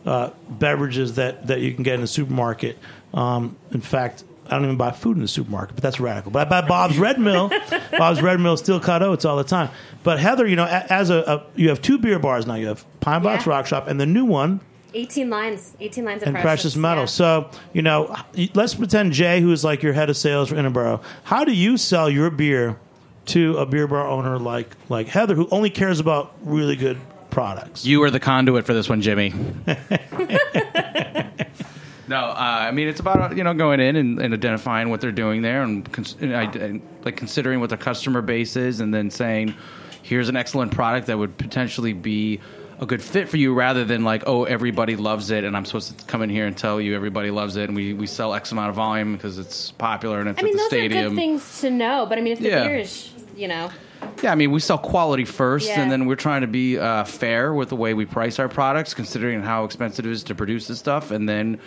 uh, 0.06 0.30
beverages 0.48 1.14
that, 1.16 1.46
that 1.46 1.60
you 1.60 1.74
can 1.74 1.82
get 1.82 1.94
in 1.94 2.00
the 2.00 2.06
supermarket. 2.06 2.78
Um, 3.12 3.56
in 3.72 3.80
fact, 3.80 4.24
I 4.46 4.50
don't 4.50 4.64
even 4.64 4.76
buy 4.76 4.90
food 4.92 5.16
in 5.16 5.22
the 5.22 5.28
supermarket, 5.28 5.76
but 5.76 5.82
that's 5.82 6.00
radical. 6.00 6.30
But 6.32 6.46
I 6.46 6.60
buy 6.60 6.66
Bob's 6.66 6.98
Red 6.98 7.20
Mill, 7.20 7.50
Bob's 7.98 8.20
Red 8.22 8.40
Mill 8.40 8.56
steel 8.56 8.80
cut 8.80 9.02
oats 9.02 9.24
all 9.24 9.36
the 9.36 9.44
time. 9.44 9.70
But 10.02 10.18
Heather, 10.18 10.46
you 10.46 10.56
know, 10.56 10.64
as 10.66 11.10
a, 11.10 11.18
a 11.18 11.46
you 11.54 11.68
have 11.68 11.80
two 11.82 11.98
beer 11.98 12.18
bars 12.18 12.46
now. 12.46 12.54
You 12.54 12.68
have 12.68 12.84
Pine 13.00 13.22
Box 13.22 13.46
Yeah. 13.46 13.50
Rock 13.50 13.66
Shop 13.66 13.86
and 13.88 14.00
the 14.00 14.06
new 14.06 14.24
one 14.24 14.60
18 14.94 15.30
lines. 15.30 15.76
18 15.80 16.04
lines 16.04 16.22
of 16.22 16.28
and 16.28 16.38
precious 16.38 16.74
metal. 16.76 17.02
yeah. 17.02 17.06
So, 17.06 17.50
you 17.72 17.82
know, 17.82 18.14
let's 18.54 18.74
pretend 18.74 19.12
Jay, 19.12 19.40
who 19.40 19.52
is 19.52 19.62
like 19.64 19.82
your 19.82 19.92
head 19.92 20.10
of 20.10 20.16
sales 20.16 20.48
for 20.48 20.56
Interboro, 20.56 21.02
how 21.24 21.44
do 21.44 21.52
you 21.52 21.76
sell 21.76 22.10
your 22.10 22.30
beer 22.30 22.76
to 23.30 23.56
a 23.58 23.66
beer 23.66 23.86
bar 23.86 24.06
owner 24.06 24.38
like 24.38 24.76
like 24.88 25.08
Heather, 25.08 25.34
who 25.34 25.48
only 25.50 25.70
cares 25.70 26.00
about 26.00 26.34
really 26.42 26.76
good 26.76 26.98
products? 27.30 27.84
You 27.84 28.02
are 28.02 28.10
the 28.10 28.20
conduit 28.20 28.66
for 28.66 28.74
this 28.74 28.88
one, 28.88 29.00
Jimmy. 29.02 29.30
no, 32.08 32.16
uh, 32.16 32.34
I 32.38 32.70
mean 32.72 32.88
it's 32.88 33.00
about 33.00 33.36
you 33.36 33.44
know 33.44 33.54
going 33.54 33.80
in 33.80 33.96
and, 33.96 34.18
and 34.20 34.34
identifying 34.34 34.90
what 34.90 35.00
they're 35.00 35.12
doing 35.12 35.42
there 35.42 35.62
and, 35.62 35.90
cons- 35.92 36.16
and, 36.20 36.34
I, 36.36 36.44
and 36.52 36.82
like 37.04 37.16
considering 37.16 37.60
what 37.60 37.68
their 37.68 37.78
customer 37.78 38.22
base 38.22 38.56
is, 38.56 38.80
and 38.80 38.92
then 38.92 39.10
saying, 39.10 39.54
here's 40.02 40.28
an 40.28 40.36
excellent 40.36 40.72
product 40.72 41.06
that 41.06 41.18
would 41.18 41.36
potentially 41.38 41.92
be 41.92 42.40
a 42.80 42.86
good 42.86 43.02
fit 43.02 43.28
for 43.28 43.36
you, 43.36 43.52
rather 43.54 43.84
than 43.84 44.02
like 44.04 44.24
oh 44.26 44.44
everybody 44.44 44.96
loves 44.96 45.30
it, 45.30 45.44
and 45.44 45.54
I'm 45.56 45.64
supposed 45.66 45.98
to 45.98 46.04
come 46.06 46.22
in 46.22 46.30
here 46.30 46.46
and 46.46 46.56
tell 46.56 46.80
you 46.80 46.96
everybody 46.96 47.30
loves 47.30 47.56
it, 47.56 47.64
and 47.68 47.76
we, 47.76 47.92
we 47.92 48.06
sell 48.06 48.32
X 48.34 48.50
amount 48.52 48.70
of 48.70 48.74
volume 48.74 49.12
because 49.14 49.38
it's 49.38 49.70
popular 49.72 50.18
and 50.20 50.30
it's 50.30 50.40
I 50.40 50.42
mean, 50.42 50.54
at 50.54 50.56
the 50.56 50.58
those 50.58 50.66
are 50.66 50.68
stadium. 50.70 51.08
good 51.10 51.16
things 51.16 51.60
to 51.60 51.70
know, 51.70 52.06
but 52.08 52.16
I 52.18 52.22
mean, 52.22 52.32
if 52.32 52.38
the 52.40 52.48
Yeah. 52.48 52.64
beer 52.66 52.78
is, 52.78 53.09
you 53.40 53.48
know, 53.48 53.70
Yeah, 54.22 54.32
I 54.32 54.34
mean, 54.34 54.50
we 54.50 54.60
sell 54.60 54.76
quality 54.78 55.24
first, 55.24 55.66
Yeah. 55.66 55.80
and 55.80 55.90
then 55.90 56.04
we're 56.06 56.14
trying 56.14 56.42
to 56.42 56.46
be 56.46 56.78
uh, 56.78 57.04
fair 57.04 57.54
with 57.54 57.70
the 57.70 57.76
way 57.76 57.94
we 57.94 58.04
price 58.04 58.38
our 58.38 58.48
products, 58.48 58.92
considering 58.92 59.42
how 59.42 59.64
expensive 59.64 60.04
it 60.06 60.12
is 60.12 60.22
to 60.24 60.34
produce 60.34 60.66
this 60.68 60.78
stuff. 60.78 61.10
And 61.10 61.26
then, 61.28 61.58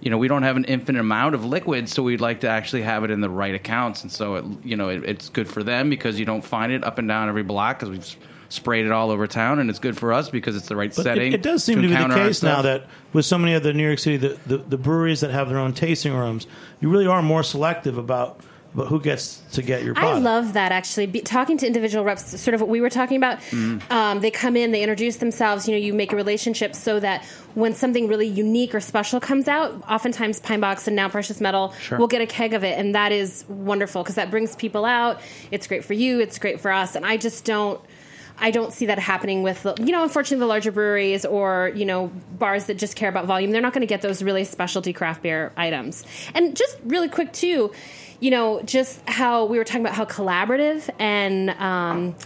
you 0.00 0.10
know, 0.10 0.18
we 0.18 0.26
don't 0.26 0.42
have 0.42 0.56
an 0.56 0.64
infinite 0.64 0.98
amount 1.00 1.36
of 1.36 1.44
liquid, 1.44 1.88
so 1.88 2.02
we'd 2.02 2.20
like 2.20 2.40
to 2.40 2.48
actually 2.48 2.82
have 2.82 3.04
it 3.04 3.10
in 3.12 3.20
the 3.20 3.30
right 3.30 3.54
accounts. 3.54 4.02
And 4.02 4.10
so, 4.10 4.34
it, 4.36 4.44
you 4.64 4.76
know, 4.76 4.88
it, 4.88 5.04
it's 5.04 5.28
good 5.28 5.46
for 5.48 5.62
them 5.62 5.88
because 5.88 6.18
you 6.18 6.24
don't 6.24 6.44
find 6.44 6.72
it 6.72 6.82
up 6.82 6.98
and 6.98 7.06
down 7.06 7.28
every 7.28 7.44
block 7.44 7.78
because 7.78 7.90
we've 7.90 8.16
sprayed 8.48 8.84
it 8.86 8.90
all 8.92 9.12
over 9.12 9.28
town, 9.28 9.60
and 9.60 9.70
it's 9.70 9.78
good 9.78 9.96
for 9.96 10.12
us 10.12 10.30
because 10.30 10.56
it's 10.56 10.66
the 10.66 10.74
right 10.74 10.92
But 10.94 11.04
setting. 11.04 11.32
it, 11.32 11.36
it 11.36 11.42
does 11.42 11.62
seem 11.62 11.76
to 11.82 11.88
be 11.88 11.94
the 11.94 12.08
case 12.08 12.42
now 12.42 12.62
that 12.62 12.86
with 13.12 13.24
so 13.24 13.38
many 13.38 13.54
of 13.54 13.62
the 13.62 13.72
New 13.72 13.86
York 13.86 14.00
City, 14.00 14.16
the, 14.16 14.36
the, 14.46 14.56
the 14.58 14.78
breweries 14.78 15.20
that 15.20 15.30
have 15.30 15.48
their 15.48 15.58
own 15.58 15.74
tasting 15.74 16.12
rooms, 16.14 16.48
you 16.80 16.88
really 16.88 17.06
are 17.06 17.22
more 17.22 17.44
selective 17.44 17.96
about, 17.96 18.40
about 18.74 18.86
who 18.86 19.00
gets 19.00 19.40
to 19.52 19.62
get 19.62 19.82
your 19.82 19.98
I 19.98 20.18
love 20.18 20.52
that 20.52 20.70
actually. 20.70 21.06
Be, 21.06 21.20
talking 21.22 21.58
to 21.58 21.66
individual 21.66 22.04
reps, 22.04 22.40
sort 22.40 22.54
of 22.54 22.60
what 22.60 22.70
we 22.70 22.80
were 22.80 22.90
talking 22.90 23.16
about. 23.16 23.38
Mm-hmm. 23.38 23.92
Um, 23.92 24.20
they 24.20 24.30
come 24.30 24.56
in, 24.56 24.70
they 24.70 24.82
introduce 24.82 25.16
themselves. 25.16 25.66
You 25.66 25.74
know, 25.74 25.80
you 25.80 25.92
make 25.92 26.12
a 26.12 26.16
relationship 26.16 26.74
so 26.74 27.00
that 27.00 27.24
when 27.54 27.74
something 27.74 28.06
really 28.06 28.28
unique 28.28 28.74
or 28.74 28.80
special 28.80 29.18
comes 29.18 29.48
out, 29.48 29.82
oftentimes 29.88 30.40
Pine 30.40 30.60
Box 30.60 30.86
and 30.86 30.94
now 30.94 31.08
Precious 31.08 31.40
Metal 31.40 31.74
will 31.98 32.06
get 32.06 32.20
a 32.20 32.26
keg 32.26 32.54
of 32.54 32.62
it, 32.62 32.78
and 32.78 32.94
that 32.94 33.10
is 33.12 33.44
wonderful 33.48 34.02
because 34.02 34.14
that 34.14 34.30
brings 34.30 34.54
people 34.54 34.84
out. 34.84 35.20
It's 35.50 35.66
great 35.66 35.84
for 35.84 35.94
you. 35.94 36.20
It's 36.20 36.38
great 36.38 36.60
for 36.60 36.70
us, 36.70 36.94
and 36.94 37.04
I 37.04 37.16
just 37.16 37.44
don't. 37.44 37.80
I 38.40 38.50
don't 38.50 38.72
see 38.72 38.86
that 38.86 38.98
happening 38.98 39.42
with, 39.42 39.66
you 39.78 39.92
know, 39.92 40.02
unfortunately, 40.02 40.40
the 40.40 40.46
larger 40.46 40.72
breweries 40.72 41.24
or, 41.24 41.70
you 41.74 41.84
know, 41.84 42.10
bars 42.38 42.64
that 42.66 42.78
just 42.78 42.96
care 42.96 43.08
about 43.08 43.26
volume. 43.26 43.50
They're 43.50 43.60
not 43.60 43.74
going 43.74 43.82
to 43.82 43.86
get 43.86 44.02
those 44.02 44.22
really 44.22 44.44
specialty 44.44 44.92
craft 44.92 45.22
beer 45.22 45.52
items. 45.56 46.04
And 46.34 46.56
just 46.56 46.78
really 46.84 47.08
quick, 47.08 47.32
too, 47.32 47.72
you 48.18 48.30
know, 48.30 48.62
just 48.62 49.06
how 49.08 49.44
we 49.44 49.58
were 49.58 49.64
talking 49.64 49.82
about 49.82 49.94
how 49.94 50.06
collaborative 50.06 50.88
and 50.98 51.50
um, 51.50 52.16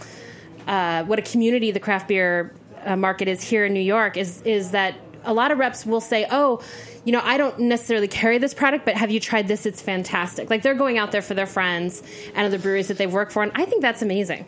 uh, 0.67 1.03
what 1.03 1.19
a 1.19 1.21
community 1.21 1.71
the 1.71 1.79
craft 1.79 2.07
beer 2.07 2.53
uh, 2.85 2.95
market 2.95 3.27
is 3.27 3.41
here 3.41 3.65
in 3.65 3.73
New 3.73 3.79
York 3.79 4.17
is 4.17 4.41
is 4.43 4.71
that 4.71 4.95
a 5.23 5.33
lot 5.33 5.51
of 5.51 5.57
reps 5.57 5.85
will 5.85 6.01
say, 6.01 6.27
"Oh, 6.29 6.61
you 7.03 7.11
know, 7.11 7.21
I 7.23 7.37
don't 7.37 7.59
necessarily 7.59 8.07
carry 8.07 8.37
this 8.37 8.53
product, 8.53 8.85
but 8.85 8.95
have 8.95 9.09
you 9.09 9.19
tried 9.19 9.47
this? 9.47 9.65
It's 9.65 9.81
fantastic." 9.81 10.49
Like 10.49 10.61
they're 10.61 10.75
going 10.75 10.97
out 10.97 11.11
there 11.11 11.23
for 11.23 11.33
their 11.33 11.47
friends 11.47 12.03
and 12.35 12.45
other 12.45 12.59
breweries 12.59 12.89
that 12.89 12.97
they've 12.97 13.11
worked 13.11 13.31
for, 13.31 13.41
and 13.41 13.51
I 13.55 13.65
think 13.65 13.81
that's 13.81 14.01
amazing. 14.01 14.45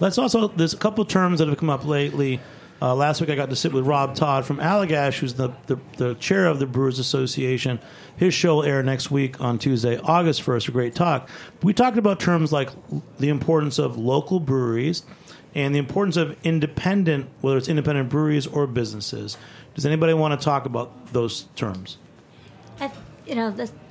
Let's 0.00 0.18
also 0.18 0.48
there's 0.48 0.74
a 0.74 0.78
couple 0.78 1.04
terms 1.04 1.38
that 1.38 1.48
have 1.48 1.58
come 1.58 1.70
up 1.70 1.84
lately. 1.84 2.40
Uh, 2.82 2.94
last 2.94 3.20
week 3.20 3.30
I 3.30 3.34
got 3.34 3.50
to 3.50 3.56
sit 3.56 3.72
with 3.72 3.86
Rob 3.86 4.14
Todd 4.14 4.44
from 4.44 4.58
Allagash, 4.58 5.18
who's 5.18 5.34
the, 5.34 5.52
the, 5.66 5.78
the 5.96 6.14
chair 6.16 6.46
of 6.46 6.58
the 6.58 6.66
Brewers 6.66 6.98
Association. 6.98 7.78
His 8.16 8.34
show 8.34 8.56
will 8.56 8.64
air 8.64 8.82
next 8.82 9.10
week 9.10 9.40
on 9.40 9.58
Tuesday, 9.58 9.98
August 9.98 10.42
1st, 10.44 10.68
a 10.68 10.72
great 10.72 10.94
talk. 10.94 11.28
We 11.62 11.72
talked 11.72 11.96
about 11.96 12.20
terms 12.20 12.52
like 12.52 12.70
the 13.18 13.28
importance 13.28 13.78
of 13.78 13.96
local 13.96 14.40
breweries 14.40 15.04
and 15.54 15.74
the 15.74 15.78
importance 15.78 16.16
of 16.16 16.36
independent, 16.44 17.30
whether 17.40 17.56
it's 17.56 17.68
independent 17.68 18.08
breweries 18.08 18.46
or 18.46 18.66
businesses. 18.66 19.38
Does 19.74 19.86
anybody 19.86 20.12
want 20.12 20.38
to 20.38 20.44
talk 20.44 20.66
about 20.66 21.12
those 21.12 21.44
terms? 21.56 21.96
I, 22.80 22.90
you 23.26 23.34
know, 23.34 23.50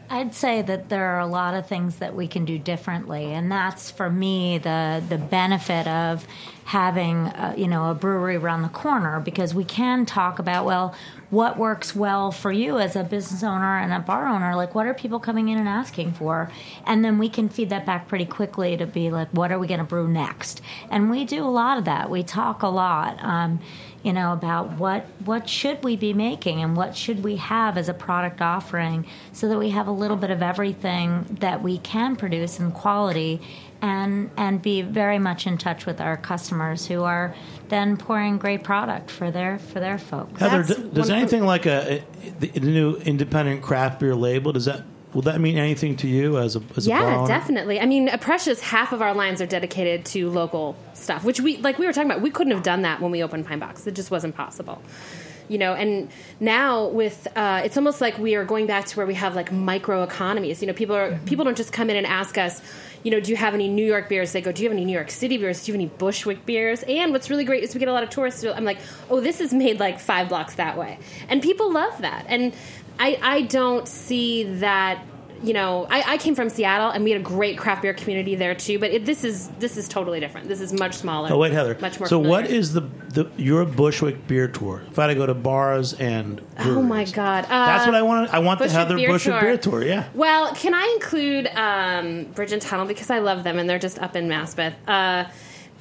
I'd 0.09 0.35
say 0.35 0.61
that 0.61 0.89
there 0.89 1.05
are 1.15 1.19
a 1.19 1.27
lot 1.27 1.55
of 1.55 1.67
things 1.67 1.97
that 1.97 2.15
we 2.15 2.27
can 2.27 2.45
do 2.45 2.59
differently, 2.59 3.33
and 3.33 3.51
that's 3.51 3.89
for 3.89 4.09
me 4.09 4.57
the 4.57 5.03
the 5.07 5.17
benefit 5.17 5.87
of 5.87 6.27
having 6.65 7.27
uh, 7.27 7.55
you 7.57 7.67
know 7.67 7.89
a 7.89 7.93
brewery 7.95 8.35
around 8.35 8.61
the 8.61 8.69
corner 8.69 9.19
because 9.19 9.53
we 9.53 9.63
can 9.63 10.05
talk 10.05 10.39
about 10.39 10.65
well 10.65 10.95
what 11.33 11.57
works 11.57 11.95
well 11.95 12.31
for 12.31 12.51
you 12.51 12.77
as 12.77 12.95
a 12.95 13.03
business 13.03 13.43
owner 13.43 13.79
and 13.79 13.91
a 13.91 13.99
bar 13.99 14.27
owner 14.27 14.55
like 14.55 14.75
what 14.75 14.85
are 14.85 14.93
people 14.93 15.19
coming 15.19 15.49
in 15.49 15.57
and 15.57 15.67
asking 15.67 16.13
for? 16.13 16.51
And 16.85 17.03
then 17.03 17.17
we 17.17 17.27
can 17.27 17.49
feed 17.49 17.71
that 17.71 17.85
back 17.85 18.07
pretty 18.07 18.25
quickly 18.25 18.77
to 18.77 18.85
be 18.85 19.09
like 19.09 19.29
what 19.31 19.51
are 19.51 19.57
we 19.57 19.67
going 19.67 19.79
to 19.79 19.85
brew 19.85 20.07
next? 20.07 20.61
And 20.91 21.09
we 21.09 21.25
do 21.25 21.43
a 21.43 21.49
lot 21.49 21.79
of 21.79 21.85
that. 21.85 22.09
We 22.11 22.21
talk 22.21 22.61
a 22.61 22.67
lot 22.67 23.21
um, 23.23 23.59
you 24.03 24.11
know 24.11 24.33
about 24.33 24.77
what 24.77 25.05
what 25.25 25.49
should 25.49 25.81
we 25.83 25.95
be 25.95 26.13
making 26.13 26.61
and 26.61 26.75
what 26.75 26.95
should 26.95 27.23
we 27.23 27.37
have 27.37 27.77
as 27.77 27.87
a 27.87 27.93
product 27.93 28.41
offering 28.41 29.05
so 29.31 29.47
that 29.47 29.57
we 29.57 29.69
have 29.69 29.87
a 29.87 29.91
little 29.91 30.17
bit 30.17 30.29
of 30.29 30.43
everything 30.43 31.25
that 31.39 31.63
we 31.63 31.77
can 31.79 32.15
produce 32.15 32.59
in 32.59 32.71
quality 32.71 33.41
and 33.83 34.31
and 34.37 34.61
be 34.61 34.81
very 34.81 35.19
much 35.19 35.45
in 35.45 35.57
touch 35.57 35.85
with 35.85 35.99
our 35.99 36.15
customers 36.15 36.87
who 36.87 37.03
are 37.03 37.35
then 37.67 37.97
pouring 37.97 38.37
great 38.37 38.63
product 38.63 39.11
for 39.11 39.29
their 39.29 39.59
for 39.59 39.81
their 39.81 39.97
folks. 39.99 40.39
Heather, 40.39 40.63
That's 40.63 40.79
d- 40.79 40.89
does 40.93 41.09
one 41.09 41.17
of 41.17 41.21
anything 41.21 41.45
like 41.45 41.65
a, 41.65 42.01
a 42.21 42.29
the 42.39 42.59
new 42.61 42.95
independent 42.95 43.61
craft 43.61 43.99
beer 43.99 44.15
label? 44.15 44.53
Does 44.53 44.65
that 44.65 44.83
will 45.13 45.23
that 45.23 45.39
mean 45.41 45.57
anything 45.57 45.97
to 45.97 46.07
you 46.07 46.37
as 46.37 46.55
a 46.55 46.61
as 46.77 46.87
a 46.87 46.91
Yeah, 46.91 47.25
definitely. 47.27 47.81
I 47.81 47.85
mean, 47.85 48.07
at 48.07 48.21
Precious, 48.21 48.61
half 48.61 48.93
of 48.93 49.01
our 49.01 49.13
lines 49.13 49.41
are 49.41 49.45
dedicated 49.45 50.05
to 50.05 50.29
local 50.29 50.77
stuff, 50.93 51.25
which 51.25 51.41
we 51.41 51.57
like. 51.57 51.77
We 51.77 51.85
were 51.85 51.93
talking 51.93 52.09
about. 52.09 52.21
We 52.21 52.31
couldn't 52.31 52.53
have 52.53 52.63
done 52.63 52.83
that 52.83 53.01
when 53.01 53.11
we 53.11 53.21
opened 53.21 53.45
Pine 53.45 53.59
Box. 53.59 53.85
It 53.85 53.95
just 53.95 54.11
wasn't 54.11 54.35
possible. 54.35 54.81
You 55.49 55.57
know, 55.57 55.73
and 55.73 56.09
now 56.39 56.87
with 56.87 57.27
uh, 57.35 57.61
it's 57.65 57.77
almost 57.77 58.01
like 58.01 58.17
we 58.17 58.35
are 58.35 58.45
going 58.45 58.65
back 58.67 58.85
to 58.85 58.97
where 58.97 59.05
we 59.05 59.13
have 59.15 59.35
like 59.35 59.51
micro 59.51 60.03
economies. 60.03 60.61
You 60.61 60.67
know, 60.67 60.73
people 60.73 60.95
are 60.95 61.19
people 61.25 61.43
don't 61.45 61.57
just 61.57 61.73
come 61.73 61.89
in 61.89 61.95
and 61.95 62.05
ask 62.07 62.37
us, 62.37 62.61
you 63.03 63.11
know, 63.11 63.19
do 63.19 63.29
you 63.31 63.35
have 63.37 63.53
any 63.53 63.67
New 63.67 63.85
York 63.85 64.07
beers? 64.09 64.31
They 64.31 64.41
go, 64.41 64.51
do 64.51 64.63
you 64.63 64.69
have 64.69 64.75
any 64.75 64.85
New 64.85 64.93
York 64.93 65.11
City 65.11 65.37
beers? 65.37 65.63
Do 65.65 65.71
you 65.71 65.77
have 65.77 65.81
any 65.81 65.89
Bushwick 65.97 66.45
beers? 66.45 66.83
And 66.83 67.11
what's 67.11 67.29
really 67.29 67.43
great 67.43 67.63
is 67.63 67.73
we 67.73 67.79
get 67.79 67.89
a 67.89 67.93
lot 67.93 68.03
of 68.03 68.09
tourists. 68.09 68.41
who- 68.41 68.51
I'm 68.51 68.63
like, 68.65 68.79
oh, 69.09 69.19
this 69.19 69.41
is 69.41 69.53
made 69.53 69.79
like 69.79 69.99
five 69.99 70.29
blocks 70.29 70.55
that 70.55 70.77
way, 70.77 70.97
and 71.29 71.41
people 71.41 71.71
love 71.71 72.01
that. 72.01 72.25
And 72.29 72.53
I 72.99 73.19
I 73.21 73.41
don't 73.41 73.87
see 73.87 74.43
that 74.59 75.03
you 75.43 75.53
know, 75.53 75.85
I, 75.89 76.13
I 76.13 76.17
came 76.17 76.35
from 76.35 76.49
Seattle, 76.49 76.89
and 76.89 77.03
we 77.03 77.11
had 77.11 77.19
a 77.19 77.23
great 77.23 77.57
craft 77.57 77.81
beer 77.81 77.93
community 77.93 78.35
there 78.35 78.55
too. 78.55 78.79
But 78.79 78.91
it, 78.91 79.05
this 79.05 79.25
is 79.25 79.49
this 79.59 79.75
is 79.75 79.89
totally 79.89 80.21
different. 80.21 80.47
This 80.47 80.61
is 80.61 80.71
much 80.71 80.95
smaller. 80.95 81.29
Oh 81.31 81.37
wait, 81.37 81.51
Heather. 81.51 81.77
Much 81.81 81.99
more. 81.99 82.07
so 82.07 82.17
what 82.17 82.45
familiar. 82.45 82.59
is 82.59 82.73
the, 82.73 82.81
the 82.81 83.29
your 83.35 83.65
Bushwick 83.65 84.25
beer 84.25 84.47
tour? 84.47 84.81
If 84.89 84.97
I 84.97 85.03
had 85.03 85.07
to 85.09 85.15
go 85.15 85.25
to 85.25 85.33
bars 85.33 85.93
and 85.93 86.41
Oh 86.59 86.81
my 86.81 87.03
god! 87.03 87.43
Uh, 87.45 87.49
That's 87.49 87.85
what 87.85 87.95
I 87.95 88.01
want. 88.01 88.33
I 88.33 88.39
want 88.39 88.59
the 88.59 88.69
Heather 88.69 88.95
beer 88.95 89.09
Bushwick 89.09 89.33
tour. 89.33 89.41
beer 89.41 89.57
tour. 89.57 89.83
Yeah. 89.83 90.07
Well, 90.13 90.55
can 90.55 90.73
I 90.73 90.89
include 90.95 91.47
um, 91.47 92.23
Bridge 92.33 92.53
and 92.53 92.61
Tunnel 92.61 92.85
because 92.85 93.09
I 93.09 93.19
love 93.19 93.43
them 93.43 93.59
and 93.59 93.69
they're 93.69 93.79
just 93.79 93.99
up 93.99 94.15
in 94.15 94.29
Maspeth. 94.29 94.75
Uh, 94.87 95.29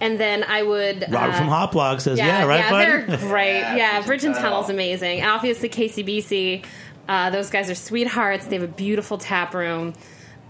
and 0.01 0.19
then 0.19 0.43
I 0.43 0.65
would 0.65 1.07
Robert 1.09 1.35
uh, 1.35 1.39
from 1.39 1.47
Hoplog 1.47 2.01
says, 2.01 2.19
"Yeah, 2.19 2.45
right, 2.45 2.59
yeah, 2.59 2.71
buddy." 2.71 3.17
they're 3.17 3.19
great. 3.29 3.61
Yeah, 3.61 4.05
Bridge 4.05 4.25
and 4.25 4.35
Tunnel's 4.35 4.69
amazing. 4.69 5.21
And 5.21 5.31
obviously, 5.31 5.69
KCBC. 5.69 6.65
Uh, 7.09 7.31
those 7.31 7.51
guys 7.51 7.71
are 7.71 7.75
sweethearts. 7.75 8.47
They 8.47 8.57
have 8.57 8.69
a 8.69 8.73
beautiful 8.73 9.19
tap 9.19 9.55
room. 9.55 9.95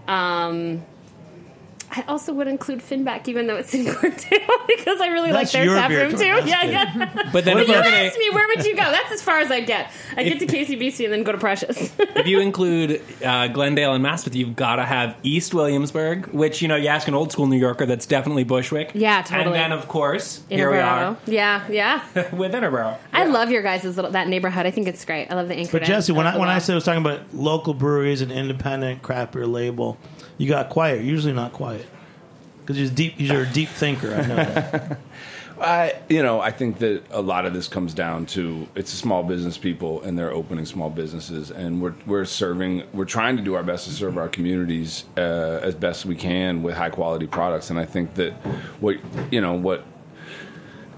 Um, 0.07 0.85
I 1.95 2.03
also 2.07 2.33
would 2.33 2.47
include 2.47 2.79
Finback, 2.79 3.27
even 3.27 3.45
though 3.45 3.55
it's 3.55 3.71
in 3.73 3.85
Courtdale, 3.93 4.39
because 4.67 4.99
I 4.99 5.07
really 5.09 5.31
That's 5.31 5.53
like 5.53 5.61
their 5.61 5.65
your 5.65 5.75
tap 5.75 5.89
beer 5.89 6.07
room 6.07 6.11
too. 6.11 6.17
That's 6.17 6.47
Yeah, 6.47 6.63
yeah. 6.63 7.29
But 7.31 7.45
then 7.45 7.55
But 7.55 7.63
if 7.63 7.67
you 7.67 7.75
you're 7.75 7.83
asked 7.83 8.17
me, 8.17 8.29
where 8.31 8.47
would 8.47 8.65
you 8.65 8.75
go? 8.75 8.81
That's 8.81 9.11
as 9.11 9.21
far 9.21 9.39
as 9.39 9.51
I 9.51 9.61
get. 9.61 9.91
I 10.17 10.23
get 10.23 10.39
to 10.39 10.47
KCBC 10.47 11.03
and 11.05 11.13
then 11.13 11.23
go 11.23 11.31
to 11.31 11.37
Precious. 11.37 11.93
if 11.99 12.25
you 12.25 12.39
include 12.39 13.01
uh, 13.23 13.47
Glendale 13.47 13.93
and 13.93 14.03
Maspeth, 14.03 14.33
you've 14.33 14.55
got 14.55 14.77
to 14.77 14.85
have 14.85 15.15
East 15.21 15.53
Williamsburg, 15.53 16.27
which 16.27 16.63
you 16.63 16.67
know 16.67 16.75
you 16.75 16.87
ask 16.87 17.07
an 17.07 17.13
old 17.13 17.31
school 17.31 17.45
New 17.45 17.57
Yorker, 17.57 17.85
that's 17.85 18.07
definitely 18.07 18.43
Bushwick. 18.43 18.91
Yeah, 18.95 19.21
totally. 19.21 19.45
And 19.45 19.55
then 19.55 19.71
of 19.71 19.87
course 19.87 20.41
here 20.49 20.71
we 20.71 20.77
Interboro. 20.77 21.17
Yeah, 21.27 21.67
yeah. 21.69 22.03
are 22.15 22.35
with 22.35 22.53
Interboro. 22.53 22.97
I 23.13 23.25
love 23.25 23.51
your 23.51 23.61
guys' 23.61 23.83
little 23.83 24.11
that 24.11 24.27
neighborhood. 24.27 24.65
I 24.65 24.71
think 24.71 24.87
it's 24.87 25.05
great. 25.05 25.27
I 25.31 25.35
love 25.35 25.47
the 25.47 25.55
anchor. 25.55 25.79
But 25.79 25.83
Jesse, 25.83 26.11
when 26.11 26.25
I 26.25 26.37
when 26.37 26.49
I 26.49 26.57
said 26.57 26.73
I 26.73 26.75
was 26.75 26.85
talking 26.85 27.01
about 27.01 27.21
local 27.33 27.75
breweries 27.75 28.21
and 28.21 28.31
independent 28.31 29.03
craft 29.03 29.33
beer 29.33 29.45
label, 29.45 29.97
you 30.37 30.47
got 30.47 30.69
quiet. 30.69 30.97
You're 30.97 31.13
usually 31.13 31.33
not 31.33 31.53
quiet 31.53 31.82
because 32.65 32.79
you're 32.79 32.89
deep. 32.89 33.15
You're 33.17 33.43
a 33.43 33.49
deep 33.49 33.69
thinker. 33.69 34.13
I 34.13 34.25
know 34.25 34.35
that. 34.35 34.99
I, 35.61 35.95
you 36.09 36.23
know, 36.23 36.41
I 36.41 36.51
think 36.51 36.79
that 36.79 37.03
a 37.11 37.21
lot 37.21 37.45
of 37.45 37.53
this 37.53 37.67
comes 37.67 37.93
down 37.93 38.25
to 38.27 38.67
it's 38.75 38.91
small 38.91 39.23
business 39.23 39.57
people 39.57 40.01
and 40.01 40.17
they're 40.17 40.31
opening 40.31 40.65
small 40.65 40.89
businesses, 40.89 41.51
and 41.51 41.81
we're 41.81 41.93
we're 42.05 42.25
serving, 42.25 42.83
we're 42.91 43.05
trying 43.05 43.37
to 43.37 43.43
do 43.43 43.53
our 43.53 43.63
best 43.63 43.85
to 43.85 43.91
serve 43.91 44.17
our 44.17 44.27
communities 44.27 45.05
uh, 45.15 45.59
as 45.61 45.75
best 45.75 46.05
we 46.05 46.15
can 46.15 46.63
with 46.63 46.75
high 46.75 46.89
quality 46.89 47.27
products, 47.27 47.69
and 47.69 47.79
I 47.79 47.85
think 47.85 48.15
that 48.15 48.33
what 48.79 48.97
you 49.31 49.41
know 49.41 49.53
what. 49.53 49.85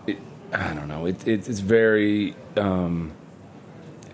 It, 0.08 0.20
I 0.54 0.74
don't 0.74 0.88
know. 0.88 1.06
It, 1.06 1.28
it, 1.28 1.48
it's 1.48 1.60
very. 1.60 2.36
Um, 2.56 3.12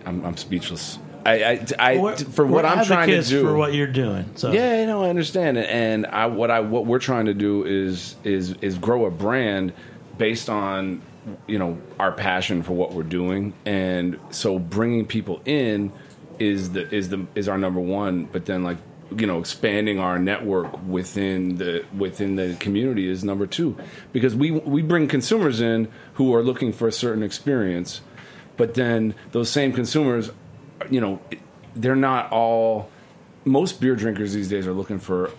I'm, 0.06 0.26
I'm 0.26 0.38
speechless. 0.38 0.98
I, 1.26 1.44
I, 1.44 1.66
I 1.80 1.98
We're- 1.98 2.18
for 2.18 2.46
what 2.46 2.66
I'm 2.66 2.86
trying 2.86 3.10
to 3.10 3.22
do 3.22 3.44
for 3.44 3.56
what 3.56 3.74
you're 3.74 3.88
doing. 3.88 4.32
So 4.36 4.52
yeah, 4.52 4.82
you 4.82 4.88
know, 4.88 5.04
I 5.04 5.10
understand 5.10 5.58
it, 5.58 5.70
and 5.70 6.06
I 6.06 6.26
what 6.28 6.52
I 6.52 6.62
what 6.62 6.86
we're 6.86 7.00
trying 7.00 7.26
to 7.26 7.34
do 7.34 7.64
is 7.64 8.16
is 8.24 8.56
is 8.62 8.78
grow 8.78 9.06
a 9.06 9.12
brand 9.12 9.74
based 10.18 10.50
on 10.50 11.02
you 11.48 11.60
know 11.60 11.80
our 12.00 12.12
passion 12.12 12.64
for 12.64 12.74
what 12.74 12.94
we're 12.94 13.04
doing, 13.04 13.54
and 13.66 14.20
so 14.32 14.58
bringing 14.60 15.06
people 15.06 15.42
in 15.46 15.92
is 16.40 16.72
the 16.72 16.94
is 16.94 17.10
the 17.10 17.26
is 17.36 17.48
our 17.48 17.58
number 17.58 17.80
one, 17.80 18.26
but 18.26 18.46
then 18.46 18.64
like 18.64 18.78
you 19.16 19.28
know 19.28 19.40
expanding 19.40 20.00
our 20.00 20.18
network 20.18 20.82
within 20.88 21.58
the 21.58 21.86
within 21.96 22.36
the 22.36 22.56
community 22.60 23.10
is 23.10 23.24
number 23.24 23.46
two 23.46 23.78
because 24.14 24.36
we 24.36 24.52
we 24.52 24.82
bring 24.82 25.08
consumers 25.08 25.60
in 25.60 25.88
who 26.14 26.34
are 26.34 26.42
looking 26.42 26.72
for 26.72 26.88
a 26.88 26.92
certain 26.94 27.22
experience 27.22 28.00
but 28.56 28.74
then 28.76 29.14
those 29.34 29.50
same 29.50 29.74
consumers 29.74 30.32
you 30.92 31.02
know 31.02 31.20
they're 31.76 31.96
not 31.96 32.32
all 32.32 32.90
most 33.44 33.82
beer 33.82 33.96
drinkers 33.96 34.34
these 34.34 34.50
days 34.50 34.68
are 34.68 34.74
looking 34.74 35.00
for 35.00 35.32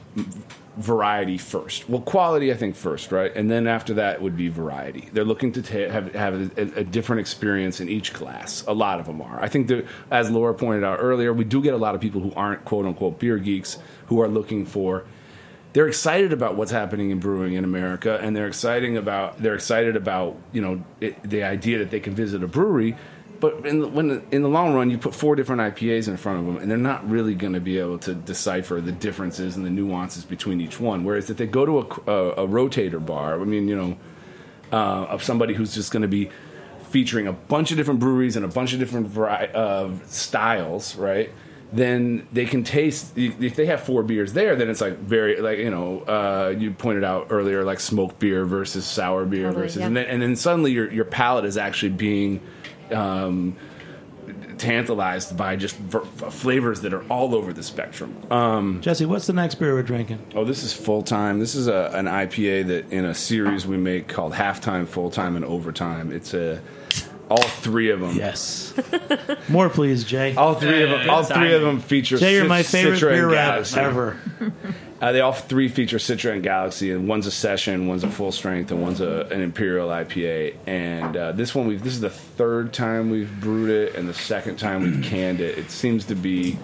variety 0.77 1.37
first. 1.37 1.89
Well, 1.89 2.01
quality 2.01 2.51
I 2.51 2.57
think 2.57 2.75
first, 2.75 3.13
right, 3.13 3.35
and 3.35 3.51
then 3.51 3.67
after 3.67 3.95
that 3.95 4.23
would 4.23 4.37
be 4.37 4.49
variety. 4.49 5.09
They're 5.13 5.25
looking 5.25 5.53
to 5.53 5.91
have 5.91 6.15
have 6.15 6.59
a, 6.59 6.81
a 6.81 6.85
different 6.85 7.21
experience 7.21 7.81
in 7.81 7.89
each 7.89 8.13
glass. 8.13 8.65
A 8.67 8.73
lot 8.73 8.99
of 8.99 9.07
them 9.07 9.21
are. 9.21 9.41
I 9.41 9.49
think 9.49 9.71
as 10.11 10.31
Laura 10.31 10.55
pointed 10.55 10.85
out 10.85 10.99
earlier, 11.01 11.33
we 11.33 11.45
do 11.45 11.63
get 11.63 11.75
a 11.75 11.79
lot 11.79 11.95
of 11.95 12.01
people 12.01 12.21
who 12.21 12.33
aren't 12.35 12.65
quote 12.65 12.87
unquote 12.87 13.19
beer 13.19 13.39
geeks 13.39 13.79
who 14.07 14.21
are 14.21 14.29
looking 14.29 14.65
for. 14.67 15.05
They're 15.75 15.89
excited 15.89 16.35
about 16.35 16.57
what's 16.57 16.71
happening 16.71 17.11
in 17.11 17.19
brewing 17.19 17.55
in 17.55 17.65
America, 17.65 18.19
and 18.21 18.37
they're 18.37 18.49
exciting 18.49 18.97
about 18.97 19.39
they're 19.39 19.55
excited 19.55 19.97
about 19.97 20.37
you 20.53 20.63
know 20.63 20.85
it, 21.01 21.23
the 21.23 21.45
idea 21.45 21.79
that 21.79 21.91
they 21.91 22.01
can 22.01 22.15
visit 22.15 22.43
a 22.43 22.49
brewery. 22.49 22.97
But 23.43 23.67
in 23.67 23.81
the, 23.81 23.89
when 23.89 24.25
in 24.31 24.43
the 24.43 24.49
long 24.49 24.73
run, 24.73 24.89
you 24.89 24.99
put 24.99 25.17
four 25.17 25.35
different 25.35 25.61
IPAs 25.63 26.07
in 26.07 26.17
front 26.17 26.39
of 26.39 26.47
them, 26.47 26.59
and 26.59 26.71
they're 26.71 26.79
not 26.79 27.11
really 27.11 27.35
going 27.35 27.55
to 27.55 27.61
be 27.61 27.77
able 27.77 27.99
to 27.99 28.15
decipher 28.15 28.81
the 28.81 28.93
differences 28.93 29.57
and 29.57 29.67
the 29.67 29.71
nuances 29.71 30.25
between 30.25 30.61
each 30.61 30.79
one. 30.79 31.03
Whereas 31.03 31.29
if 31.29 31.39
they 31.39 31.49
go 31.49 31.67
to 31.67 31.79
a, 31.81 32.13
a, 32.13 32.31
a 32.45 32.47
rotator 32.47 33.05
bar, 33.05 33.41
I 33.41 33.45
mean, 33.45 33.67
you 33.67 33.75
know, 33.75 33.97
uh, 34.71 35.07
of 35.07 35.25
somebody 35.25 35.55
who's 35.55 35.75
just 35.75 35.91
going 35.91 36.03
to 36.03 36.09
be 36.09 36.31
featuring 36.91 37.27
a 37.27 37.33
bunch 37.33 37.73
of 37.73 37.77
different 37.77 37.99
breweries 37.99 38.37
and 38.37 38.45
a 38.45 38.49
bunch 38.49 38.75
of 38.75 38.79
different 38.79 39.09
vari- 39.09 39.51
uh, 39.53 39.91
styles, 40.07 40.95
right? 40.95 41.29
Then 41.73 42.29
they 42.33 42.45
can 42.45 42.63
taste. 42.63 43.19
If 43.19 43.57
they 43.57 43.67
have 43.67 43.83
four 43.83 44.05
beers 44.05 44.35
there, 44.35 44.55
then 44.55 44.71
it's 44.71 44.81
like 44.81 44.99
very 44.99 45.41
like 45.41 45.59
you 45.59 45.71
know 45.71 46.03
uh, 46.03 46.55
you 46.57 46.71
pointed 46.71 47.03
out 47.03 47.27
earlier, 47.31 47.65
like 47.65 47.81
smoked 47.81 48.21
beer 48.21 48.45
versus 48.45 48.85
sour 48.85 49.25
beer 49.25 49.47
Totally, 49.49 49.63
versus, 49.65 49.81
yeah. 49.81 49.87
and 49.87 49.97
then 49.97 50.07
and 50.07 50.23
then 50.23 50.37
suddenly 50.37 50.71
your 50.71 50.89
your 50.93 51.07
palate 51.07 51.45
is 51.45 51.57
actually 51.57 51.91
being 51.91 52.41
um, 52.91 53.57
tantalized 54.59 55.37
by 55.37 55.57
just 55.57 55.77
v- 55.77 55.99
flavors 56.31 56.83
that 56.83 56.93
are 56.93 57.03
all 57.09 57.35
over 57.35 57.53
the 57.53 57.63
spectrum. 57.63 58.17
Um, 58.31 58.81
Jesse, 58.81 59.05
what's 59.07 59.27
the 59.27 59.33
next 59.33 59.57
beer 59.57 59.75
we're 59.75 59.83
drinking? 59.83 60.25
Oh, 60.35 60.45
this 60.45 60.63
is 60.63 60.73
full 60.73 61.03
time. 61.03 61.39
This 61.41 61.55
is 61.55 61.67
a, 61.67 61.91
an 61.95 62.07
IPA 62.07 62.67
that 62.69 62.91
in 62.93 63.05
a 63.05 63.15
series 63.15 63.67
we 63.67 63.77
make 63.77 64.09
called 64.09 64.33
Halftime, 64.33 64.87
Full 64.87 65.11
Time, 65.11 65.37
and 65.37 65.45
Overtime. 65.45 66.13
It's 66.13 66.35
a 66.35 66.61
all 67.29 67.43
three 67.43 67.91
of 67.91 68.01
them. 68.01 68.15
Yes. 68.17 68.75
More, 69.49 69.71
please, 69.71 70.05
Jay. 70.05 70.35
All 70.37 70.55
three 70.55 70.83
of 70.83 70.91
them. 70.91 71.09
All 71.09 71.23
three 71.25 71.55
of 71.55 71.63
them 71.63 71.81
feature. 71.81 72.19
Jay, 72.19 72.35
you're 72.35 72.43
Cit- 72.43 72.49
my 72.49 72.63
favorite 72.63 73.01
beer 73.01 73.27
rep 73.29 73.35
Galaxy. 73.35 73.81
ever. 73.81 74.19
Uh, 75.03 75.11
they 75.11 75.21
all 75.21 75.33
three 75.33 75.67
feature 75.67 75.99
Citra 75.99 76.33
and 76.33 76.45
Galaxy, 76.45 76.93
and 76.93 77.09
one's 77.09 77.27
a 77.27 77.31
session, 77.33 77.89
one's 77.89 78.05
a 78.05 78.09
full 78.09 78.31
strength, 78.31 78.71
and 78.71 78.81
one's 78.81 79.01
a, 79.01 79.27
an 79.33 79.41
Imperial 79.41 79.89
IPA. 79.89 80.55
And 80.65 81.17
uh, 81.17 81.33
this 81.33 81.57
one, 81.57 81.67
we've 81.67 81.83
this 81.83 81.95
is 81.95 82.01
the 82.01 82.09
third 82.09 82.73
time 82.73 83.11
we've 83.11 83.41
brewed 83.41 83.69
it, 83.69 83.97
and 83.97 84.09
the 84.09 84.15
second 84.15 84.61
time 84.61 84.83
we've 84.83 85.03
canned 85.11 85.41
it. 85.41 85.59
It 85.59 85.73
seems 85.73 86.05
to 86.05 86.15
be, 86.15 86.57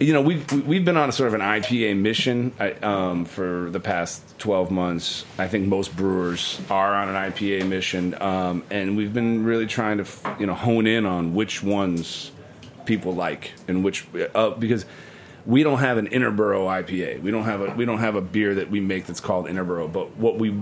you 0.00 0.14
know, 0.14 0.22
we've 0.22 0.50
we've 0.66 0.82
been 0.82 0.96
on 0.96 1.10
a 1.10 1.12
sort 1.12 1.28
of 1.28 1.34
an 1.34 1.42
IPA 1.42 1.98
mission 1.98 2.54
um, 2.82 3.26
for 3.26 3.68
the 3.68 3.80
past 3.80 4.22
twelve 4.38 4.70
months. 4.70 5.26
I 5.36 5.46
think 5.46 5.68
most 5.68 5.94
brewers 5.94 6.58
are 6.70 6.94
on 6.94 7.14
an 7.14 7.32
IPA 7.32 7.68
mission, 7.68 8.14
um, 8.22 8.64
and 8.70 8.96
we've 8.96 9.12
been 9.12 9.44
really 9.44 9.66
trying 9.66 10.02
to, 10.02 10.06
you 10.40 10.46
know, 10.46 10.54
hone 10.54 10.86
in 10.86 11.04
on 11.04 11.34
which 11.34 11.62
ones 11.62 12.32
people 12.86 13.14
like 13.14 13.52
and 13.68 13.84
which 13.84 14.06
uh, 14.34 14.50
because 14.50 14.86
we 15.46 15.62
don't 15.62 15.78
have 15.78 15.98
an 15.98 16.08
Interboro 16.08 16.66
IPA. 16.84 17.20
We 17.22 17.30
don't 17.30 17.44
have 17.44 17.60
a 17.60 17.74
we 17.74 17.84
don't 17.84 17.98
have 17.98 18.14
a 18.14 18.20
beer 18.20 18.54
that 18.56 18.70
we 18.70 18.80
make 18.80 19.06
that's 19.06 19.20
called 19.20 19.46
Interboro. 19.46 19.92
But 19.92 20.16
what 20.16 20.38
we 20.38 20.54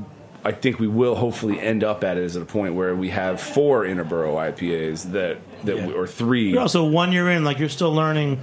I 0.45 0.53
think 0.53 0.79
we 0.79 0.89
will 0.89 1.15
hopefully 1.17 1.61
end 1.61 1.85
up 1.85 2.03
at 2.03 2.17
it 2.17 2.35
at 2.35 2.41
a 2.41 2.47
point 2.47 2.75
where 2.75 2.95
we 2.97 3.11
have 3.11 3.41
four 3.41 3.85
Interboro 3.85 4.35
IPAs 4.37 5.13
that 5.13 5.39
that 5.65 5.77
Yeah. 5.77 5.87
we, 5.89 5.93
or 5.93 6.07
three. 6.07 6.51
You're 6.51 6.61
also 6.61 6.85
one 6.85 7.13
year 7.13 7.29
in, 7.31 7.45
like 7.45 7.59
you're 7.59 7.69
still 7.69 7.93
learning 7.93 8.39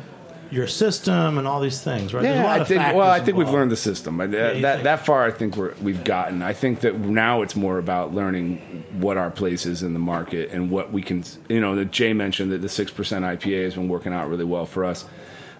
your 0.49 0.67
system 0.67 1.38
and 1.38 1.45
all 1.45 1.59
these 1.59 1.81
things, 1.81 2.13
right? 2.13 2.23
Yeah, 2.23 2.49
I 2.49 2.63
think. 2.63 2.79
Well, 2.95 3.09
I 3.09 3.19
think 3.19 3.35
we've 3.35 3.49
learned 3.49 3.69
the 3.69 3.75
system. 3.75 4.21
I- 4.21 4.27
That, 4.27 4.61
that, 4.61 4.83
that 4.83 5.05
far, 5.05 5.25
I 5.25 5.31
think 5.31 5.57
we're, 5.57 5.73
we've 5.81 6.01
gotten. 6.05 6.41
I 6.41 6.53
think 6.53 6.79
that 6.81 6.97
now 6.99 7.41
it's 7.41 7.57
more 7.57 7.77
about 7.79 8.13
learning 8.13 8.85
what 8.93 9.17
our 9.17 9.29
place 9.29 9.65
is 9.65 9.83
in 9.83 9.91
the 9.91 9.99
market 9.99 10.51
and 10.51 10.69
what 10.71 10.93
we 10.93 11.01
can. 11.01 11.23
You 11.49 11.59
know, 11.59 11.75
that 11.75 11.91
Jay 11.91 12.13
mentioned 12.13 12.53
that 12.53 12.61
the 12.61 12.69
six 12.69 12.91
percent 12.91 13.25
IPA 13.25 13.63
has 13.65 13.73
been 13.73 13.89
working 13.89 14.13
out 14.13 14.29
really 14.29 14.45
well 14.45 14.65
for 14.65 14.85
us. 14.85 15.03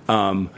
Um, 0.08 0.52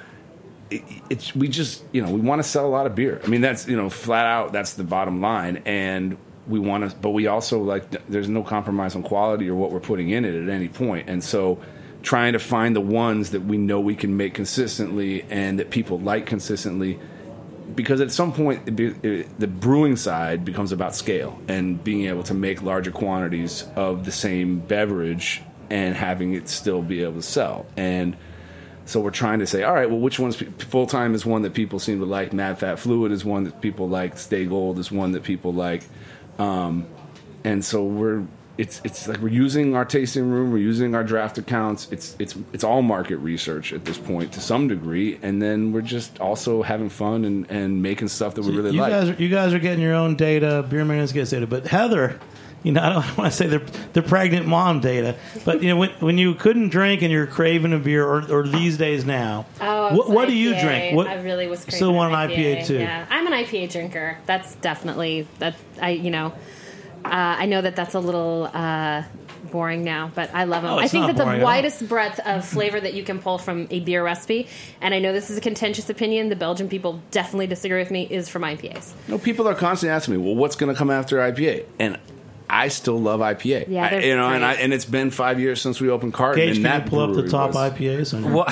it's 0.72 1.36
we 1.36 1.47
just 1.47 1.84
you 1.91 2.01
know 2.01 2.11
we 2.11 2.20
want 2.20 2.41
to 2.41 2.47
sell 2.47 2.65
a 2.65 2.70
lot 2.70 2.86
of 2.86 2.95
beer. 2.95 3.22
I 3.24 3.28
mean 3.28 3.41
that's 3.41 3.67
you 3.67 3.76
know 3.76 3.89
flat 3.89 4.26
out 4.26 4.51
that's 4.51 4.74
the 4.74 4.84
bottom 4.84 5.22
line, 5.22 5.61
and 5.65 6.17
we 6.47 6.59
want 6.59 6.89
to. 6.89 6.95
But 6.95 7.11
we 7.11 7.28
also 7.28 7.59
like 7.59 8.07
there's 8.07 8.30
no 8.30 8.43
compromise 8.43 8.95
on 8.95 9.03
quality 9.03 9.49
or 9.49 9.55
what 9.55 9.72
we're 9.72 9.80
putting 9.80 10.09
in 10.09 10.26
it 10.26 10.36
at 10.41 10.49
any 10.49 10.67
point, 10.67 11.09
and 11.09 11.24
so 11.24 11.59
trying 12.01 12.34
to 12.34 12.39
find 12.39 12.76
the 12.76 12.82
ones 12.82 13.32
that 13.32 13.41
we 13.41 13.57
know 13.57 13.80
we 13.80 13.95
can 13.95 14.15
make 14.15 14.34
consistently 14.34 15.24
and 15.30 15.59
that 15.59 15.70
people 15.70 15.99
like 15.99 16.26
consistently 16.26 16.97
because 17.76 18.01
at 18.01 18.11
some 18.11 18.34
point 18.34 18.76
be, 18.76 18.95
it, 19.03 19.39
the 19.39 19.47
brewing 19.47 19.95
side 19.95 20.45
becomes 20.45 20.72
about 20.72 20.95
scale 20.95 21.39
and 21.47 21.84
being 21.84 22.07
able 22.07 22.24
to 22.24 22.34
make 22.34 22.61
larger 22.61 22.91
quantities 22.91 23.65
of 23.76 24.05
the 24.05 24.11
same 24.11 24.59
beverage 24.59 25.41
and 25.70 25.95
having 25.95 26.34
it 26.34 26.47
still 26.47 26.82
be 26.82 27.03
able 27.03 27.15
to 27.15 27.22
sell 27.22 27.65
and 27.76 28.15
so 28.90 29.00
we're 29.00 29.12
trying 29.12 29.40
to 29.40 29.48
say 29.48 29.64
all 29.64 29.74
right 29.74 29.90
well 29.90 30.00
which 30.00 30.20
one's 30.20 30.36
full 30.36 30.88
time 30.88 31.14
is 31.14 31.26
one 31.26 31.44
that 31.44 31.54
people 31.54 31.80
seem 31.80 32.00
to 32.00 32.06
like 32.06 32.34
mad 32.34 32.58
fat 32.58 32.80
fluid 32.80 33.12
is 33.12 33.24
one 33.24 33.44
that 33.44 33.62
people 33.62 33.88
like 33.88 34.18
stay 34.18 34.46
gold 34.46 34.80
is 34.80 34.92
one 34.92 35.12
that 35.12 35.24
people 35.24 35.54
like 35.54 35.84
um, 36.40 36.88
and 37.44 37.64
so 37.64 37.84
we're 37.84 38.26
it's 38.60 38.82
it's 38.84 39.08
like 39.08 39.20
we're 39.20 39.30
using 39.30 39.74
our 39.74 39.86
tasting 39.86 40.30
room, 40.30 40.52
we're 40.52 40.58
using 40.58 40.94
our 40.94 41.04
draft 41.04 41.38
accounts. 41.38 41.88
It's 41.92 42.18
it's 42.20 42.36
it's 42.52 42.66
all 42.66 42.82
market 42.82 43.16
research 43.18 43.72
at 43.72 43.86
this 43.86 43.98
point 43.98 44.34
to 44.34 44.42
some 44.42 44.68
degree, 44.68 45.18
and 45.22 45.42
then 45.42 45.72
we're 45.72 45.82
just 45.82 46.20
also 46.20 46.62
having 46.62 46.90
fun 46.90 47.24
and, 47.24 47.50
and 47.50 47.82
making 47.82 48.10
stuff 48.10 48.36
that 48.36 48.44
we 48.44 48.54
really 48.54 48.72
you 48.72 48.82
like. 48.82 48.92
guys, 48.92 49.10
are, 49.10 49.14
you 49.14 49.30
guys 49.30 49.54
are 49.54 49.60
getting 49.60 49.82
your 49.82 49.94
own 49.94 50.18
data. 50.18 50.66
Beer 50.70 50.84
Menus 50.84 51.14
gets 51.14 51.32
data, 51.32 51.48
but 51.48 51.68
Heather, 51.68 52.20
you 52.64 52.72
know, 52.72 52.82
I 52.82 52.89
don't 52.89 53.18
want 53.18 53.32
to 53.32 53.38
say 53.38 53.47
the 53.47 53.60
the 53.93 54.01
pregnant 54.01 54.45
mom 54.47 54.80
data, 54.80 55.16
but 55.45 55.64
you 55.64 55.70
know, 55.70 55.78
when, 55.78 55.89
when 55.99 56.18
you 56.18 56.34
couldn't 56.36 56.70
drink 56.70 57.01
and 57.01 57.12
you're 57.12 57.28
craving 57.28 57.74
a 57.74 57.80
beer, 57.80 58.05
or, 58.05 58.24
or 58.32 58.47
these 58.47 58.78
days 58.78 59.05
now, 59.05 59.45
Oh, 59.62 59.95
what, 59.95 60.10
what 60.10 60.28
do 60.28 60.36
you 60.36 60.60
drink? 60.60 60.95
What, 60.95 61.07
I 61.07 61.16
really 61.22 61.47
was 61.47 61.60
craving 61.64 61.76
still 61.76 61.93
want 61.93 62.14
an 62.14 62.30
IPA, 62.30 62.66
too. 62.66 62.80
Yeah, 62.80 63.05
I'm 63.10 63.28
an 63.28 63.34
IPA 63.34 63.72
drinker. 63.72 64.18
That's 64.26 64.55
definitely 64.55 65.28
that. 65.39 65.55
I 65.82 65.91
you 65.91 66.12
know, 66.12 66.28
uh, 67.05 67.10
I 67.12 67.45
know 67.45 67.62
that 67.62 67.76
that's 67.76 67.93
a 67.93 67.99
little 67.99 68.49
uh, 68.53 69.03
boring 69.51 69.84
now, 69.84 70.12
but 70.14 70.30
I 70.34 70.43
love 70.43 70.64
them. 70.64 70.74
Oh, 70.74 70.78
I 70.78 70.88
think 70.88 71.07
not 71.07 71.16
that 71.16 71.38
the 71.38 71.43
widest 71.43 71.88
breadth 71.88 72.20
of 72.26 72.45
flavor 72.45 72.80
that 72.80 72.93
you 72.93 73.03
can 73.03 73.20
pull 73.20 73.38
from 73.38 73.68
a 73.72 73.80
beer 73.80 74.03
recipe, 74.03 74.47
and 74.82 74.93
I 74.93 74.99
know 74.99 75.14
this 75.14 75.30
is 75.30 75.38
a 75.38 75.41
contentious 75.41 75.89
opinion. 75.89 76.30
The 76.30 76.36
Belgian 76.36 76.70
people 76.70 77.01
definitely 77.12 77.47
disagree 77.47 77.80
with 77.80 77.91
me. 77.91 78.07
Is 78.10 78.28
from 78.30 78.41
IPAs. 78.43 78.93
You 79.07 79.14
know, 79.14 79.18
people 79.18 79.47
are 79.47 79.55
constantly 79.55 79.93
asking 79.95 80.18
me, 80.18 80.22
"Well, 80.22 80.36
what's 80.36 80.55
going 80.55 80.74
to 80.74 80.78
come 80.78 80.89
after 80.91 81.18
IPA?" 81.18 81.66
And 81.80 81.97
I 82.50 82.70
still 82.70 83.00
love 83.00 83.20
IPA. 83.20 83.66
Yeah, 83.68 83.89
I- 83.91 84.00
you 84.00 84.16
know, 84.16 84.28
and 84.30 84.43
I, 84.43 84.54
and 84.54 84.74
it's 84.74 84.86
been 84.86 85.12
five 85.12 85.39
years 85.39 85.62
since 85.62 85.80
we 85.80 85.89
opened 85.89 86.14
Carton. 86.14 86.39
Gage, 86.39 86.58
and 86.58 86.66
can 86.66 86.80
that 86.80 86.84
you 86.86 86.89
pull 86.89 87.00
up 87.02 87.14
the 87.14 87.30
top 87.30 87.54
was- 87.54 87.72
IPAs? 87.74 88.14
On 88.14 88.24
your 88.24 88.34
Well, 88.34 88.45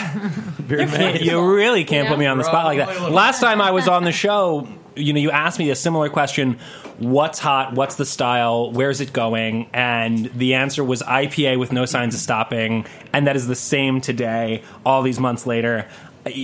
Beer 0.67 0.85
Menus? 0.85 1.21
you 1.21 1.41
really 1.55 1.83
can't 1.83 2.07
You 2.07 2.13
put 2.13 2.19
me 2.19 2.25
on 2.27 2.37
the 2.37 2.43
spot 2.43 2.65
like 2.65 2.77
that. 2.77 3.11
Last 3.11 3.39
time 3.39 3.59
I 3.61 3.71
was 3.71 3.87
on 3.87 4.03
the 4.03 4.11
show, 4.11 4.67
you 4.95 5.13
know, 5.13 5.19
you 5.19 5.31
asked 5.31 5.57
me 5.59 5.69
a 5.71 5.75
similar 5.75 6.09
question: 6.09 6.57
What's 6.99 7.39
hot? 7.39 7.73
What's 7.73 7.95
the 7.95 8.05
style? 8.05 8.71
Where's 8.71 9.01
it 9.01 9.13
going? 9.13 9.69
And 9.73 10.25
the 10.35 10.55
answer 10.55 10.83
was 10.83 11.01
IPA 11.03 11.57
with 11.59 11.71
no 11.71 11.85
signs 11.85 12.13
of 12.15 12.19
stopping, 12.21 12.85
and 13.13 13.27
that 13.27 13.35
is 13.35 13.47
the 13.47 13.55
same 13.55 14.01
today, 14.01 14.63
all 14.85 15.01
these 15.03 15.19
months 15.19 15.45
later. 15.47 15.87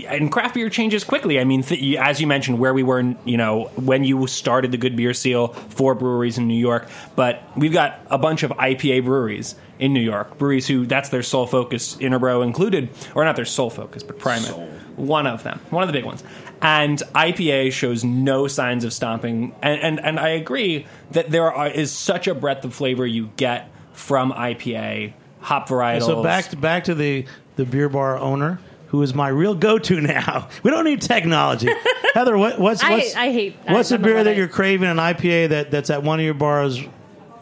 And 0.08 0.32
craft 0.32 0.56
beer 0.56 0.70
changes 0.70 1.04
quickly. 1.04 1.40
I 1.40 1.44
mean, 1.44 1.64
th- 1.64 1.98
as 1.98 2.20
you 2.22 2.28
mentioned, 2.28 2.60
where 2.60 2.74
we 2.74 2.84
were, 2.84 3.00
in, 3.00 3.18
you 3.26 3.38
know, 3.38 3.66
when 3.76 4.04
you 4.04 4.26
started 4.28 4.72
the 4.72 4.78
Good 4.78 4.96
Beer 4.96 5.14
Seal, 5.14 5.48
for 5.48 5.96
breweries 5.96 6.38
in 6.38 6.48
New 6.48 6.60
York, 6.60 6.88
but 7.16 7.42
we've 7.56 7.74
got 7.74 8.00
a 8.10 8.18
bunch 8.18 8.44
of 8.44 8.52
IPA 8.52 9.06
breweries 9.06 9.56
in 9.80 9.94
New 9.94 10.00
York. 10.02 10.38
Breweries 10.38 10.68
who 10.68 10.86
that's 10.86 11.10
their 11.10 11.24
sole 11.24 11.48
focus, 11.48 11.96
Interbro 11.96 12.44
included, 12.44 12.90
or 13.16 13.26
not 13.26 13.36
their 13.36 13.46
sole 13.46 13.70
focus, 13.70 14.04
but 14.04 14.20
primary. 14.20 14.54
One 14.96 15.28
of 15.28 15.44
them, 15.44 15.60
one 15.70 15.84
of 15.84 15.88
the 15.88 15.94
big 15.94 16.06
ones. 16.06 16.24
And 16.62 17.00
IPA 17.14 17.74
shows 17.74 18.04
no 18.04 18.48
signs 18.48 18.86
of 18.86 18.94
stomping. 18.94 19.54
And, 19.62 19.82
and, 19.82 20.00
and 20.00 20.20
I 20.20 20.30
agree 20.30 20.86
that 21.12 21.30
there 21.30 21.52
are, 21.52 21.68
is 21.68 21.92
such 21.92 22.28
a 22.28 22.36
breadth 22.36 22.64
of 22.64 22.74
flavor 22.74 23.06
you 23.06 23.32
get 23.36 23.70
from 23.92 24.32
IPA, 24.32 25.14
hop 25.42 25.68
varietals. 25.68 26.06
So 26.06 26.24
back 26.24 26.50
to 26.50 26.56
back 26.56 26.86
to 26.86 26.96
the 26.96 27.26
the 27.56 27.66
beer 27.66 27.90
bar 27.90 28.18
owner, 28.18 28.60
who 28.94 29.02
is 29.02 29.16
my 29.16 29.28
real 29.28 29.56
go 29.56 29.80
to 29.80 30.00
now. 30.00 30.48
We 30.64 30.70
don't 30.70 30.86
need 30.86 31.02
technology. 31.02 31.68
Heather, 32.14 32.38
what, 32.38 32.60
what's 32.60 32.84
I- 32.84 32.91
what's 32.91 33.16
I 33.16 33.32
hate- 33.32 33.56
what's 33.68 33.91
I- 33.91 33.96
a 33.96 33.98
I'm 33.98 34.04
beer 34.04 34.24
that 34.24 34.32
it. 34.34 34.38
you're 34.38 34.48
craving 34.48 34.88
an 34.88 34.98
IPA 34.98 35.50
that 35.50 35.72
that's 35.72 35.89
at 35.89 36.04
one 36.04 36.20
of 36.20 36.26
your 36.26 36.36
bars 36.36 36.80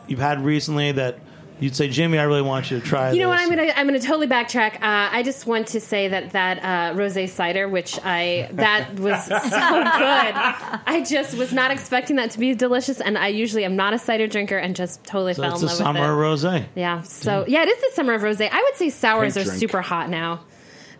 you've 0.07 0.19
had 0.19 0.43
recently 0.45 0.93
that 0.93 1.19
you'd 1.59 1.75
say, 1.75 1.89
Jimmy, 1.89 2.17
I 2.19 2.23
really 2.23 2.41
want 2.41 2.71
you 2.71 2.79
to 2.79 2.85
try. 2.85 3.11
You 3.11 3.19
know 3.19 3.27
what? 3.29 3.37
I'm 3.39 3.49
gonna 3.49 3.71
I'm 3.75 3.85
gonna 3.85 3.99
totally 3.99 4.27
backtrack. 4.27 4.75
Uh, 4.75 4.79
I 5.11 5.23
just 5.23 5.45
want 5.45 5.67
to 5.67 5.81
say 5.81 6.07
that 6.07 6.31
that 6.31 6.57
uh, 6.59 6.97
rosé 6.97 7.27
cider, 7.29 7.67
which 7.67 7.99
I 8.03 8.47
that 8.53 8.97
was 8.97 9.23
so 9.25 9.35
good. 9.37 9.51
I 9.51 11.03
just 11.07 11.37
was 11.37 11.51
not 11.51 11.69
expecting 11.71 12.15
that 12.15 12.31
to 12.31 12.39
be 12.39 12.55
delicious, 12.55 13.01
and 13.01 13.17
I 13.17 13.27
usually 13.27 13.65
am 13.65 13.75
not 13.75 13.93
a 13.93 13.99
cider 13.99 14.25
drinker, 14.27 14.57
and 14.57 14.73
just 14.75 15.03
totally 15.03 15.33
So 15.33 15.41
fell 15.43 15.49
in 15.49 15.51
love 15.53 15.63
with 15.63 15.71
it. 15.73 15.75
Summer 15.75 16.15
rosé. 16.15 16.65
Yeah. 16.75 17.01
So 17.01 17.45
yeah, 17.47 17.63
it 17.63 17.67
is 17.69 17.81
the 17.81 17.91
summer 17.93 18.13
of 18.13 18.21
rosé. 18.21 18.49
I 18.51 18.61
would 18.63 18.75
say 18.77 18.89
sours 18.89 19.33
Pink 19.35 19.45
are 19.45 19.49
drink. 19.49 19.59
super 19.59 19.81
hot 19.81 20.09
now, 20.09 20.39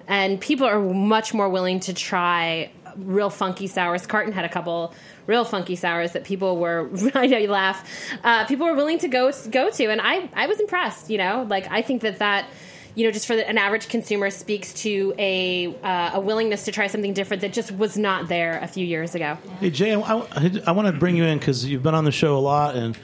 and 0.08 0.40
people 0.40 0.68
are 0.68 0.80
much 0.80 1.34
more 1.34 1.50
willing 1.50 1.80
to 1.82 1.94
try 1.94 2.72
real 2.98 3.30
funky 3.30 3.68
sours. 3.68 4.06
Carton 4.06 4.34
had 4.34 4.46
a 4.46 4.50
couple 4.50 4.94
real 5.28 5.46
funky 5.46 5.76
sours 5.76 6.14
that 6.14 6.24
people 6.24 6.58
were. 6.58 6.90
I 7.16 7.28
know 7.28 7.38
you 7.38 7.50
laugh. 7.50 7.88
Uh, 8.24 8.46
people 8.46 8.66
were 8.66 8.76
willing 8.76 9.00
to 9.00 9.08
go 9.08 9.32
go 9.50 9.70
to, 9.70 9.86
and 9.88 10.02
I 10.02 10.30
I 10.34 10.48
was 10.48 10.60
impressed. 10.60 11.10
You 11.10 11.18
know, 11.18 11.46
like 11.50 11.68
I 11.70 11.82
think 11.82 12.02
that 12.02 12.20
that. 12.20 12.48
You 12.94 13.06
know, 13.06 13.12
just 13.12 13.26
for 13.26 13.38
the, 13.38 13.48
an 13.48 13.58
average 13.58 13.88
consumer, 13.88 14.30
speaks 14.30 14.74
to 14.84 15.14
a 15.18 15.74
uh, 15.82 16.12
a 16.16 16.20
willingness 16.20 16.66
to 16.66 16.74
try 16.74 16.88
something 16.88 17.14
different 17.14 17.40
that 17.40 17.54
just 17.54 17.72
was 17.72 17.98
not 17.98 18.28
there 18.28 18.60
a 18.62 18.68
few 18.68 18.86
years 18.86 19.16
ago. 19.16 19.38
Hey 19.62 19.70
Jay, 19.70 19.96
I, 19.96 20.62
I, 20.68 20.72
want 20.74 20.88
to 20.88 20.92
bring 20.92 21.16
you 21.16 21.24
in 21.24 21.40
because 21.40 21.64
you've 21.64 21.84
been 21.84 21.96
on 21.96 22.04
the 22.04 22.12
show 22.12 22.38
a 22.38 22.44
lot, 22.44 22.76
and 22.76 22.98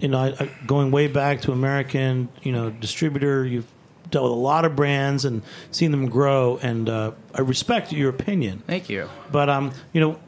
you 0.00 0.08
know, 0.08 0.18
I, 0.18 0.50
going 0.66 0.90
way 0.90 1.06
back 1.06 1.42
to 1.42 1.52
American, 1.52 2.28
you 2.42 2.50
know, 2.50 2.70
distributor. 2.70 3.46
You've 3.46 3.72
dealt 4.10 4.24
with 4.24 4.32
a 4.32 4.40
lot 4.40 4.64
of 4.64 4.76
brands 4.76 5.24
and 5.24 5.42
seen 5.70 5.90
them 5.90 6.08
grow, 6.08 6.58
and 6.62 6.88
uh, 6.88 7.12
I 7.34 7.40
respect 7.40 7.92
your 7.92 8.10
opinion. 8.10 8.62
Thank 8.66 8.88
you. 8.88 9.08
But 9.30 9.48
um, 9.48 9.72
you 9.92 10.00
know, 10.00 10.18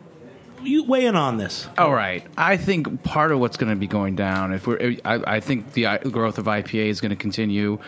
you 0.62 0.84
weigh 0.84 1.06
in 1.06 1.16
on 1.16 1.36
this. 1.36 1.68
All 1.78 1.92
right. 1.92 2.26
I 2.36 2.56
think 2.56 3.02
part 3.02 3.32
of 3.32 3.40
what's 3.40 3.56
going 3.56 3.70
to 3.70 3.76
be 3.76 3.86
going 3.86 4.16
down, 4.16 4.52
if 4.52 4.66
we're, 4.66 4.96
I, 5.04 5.36
I 5.36 5.40
think 5.40 5.72
the 5.72 5.98
growth 6.10 6.38
of 6.38 6.46
IPA 6.46 6.86
is 6.86 7.00
going 7.00 7.10
to 7.10 7.16
continue, 7.16 7.78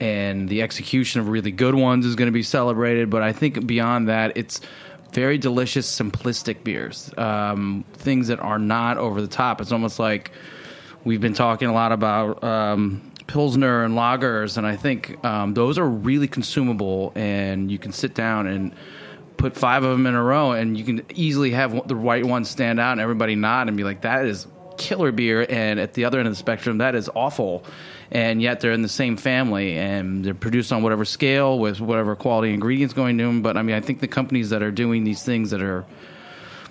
and 0.00 0.48
the 0.48 0.62
execution 0.62 1.20
of 1.20 1.28
really 1.28 1.50
good 1.50 1.74
ones 1.74 2.06
is 2.06 2.14
going 2.14 2.28
to 2.28 2.32
be 2.32 2.42
celebrated. 2.42 3.10
But 3.10 3.22
I 3.22 3.32
think 3.32 3.66
beyond 3.66 4.08
that, 4.08 4.36
it's 4.36 4.60
very 5.12 5.38
delicious, 5.38 5.90
simplistic 5.90 6.64
beers, 6.64 7.10
um, 7.16 7.84
things 7.94 8.28
that 8.28 8.40
are 8.40 8.58
not 8.58 8.98
over 8.98 9.20
the 9.20 9.28
top. 9.28 9.60
It's 9.60 9.72
almost 9.72 9.98
like 9.98 10.30
we've 11.04 11.20
been 11.20 11.34
talking 11.34 11.68
a 11.68 11.72
lot 11.72 11.92
about 11.92 12.44
um, 12.44 13.07
pilsner 13.28 13.84
and 13.84 13.94
lagers, 13.94 14.56
and 14.56 14.66
I 14.66 14.74
think 14.74 15.24
um, 15.24 15.54
those 15.54 15.78
are 15.78 15.88
really 15.88 16.26
consumable, 16.26 17.12
and 17.14 17.70
you 17.70 17.78
can 17.78 17.92
sit 17.92 18.14
down 18.14 18.48
and 18.48 18.74
put 19.36 19.56
five 19.56 19.84
of 19.84 19.92
them 19.92 20.06
in 20.06 20.14
a 20.14 20.22
row, 20.22 20.50
and 20.52 20.76
you 20.76 20.82
can 20.82 21.04
easily 21.14 21.52
have 21.52 21.86
the 21.86 21.94
right 21.94 22.24
one 22.24 22.44
stand 22.44 22.80
out, 22.80 22.92
and 22.92 23.00
everybody 23.00 23.36
nod 23.36 23.68
and 23.68 23.76
be 23.76 23.84
like, 23.84 24.00
"That 24.00 24.24
is 24.24 24.48
killer 24.76 25.12
beer," 25.12 25.46
and 25.48 25.78
at 25.78 25.94
the 25.94 26.06
other 26.06 26.18
end 26.18 26.26
of 26.26 26.32
the 26.32 26.38
spectrum, 26.38 26.78
that 26.78 26.96
is 26.96 27.08
awful. 27.14 27.64
And 28.10 28.40
yet 28.40 28.60
they're 28.60 28.72
in 28.72 28.80
the 28.80 28.88
same 28.88 29.18
family, 29.18 29.76
and 29.76 30.24
they're 30.24 30.32
produced 30.32 30.72
on 30.72 30.82
whatever 30.82 31.04
scale 31.04 31.58
with 31.58 31.78
whatever 31.80 32.16
quality 32.16 32.54
ingredients 32.54 32.94
going 32.94 33.18
to 33.18 33.24
them. 33.24 33.42
But 33.42 33.58
I 33.58 33.62
mean, 33.62 33.76
I 33.76 33.80
think 33.80 34.00
the 34.00 34.08
companies 34.08 34.48
that 34.50 34.62
are 34.62 34.70
doing 34.70 35.04
these 35.04 35.22
things 35.22 35.50
that 35.50 35.60
are 35.60 35.84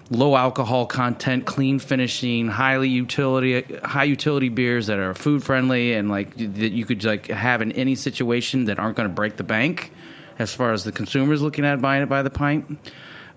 low 0.10 0.36
alcohol 0.36 0.86
content, 0.86 1.46
clean 1.46 1.80
finishing, 1.80 2.48
highly 2.48 2.90
utility, 2.90 3.62
high 3.84 4.06
utility 4.06 4.50
beers 4.50 4.88
that 4.88 5.00
are 5.00 5.14
food 5.14 5.44
friendly 5.44 5.94
and 5.94 6.10
like 6.10 6.36
that 6.36 6.72
you 6.72 6.86
could 6.86 7.04
like 7.04 7.28
have 7.28 7.62
in 7.62 7.72
any 7.74 7.96
situation 7.96 8.66
that 8.66 8.80
aren't 8.80 8.96
going 8.96 9.10
to 9.10 9.14
break 9.14 9.36
the 9.38 9.44
bank, 9.44 9.92
as 10.40 10.54
far 10.54 10.72
as 10.72 10.84
the 10.84 10.92
consumers 10.92 11.42
looking 11.42 11.66
at 11.66 11.82
buying 11.82 12.04
it 12.04 12.10
by 12.10 12.22
the 12.22 12.30
pint. 12.30 12.80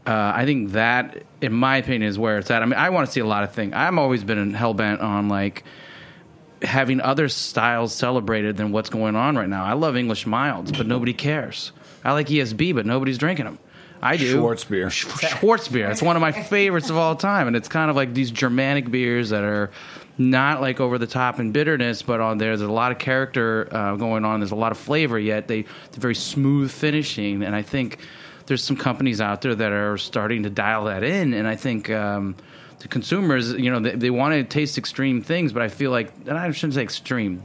Uh, 0.06 0.32
I 0.34 0.44
think 0.46 0.72
that, 0.72 1.24
in 1.40 1.52
my 1.52 1.76
opinion, 1.76 2.04
is 2.04 2.18
where 2.18 2.38
it's 2.38 2.50
at. 2.50 2.62
I 2.62 2.66
mean, 2.66 2.74
I 2.74 2.90
want 2.90 3.06
to 3.06 3.12
see 3.12 3.20
a 3.20 3.26
lot 3.26 3.44
of 3.44 3.52
things. 3.52 3.74
I've 3.74 3.96
always 3.98 4.24
been 4.24 4.54
hell 4.54 4.74
bent 4.74 5.00
on 5.00 5.28
like 5.28 5.64
having 6.62 7.00
other 7.00 7.28
styles 7.28 7.94
celebrated 7.94 8.56
than 8.56 8.72
what's 8.72 8.90
going 8.90 9.16
on 9.16 9.36
right 9.36 9.48
now. 9.48 9.64
I 9.64 9.74
love 9.74 9.96
English 9.96 10.26
milds, 10.26 10.72
but 10.72 10.86
nobody 10.86 11.12
cares. 11.12 11.72
I 12.04 12.12
like 12.12 12.28
ESB, 12.28 12.74
but 12.74 12.86
nobody's 12.86 13.18
drinking 13.18 13.44
them. 13.46 13.58
I 14.02 14.16
do. 14.16 14.32
Schwartz 14.32 14.64
beer. 14.64 14.90
Schwartz 14.90 15.68
beer. 15.68 15.90
It's 15.90 16.02
one 16.02 16.16
of 16.16 16.20
my 16.20 16.32
favorites 16.32 16.90
of 16.90 16.96
all 16.96 17.16
time, 17.16 17.46
and 17.46 17.56
it's 17.56 17.68
kind 17.68 17.90
of 17.90 17.96
like 17.96 18.14
these 18.14 18.30
Germanic 18.30 18.90
beers 18.90 19.30
that 19.30 19.44
are 19.44 19.70
not 20.18 20.60
like 20.60 20.80
over 20.80 20.98
the 20.98 21.06
top 21.06 21.40
in 21.40 21.52
bitterness, 21.52 22.02
but 22.02 22.20
on 22.20 22.38
there, 22.38 22.56
there's 22.56 22.68
a 22.68 22.72
lot 22.72 22.92
of 22.92 22.98
character 22.98 23.68
uh, 23.70 23.96
going 23.96 24.24
on. 24.24 24.40
There's 24.40 24.52
a 24.52 24.56
lot 24.56 24.72
of 24.72 24.78
flavor, 24.78 25.18
yet 25.18 25.48
they 25.48 25.62
they're 25.62 26.00
very 26.00 26.14
smooth 26.14 26.70
finishing, 26.70 27.42
and 27.42 27.54
I 27.54 27.62
think 27.62 27.98
there's 28.46 28.62
some 28.62 28.76
companies 28.76 29.20
out 29.20 29.42
there 29.42 29.54
that 29.54 29.72
are 29.72 29.96
starting 29.98 30.42
to 30.44 30.50
dial 30.50 30.84
that 30.84 31.02
in, 31.02 31.34
and 31.34 31.46
I 31.46 31.56
think. 31.56 31.90
Um, 31.90 32.36
the 32.80 32.88
consumers, 32.88 33.52
you 33.52 33.70
know, 33.70 33.78
they, 33.78 33.94
they 33.94 34.10
want 34.10 34.32
to 34.32 34.42
taste 34.42 34.78
extreme 34.78 35.20
things, 35.22 35.52
but 35.52 35.60
I 35.62 35.68
feel 35.68 35.90
like, 35.90 36.12
and 36.26 36.38
I 36.38 36.50
shouldn't 36.50 36.72
say 36.72 36.82
extreme, 36.82 37.42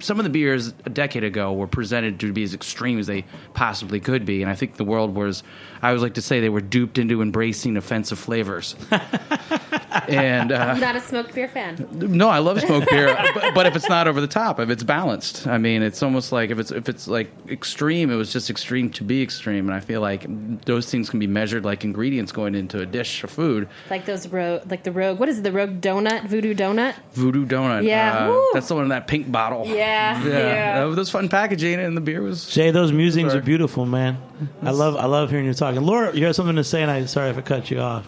some 0.00 0.18
of 0.18 0.24
the 0.24 0.30
beers 0.30 0.72
a 0.84 0.90
decade 0.90 1.24
ago 1.24 1.52
were 1.52 1.66
presented 1.66 2.20
to 2.20 2.32
be 2.32 2.42
as 2.42 2.54
extreme 2.54 2.98
as 2.98 3.06
they 3.06 3.24
possibly 3.54 4.00
could 4.00 4.24
be, 4.24 4.42
and 4.42 4.50
I 4.50 4.54
think 4.54 4.76
the 4.76 4.84
world 4.84 5.14
was, 5.14 5.42
I 5.82 5.88
always 5.88 6.02
like 6.02 6.14
to 6.14 6.22
say, 6.22 6.40
they 6.40 6.48
were 6.48 6.60
duped 6.60 6.98
into 6.98 7.20
embracing 7.22 7.76
offensive 7.76 8.18
flavors. 8.18 8.74
and 10.08 10.52
uh, 10.52 10.56
I'm 10.56 10.80
not 10.80 10.96
a 10.96 11.00
smoked 11.00 11.34
beer 11.34 11.48
fan. 11.48 11.86
no, 11.92 12.28
I 12.28 12.38
love 12.38 12.60
smoked 12.60 12.90
beer, 12.90 13.16
but, 13.34 13.54
but 13.54 13.66
if 13.66 13.76
it's 13.76 13.88
not 13.88 14.08
over 14.08 14.20
the 14.20 14.26
top, 14.26 14.60
if 14.60 14.70
it's 14.70 14.82
balanced, 14.82 15.46
I 15.46 15.58
mean, 15.58 15.82
it's 15.82 16.02
almost 16.02 16.32
like 16.32 16.50
if 16.50 16.58
it's 16.58 16.70
if 16.70 16.88
it's 16.88 17.08
like 17.08 17.30
extreme, 17.48 18.10
it 18.10 18.16
was 18.16 18.32
just 18.32 18.50
extreme 18.50 18.90
to 18.90 19.04
be 19.04 19.22
extreme, 19.22 19.66
and 19.68 19.74
I 19.74 19.80
feel 19.80 20.00
like 20.00 20.26
those 20.64 20.90
things 20.90 21.10
can 21.10 21.18
be 21.18 21.26
measured 21.26 21.64
like 21.64 21.84
ingredients 21.84 22.32
going 22.32 22.54
into 22.54 22.80
a 22.80 22.86
dish 22.86 23.24
of 23.24 23.30
food. 23.30 23.68
Like 23.90 24.06
those 24.06 24.28
rogue, 24.28 24.70
like 24.70 24.84
the 24.84 24.92
rogue. 24.92 25.18
What 25.18 25.28
is 25.28 25.38
it? 25.38 25.42
The 25.42 25.52
rogue 25.52 25.80
donut, 25.80 26.26
voodoo 26.28 26.54
donut. 26.54 26.94
Voodoo 27.12 27.46
donut, 27.46 27.84
Yeah. 27.84 28.28
uh, 28.30 28.40
that's 28.52 28.68
the 28.68 28.74
one 28.74 28.84
in 28.84 28.90
that 28.90 29.06
pink 29.06 29.30
bottle. 29.30 29.66
Yeah, 29.66 29.87
yeah. 30.24 30.84
Uh, 30.84 30.94
those 30.94 31.10
fun 31.10 31.28
packaging, 31.28 31.80
and 31.80 31.96
the 31.96 32.00
beer 32.00 32.22
was 32.22 32.48
Jay, 32.48 32.70
those 32.70 32.92
musings 32.92 33.32
Sorry. 33.32 33.40
are 33.40 33.44
beautiful, 33.44 33.86
man. 33.86 34.18
I 34.62 34.70
love 34.70 34.96
I 34.96 35.06
love 35.06 35.30
hearing 35.30 35.46
you 35.46 35.54
talking. 35.54 35.82
Laura, 35.82 36.14
you 36.14 36.26
have 36.26 36.34
something 36.36 36.56
to 36.56 36.64
say, 36.64 36.82
and 36.82 36.90
I'm 36.90 37.06
sorry 37.06 37.30
if 37.30 37.38
I 37.38 37.40
cut 37.42 37.70
you 37.70 37.80
off. 37.80 38.06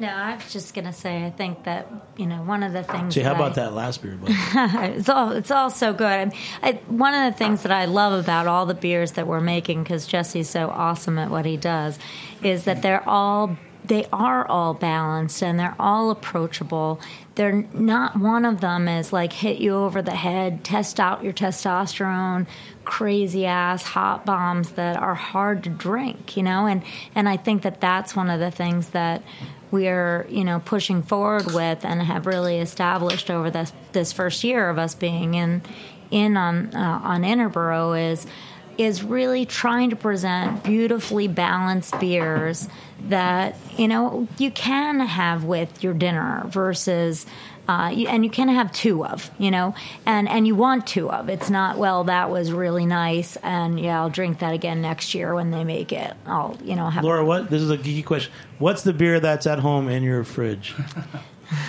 No, 0.00 0.08
I 0.08 0.34
was 0.34 0.52
just 0.52 0.74
gonna 0.74 0.92
say 0.92 1.24
I 1.24 1.30
think 1.30 1.62
that 1.64 1.86
you 2.16 2.26
know 2.26 2.42
one 2.42 2.62
of 2.64 2.72
the 2.72 2.82
things. 2.82 3.14
See, 3.14 3.20
how 3.20 3.34
that 3.34 3.36
about 3.36 3.52
I- 3.52 3.64
that 3.64 3.72
last 3.72 4.02
beer? 4.02 4.18
It's 4.96 5.08
all 5.08 5.30
it's 5.32 5.50
all 5.50 5.70
so 5.70 5.92
good. 5.92 6.06
I, 6.06 6.32
I, 6.62 6.72
one 6.88 7.14
of 7.14 7.32
the 7.32 7.38
things 7.38 7.62
that 7.62 7.70
I 7.70 7.84
love 7.84 8.12
about 8.24 8.46
all 8.48 8.66
the 8.66 8.74
beers 8.74 9.12
that 9.12 9.26
we're 9.28 9.40
making, 9.40 9.84
because 9.84 10.06
Jesse's 10.06 10.50
so 10.50 10.70
awesome 10.70 11.18
at 11.18 11.30
what 11.30 11.44
he 11.44 11.56
does, 11.56 11.98
is 12.42 12.64
that 12.64 12.82
they're 12.82 13.08
all 13.08 13.56
they 13.84 14.06
are 14.12 14.46
all 14.48 14.74
balanced 14.74 15.42
and 15.42 15.58
they're 15.58 15.76
all 15.78 16.10
approachable. 16.10 17.00
They're 17.34 17.64
not 17.72 18.18
one 18.18 18.44
of 18.44 18.60
them 18.60 18.88
is 18.88 19.12
like 19.12 19.32
hit 19.32 19.58
you 19.58 19.74
over 19.74 20.02
the 20.02 20.14
head, 20.14 20.64
test 20.64 21.00
out 21.00 21.24
your 21.24 21.32
testosterone, 21.32 22.46
crazy 22.84 23.46
ass 23.46 23.82
hop 23.82 24.26
bombs 24.26 24.72
that 24.72 24.96
are 24.96 25.14
hard 25.14 25.64
to 25.64 25.70
drink, 25.70 26.36
you 26.36 26.42
know. 26.42 26.66
And 26.66 26.82
and 27.14 27.28
I 27.28 27.36
think 27.36 27.62
that 27.62 27.80
that's 27.80 28.14
one 28.14 28.28
of 28.28 28.38
the 28.38 28.50
things 28.50 28.90
that 28.90 29.22
we're 29.70 30.26
you 30.28 30.44
know 30.44 30.60
pushing 30.60 31.02
forward 31.02 31.52
with 31.52 31.84
and 31.84 32.02
have 32.02 32.26
really 32.26 32.58
established 32.58 33.30
over 33.30 33.50
this 33.50 33.72
this 33.92 34.12
first 34.12 34.44
year 34.44 34.68
of 34.68 34.78
us 34.78 34.94
being 34.94 35.34
in 35.34 35.62
in 36.10 36.36
on 36.36 36.74
uh, 36.74 37.00
on 37.02 37.22
Interboro 37.22 38.12
is 38.12 38.26
is 38.78 39.02
really 39.02 39.44
trying 39.44 39.90
to 39.90 39.96
present 39.96 40.62
beautifully 40.62 41.28
balanced 41.28 41.98
beers 41.98 42.68
that 43.08 43.56
you 43.76 43.88
know 43.88 44.26
you 44.38 44.50
can 44.50 45.00
have 45.00 45.44
with 45.44 45.82
your 45.82 45.94
dinner 45.94 46.42
versus 46.46 47.26
uh, 47.68 47.92
you- 47.94 48.08
and 48.08 48.24
you 48.24 48.30
can 48.30 48.48
have 48.48 48.72
two 48.72 49.04
of 49.04 49.30
you 49.38 49.50
know 49.50 49.74
and 50.06 50.28
and 50.28 50.46
you 50.46 50.54
want 50.54 50.86
two 50.86 51.10
of 51.10 51.28
it's 51.28 51.48
not 51.50 51.78
well 51.78 52.04
that 52.04 52.30
was 52.30 52.52
really 52.52 52.86
nice 52.86 53.36
and 53.36 53.78
yeah 53.80 54.00
I'll 54.00 54.10
drink 54.10 54.40
that 54.40 54.52
again 54.54 54.82
next 54.82 55.14
year 55.14 55.34
when 55.34 55.50
they 55.50 55.64
make 55.64 55.92
it 55.92 56.14
I'll 56.26 56.56
you 56.64 56.74
know 56.76 56.88
have 56.90 57.04
Laura, 57.04 57.24
what? 57.24 57.50
This 57.50 57.62
is 57.62 57.70
a 57.70 57.78
geeky 57.78 58.04
question. 58.04 58.32
What's 58.58 58.82
the 58.82 58.92
beer 58.92 59.20
that's 59.20 59.46
at 59.46 59.58
home 59.60 59.88
in 59.88 60.02
your 60.02 60.24
fridge? 60.24 60.74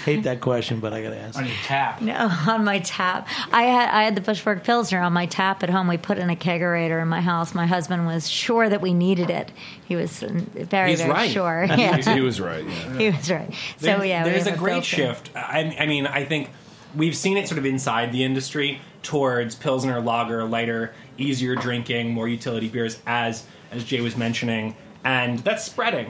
Hate 0.05 0.23
that 0.23 0.41
question, 0.41 0.79
but 0.79 0.93
I 0.93 1.01
got 1.03 1.09
to 1.11 1.17
ask. 1.17 1.38
on 1.38 1.45
your 1.45 1.55
tap. 1.63 2.01
No, 2.01 2.13
on 2.47 2.63
my 2.63 2.79
tap. 2.79 3.27
I 3.51 3.63
had 3.63 3.89
I 3.89 4.03
had 4.03 4.15
the 4.15 4.21
Bushwick 4.21 4.63
Pilsner 4.63 4.99
on 4.99 5.13
my 5.13 5.25
tap 5.25 5.63
at 5.63 5.69
home. 5.69 5.88
We 5.88 5.97
put 5.97 6.17
in 6.17 6.29
a 6.29 6.36
kegerator 6.36 7.01
in 7.01 7.07
my 7.07 7.21
house. 7.21 7.53
My 7.53 7.65
husband 7.65 8.05
was 8.05 8.29
sure 8.29 8.69
that 8.69 8.81
we 8.81 8.93
needed 8.93 9.29
it. 9.29 9.51
He 9.86 9.95
was 9.95 10.19
very 10.21 10.91
He's 10.91 10.99
very 11.01 11.11
right. 11.11 11.29
sure. 11.31 11.63
He, 11.65 11.81
Yeah. 11.81 11.97
he 12.15 12.21
was 12.21 12.39
right. 12.41 12.65
Yeah. 12.65 12.97
he 12.97 13.09
was 13.11 13.29
right. 13.31 13.53
So 13.77 13.86
There- 13.86 14.05
yeah, 14.05 14.23
there's 14.23 14.47
a 14.47 14.51
have 14.51 14.59
great 14.59 14.86
filter. 14.86 15.13
shift. 15.15 15.29
I, 15.36 15.75
I 15.79 15.86
mean, 15.86 16.05
I 16.07 16.23
think 16.25 16.49
we've 16.95 17.15
seen 17.15 17.38
it 17.38 17.47
sort 17.47 17.59
of 17.59 17.65
inside 17.65 18.11
the 18.11 18.23
industry 18.23 18.79
towards 19.01 19.55
pilsner, 19.55 19.99
lager, 19.99 20.43
lighter, 20.45 20.93
easier 21.17 21.55
drinking, 21.55 22.11
more 22.11 22.27
utility 22.27 22.69
beers, 22.69 22.99
as 23.05 23.45
as 23.71 23.84
Jay 23.84 23.99
was 24.01 24.15
mentioning, 24.15 24.75
and 25.03 25.39
that's 25.39 25.63
spreading. 25.63 26.07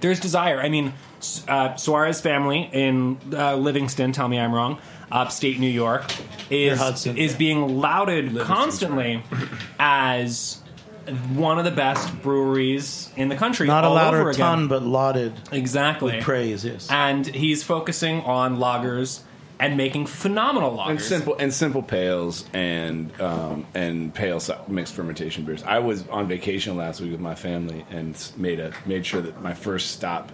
There's 0.00 0.20
desire. 0.20 0.60
I 0.60 0.68
mean, 0.68 0.88
S- 0.88 0.92
uh, 1.48 1.76
Suarez 1.76 2.20
family 2.20 2.68
in 2.72 3.18
uh, 3.32 3.56
Livingston. 3.56 4.12
Tell 4.12 4.28
me 4.28 4.38
I'm 4.38 4.52
wrong. 4.54 4.78
Upstate 5.10 5.58
New 5.58 5.66
York 5.68 6.04
is 6.50 6.78
Hudson. 6.78 7.18
is 7.18 7.34
being 7.34 7.80
lauded 7.80 8.38
constantly 8.40 9.22
as 9.78 10.58
one 11.34 11.58
of 11.58 11.64
the 11.64 11.70
best 11.70 12.22
breweries 12.22 13.10
in 13.16 13.28
the 13.28 13.36
country. 13.36 13.66
Not 13.66 13.84
all 13.84 13.92
allowed 13.92 14.14
over 14.14 14.28
a 14.30 14.32
again. 14.32 14.40
ton, 14.58 14.68
but 14.68 14.82
lauded 14.82 15.32
Exactly. 15.50 16.14
with 16.16 16.24
praise. 16.24 16.64
Yes. 16.64 16.88
and 16.90 17.26
he's 17.26 17.62
focusing 17.62 18.20
on 18.22 18.56
lagers 18.58 19.20
and 19.58 19.76
making 19.76 20.06
phenomenal 20.06 20.76
lagers. 20.76 20.90
and 20.90 21.00
simple 21.00 21.36
and 21.38 21.52
simple 21.54 21.82
pales 21.82 22.44
and 22.52 23.12
um, 23.20 23.66
and 23.74 24.14
pale 24.14 24.40
mixed 24.68 24.94
fermentation 24.94 25.44
beers. 25.44 25.62
I 25.64 25.78
was 25.80 26.06
on 26.08 26.26
vacation 26.28 26.76
last 26.76 27.00
week 27.00 27.10
with 27.12 27.20
my 27.20 27.34
family 27.34 27.84
and 27.90 28.16
made 28.36 28.60
a 28.60 28.72
made 28.86 29.04
sure 29.04 29.20
that 29.20 29.42
my 29.42 29.54
first 29.54 29.90
stop 29.90 30.32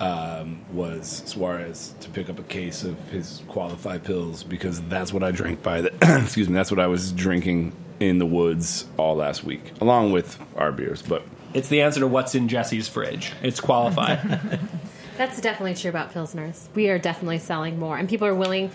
um, 0.00 0.60
was 0.72 1.22
Suarez 1.26 1.94
to 2.00 2.10
pick 2.10 2.28
up 2.30 2.38
a 2.38 2.42
case 2.44 2.84
of 2.84 2.96
his 3.10 3.42
qualified 3.48 4.04
Pils 4.04 4.48
because 4.48 4.80
that's 4.82 5.12
what 5.12 5.22
I 5.22 5.30
drank 5.32 5.62
by 5.62 5.80
the 5.82 5.92
excuse 6.22 6.48
me 6.48 6.54
that's 6.54 6.70
what 6.70 6.80
I 6.80 6.86
was 6.86 7.10
drinking 7.12 7.72
in 8.00 8.18
the 8.18 8.26
woods 8.26 8.86
all 8.96 9.16
last 9.16 9.42
week 9.44 9.72
along 9.80 10.12
with 10.12 10.38
our 10.56 10.70
beers. 10.70 11.02
But 11.02 11.22
It's 11.52 11.68
the 11.68 11.82
answer 11.82 12.00
to 12.00 12.06
what's 12.06 12.34
in 12.34 12.48
Jesse's 12.48 12.86
fridge. 12.88 13.32
It's 13.42 13.60
qualified. 13.60 14.40
That's 15.16 15.40
definitely 15.40 15.74
true 15.74 15.90
about 15.90 16.12
pilsners. 16.14 16.68
We 16.76 16.90
are 16.90 16.98
definitely 16.98 17.38
selling 17.38 17.76
more, 17.76 17.96
and 17.98 18.08
people 18.08 18.28
are 18.28 18.34
willing. 18.36 18.70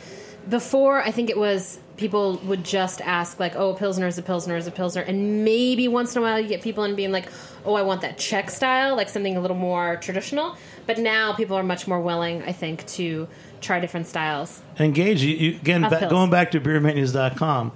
Before, 0.49 1.01
I 1.01 1.11
think 1.11 1.29
it 1.29 1.37
was 1.37 1.79
people 1.95 2.37
would 2.45 2.63
just 2.63 3.01
ask 3.01 3.39
like, 3.39 3.55
"Oh, 3.55 3.71
a 3.71 3.75
pilsner 3.75 4.07
is 4.07 4.17
a 4.17 4.21
pilsner 4.21 4.57
is 4.57 4.67
a 4.67 4.71
pilsner," 4.71 5.01
and 5.01 5.43
maybe 5.45 5.87
once 5.87 6.15
in 6.15 6.21
a 6.21 6.25
while 6.25 6.39
you 6.39 6.47
get 6.47 6.61
people 6.61 6.83
in 6.83 6.95
being 6.95 7.11
like, 7.11 7.27
"Oh, 7.65 7.75
I 7.75 7.81
want 7.81 8.01
that 8.01 8.17
Czech 8.17 8.49
style, 8.49 8.95
like 8.95 9.09
something 9.09 9.37
a 9.37 9.39
little 9.39 9.57
more 9.57 9.97
traditional." 9.97 10.55
But 10.85 10.97
now 10.97 11.33
people 11.33 11.55
are 11.57 11.63
much 11.63 11.87
more 11.87 11.99
willing, 12.01 12.43
I 12.43 12.51
think, 12.51 12.85
to 12.87 13.27
try 13.61 13.79
different 13.79 14.07
styles. 14.07 14.61
Engage. 14.79 15.23
You, 15.23 15.35
you, 15.35 15.51
again, 15.55 15.81
ba- 15.81 16.07
going 16.09 16.29
back 16.29 16.51
to 16.51 16.59
beermenus.com, 16.59 17.71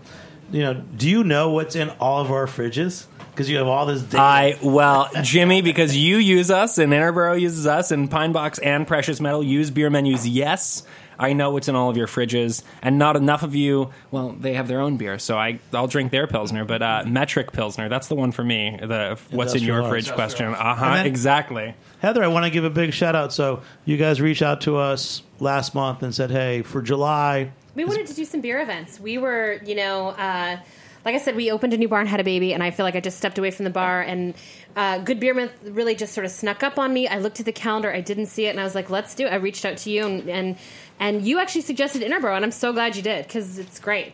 you 0.52 0.62
know, 0.62 0.74
do 0.74 1.10
you 1.10 1.24
know 1.24 1.52
what's 1.52 1.76
in 1.76 1.90
all 1.92 2.22
of 2.22 2.32
our 2.32 2.48
fridges? 2.48 3.06
Because 3.32 3.50
you 3.50 3.58
have 3.58 3.68
all 3.68 3.86
this 3.86 4.02
data. 4.02 4.22
I 4.22 4.58
well, 4.64 5.10
Jimmy, 5.22 5.62
because 5.62 5.96
you 5.96 6.18
use 6.18 6.50
us 6.50 6.80
and 6.80 6.92
Interboro 6.92 7.40
uses 7.40 7.68
us 7.68 7.92
and 7.92 8.10
Pine 8.10 8.32
Box 8.32 8.58
and 8.60 8.88
Precious 8.88 9.22
Metal 9.22 9.44
use 9.44 9.70
beer 9.70 9.92
menus. 9.92 10.28
Yes, 10.28 10.84
I 11.20 11.34
know 11.34 11.52
what's 11.52 11.68
in 11.68 11.76
all 11.76 11.90
of 11.90 11.98
your 11.98 12.08
fridges, 12.08 12.64
and 12.82 12.98
not 12.98 13.16
enough 13.16 13.44
of 13.44 13.56
you. 13.56 13.92
Well, 14.12 14.36
they 14.40 14.54
have 14.54 14.68
their 14.68 14.82
own 14.82 14.98
beer, 14.98 15.18
so 15.20 15.38
I 15.38 15.60
I'll 15.74 15.88
drink 15.88 16.12
their 16.12 16.28
pilsner. 16.28 16.66
But 16.66 16.82
uh, 16.82 17.04
metric 17.08 17.52
pilsner, 17.52 17.90
that's 17.90 18.08
the 18.08 18.16
one 18.16 18.32
for 18.32 18.44
me. 18.44 18.78
The 18.82 19.18
what's 19.32 19.56
in 19.56 19.64
your 19.64 19.88
fridge 19.90 20.12
question. 20.12 20.54
Uh 20.54 20.76
huh. 20.76 21.04
Exactly. 21.06 21.74
Heather, 22.00 22.24
I 22.24 22.28
want 22.28 22.46
to 22.46 22.52
give 22.52 22.64
a 22.64 22.70
big 22.70 22.94
shout 22.94 23.16
out. 23.16 23.34
So 23.34 23.62
you 23.86 23.98
guys 23.98 24.22
reached 24.22 24.42
out 24.44 24.62
to 24.62 24.78
us 24.78 25.24
last 25.40 25.74
month 25.74 26.04
and 26.04 26.14
said, 26.14 26.30
"Hey, 26.32 26.62
for 26.62 26.82
July, 26.82 27.52
We 27.76 27.86
wanted 27.86 28.08
to 28.08 28.14
do 28.14 28.26
some 28.26 28.42
beer 28.42 28.60
events. 28.62 29.00
We 29.00 29.18
were, 29.18 29.60
you 29.66 29.76
know, 29.76 30.10
uh, 30.10 30.58
like 31.06 31.16
I 31.16 31.20
said, 31.20 31.36
we 31.36 31.52
opened 31.52 31.74
a 31.74 31.78
new 31.78 31.88
bar 31.88 32.00
and 32.02 32.10
had 32.10 32.20
a 32.20 32.24
baby, 32.24 32.54
and 32.54 32.62
I 32.62 32.72
feel 32.72 32.86
like 32.86 32.96
I 32.96 33.00
just 33.00 33.18
stepped 33.18 33.38
away 33.38 33.50
from 33.52 33.64
the 33.66 33.70
bar. 33.72 34.02
And 34.02 34.34
uh, 34.76 34.98
Good 35.00 35.20
Beer 35.20 35.34
Month 35.34 35.54
really 35.64 35.96
just 35.96 36.14
sort 36.14 36.26
of 36.26 36.32
snuck 36.32 36.64
up 36.64 36.78
on 36.78 36.92
me. 36.94 37.08
I 37.08 37.18
looked 37.20 37.40
at 37.40 37.46
the 37.46 37.52
calendar, 37.52 37.92
I 37.94 38.02
didn't 38.02 38.26
see 38.28 38.46
it, 38.46 38.50
and 38.50 38.60
I 38.60 38.64
was 38.64 38.76
like, 38.76 38.90
"Let's 38.90 39.16
do 39.16 39.26
it." 39.26 39.32
I 39.32 39.36
reached 39.36 39.64
out 39.64 39.78
to 39.78 39.90
you, 39.90 40.06
and 40.06 40.30
and, 40.30 40.58
and 41.00 41.26
you 41.28 41.40
actually 41.40 41.62
suggested 41.62 42.02
Interboro, 42.02 42.36
and 42.36 42.44
I'm 42.46 42.52
so 42.52 42.74
glad 42.74 42.96
you 42.96 43.02
did 43.02 43.26
because 43.28 43.58
it's 43.60 43.80
great. 43.80 44.14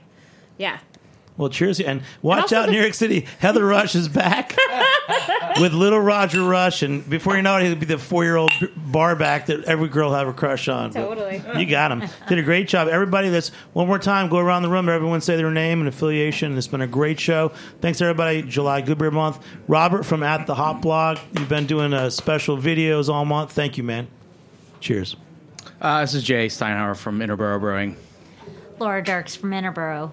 Yeah, 0.58 0.80
Well, 1.36 1.50
cheers. 1.50 1.80
And 1.80 2.04
watch 2.22 2.44
also 2.44 2.58
out, 2.58 2.70
New 2.70 2.80
York 2.80 2.94
City. 2.94 3.26
Heather 3.40 3.66
Rush 3.66 3.96
is 3.96 4.08
back 4.08 4.56
with 5.60 5.74
little 5.74 6.00
Roger 6.00 6.44
Rush. 6.44 6.84
And 6.84 7.10
before 7.10 7.36
you 7.36 7.42
know 7.42 7.58
it, 7.58 7.64
he'll 7.64 7.76
be 7.76 7.88
the 7.88 7.98
four 7.98 8.24
year 8.24 8.36
old 8.36 8.52
bar 8.76 9.16
back 9.16 9.48
that 9.48 9.64
every 9.64 9.88
girl 9.90 10.10
will 10.10 10.16
have 10.16 10.28
a 10.28 10.34
crush 10.34 10.68
on. 10.68 10.92
But 10.92 11.02
Totally. 11.08 11.42
You 11.60 11.66
got 11.66 11.92
him. 11.92 12.04
Did 12.28 12.38
a 12.38 12.44
great 12.44 12.68
job. 12.68 12.88
Everybody 12.88 13.30
that's, 13.30 13.50
one 13.74 13.88
more 13.88 13.98
time, 13.98 14.30
go 14.30 14.38
around 14.38 14.62
the 14.62 14.70
room. 14.70 14.88
Everyone 14.88 15.22
say 15.22 15.36
their 15.36 15.50
name 15.50 15.80
and 15.80 15.88
affiliation. 15.88 16.56
It's 16.56 16.68
been 16.68 16.82
a 16.82 16.88
great 16.88 17.20
show. 17.20 17.52
Thanks, 17.82 18.00
everybody. 18.00 18.44
July 18.44 18.82
Good 18.82 19.00
Beer 19.00 19.10
Month. 19.10 19.44
Robert 19.68 20.04
from 20.04 20.22
At 20.22 20.46
the 20.46 20.54
Hot 20.54 20.84
Blog. 20.84 21.18
You've 21.38 21.50
been 21.50 21.66
doing 21.66 21.94
uh, 21.94 22.12
special 22.12 22.60
videos 22.60 23.10
all 23.10 23.26
month. 23.26 23.52
Thank 23.54 23.78
you, 23.78 23.84
man. 23.84 24.08
Cheers. 24.82 25.16
Uh, 25.82 26.02
this 26.02 26.14
is 26.14 26.24
Jay 26.24 26.48
Steinhauer 26.48 26.96
from 26.96 27.20
Interboro 27.20 27.60
Brewing. 27.60 27.98
Laura 28.80 29.04
Dirks 29.04 29.36
from 29.36 29.52
Interboro. 29.52 30.12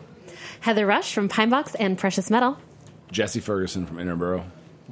Heather 0.60 0.86
Rush 0.86 1.14
from 1.14 1.28
Pine 1.28 1.48
Box 1.48 1.74
and 1.76 1.96
Precious 1.96 2.30
Metal. 2.30 2.58
Jesse 3.10 3.40
Ferguson 3.40 3.86
from 3.86 3.96
Interboro. 3.96 4.44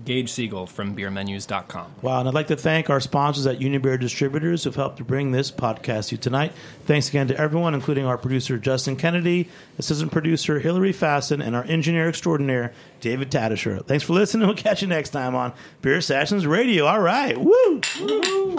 Gage 0.05 0.31
Siegel 0.31 0.67
from 0.67 0.97
beermenus.com. 0.97 1.93
Wow, 2.03 2.21
and 2.21 2.29
I'd 2.29 2.35
like 2.35 2.47
to 2.47 2.57
thank 2.57 2.89
our 2.89 3.01
sponsors 3.01 3.47
at 3.47 3.61
Union 3.61 3.83
Beer 3.83 3.99
Distributors 3.99 4.65
who've 4.65 4.75
helped 4.75 4.99
to 4.99 5.05
bring 5.05 5.33
this 5.33 5.51
podcast 5.51 6.09
to 6.09 6.15
you 6.15 6.21
tonight. 6.21 6.53
Thanks 6.87 7.09
again 7.09 7.27
to 7.29 7.37
everyone, 7.37 7.75
including 7.75 8.07
our 8.07 8.17
producer 8.17 8.59
Justin 8.59 8.97
Kennedy, 8.97 9.49
assistant 9.79 10.13
producer 10.13 10.61
Hillary 10.61 10.93
Fasten, 10.93 11.43
and 11.43 11.57
our 11.57 11.65
engineer 11.65 12.09
extraordinaire 12.09 12.73
David 13.01 13.31
Tadisher. 13.31 13.85
Thanks 13.85 14.05
for 14.05 14.13
listening. 14.15 14.47
We'll 14.49 14.57
catch 14.57 14.83
you 14.83 14.89
next 14.89 15.11
time 15.11 15.35
on 15.35 15.53
Beer 15.83 16.01
Sessions 16.01 16.47
Radio. 16.47 16.87
All 16.87 17.01
right, 17.01 17.37
woo! 17.37 17.81
woo. 18.01 18.59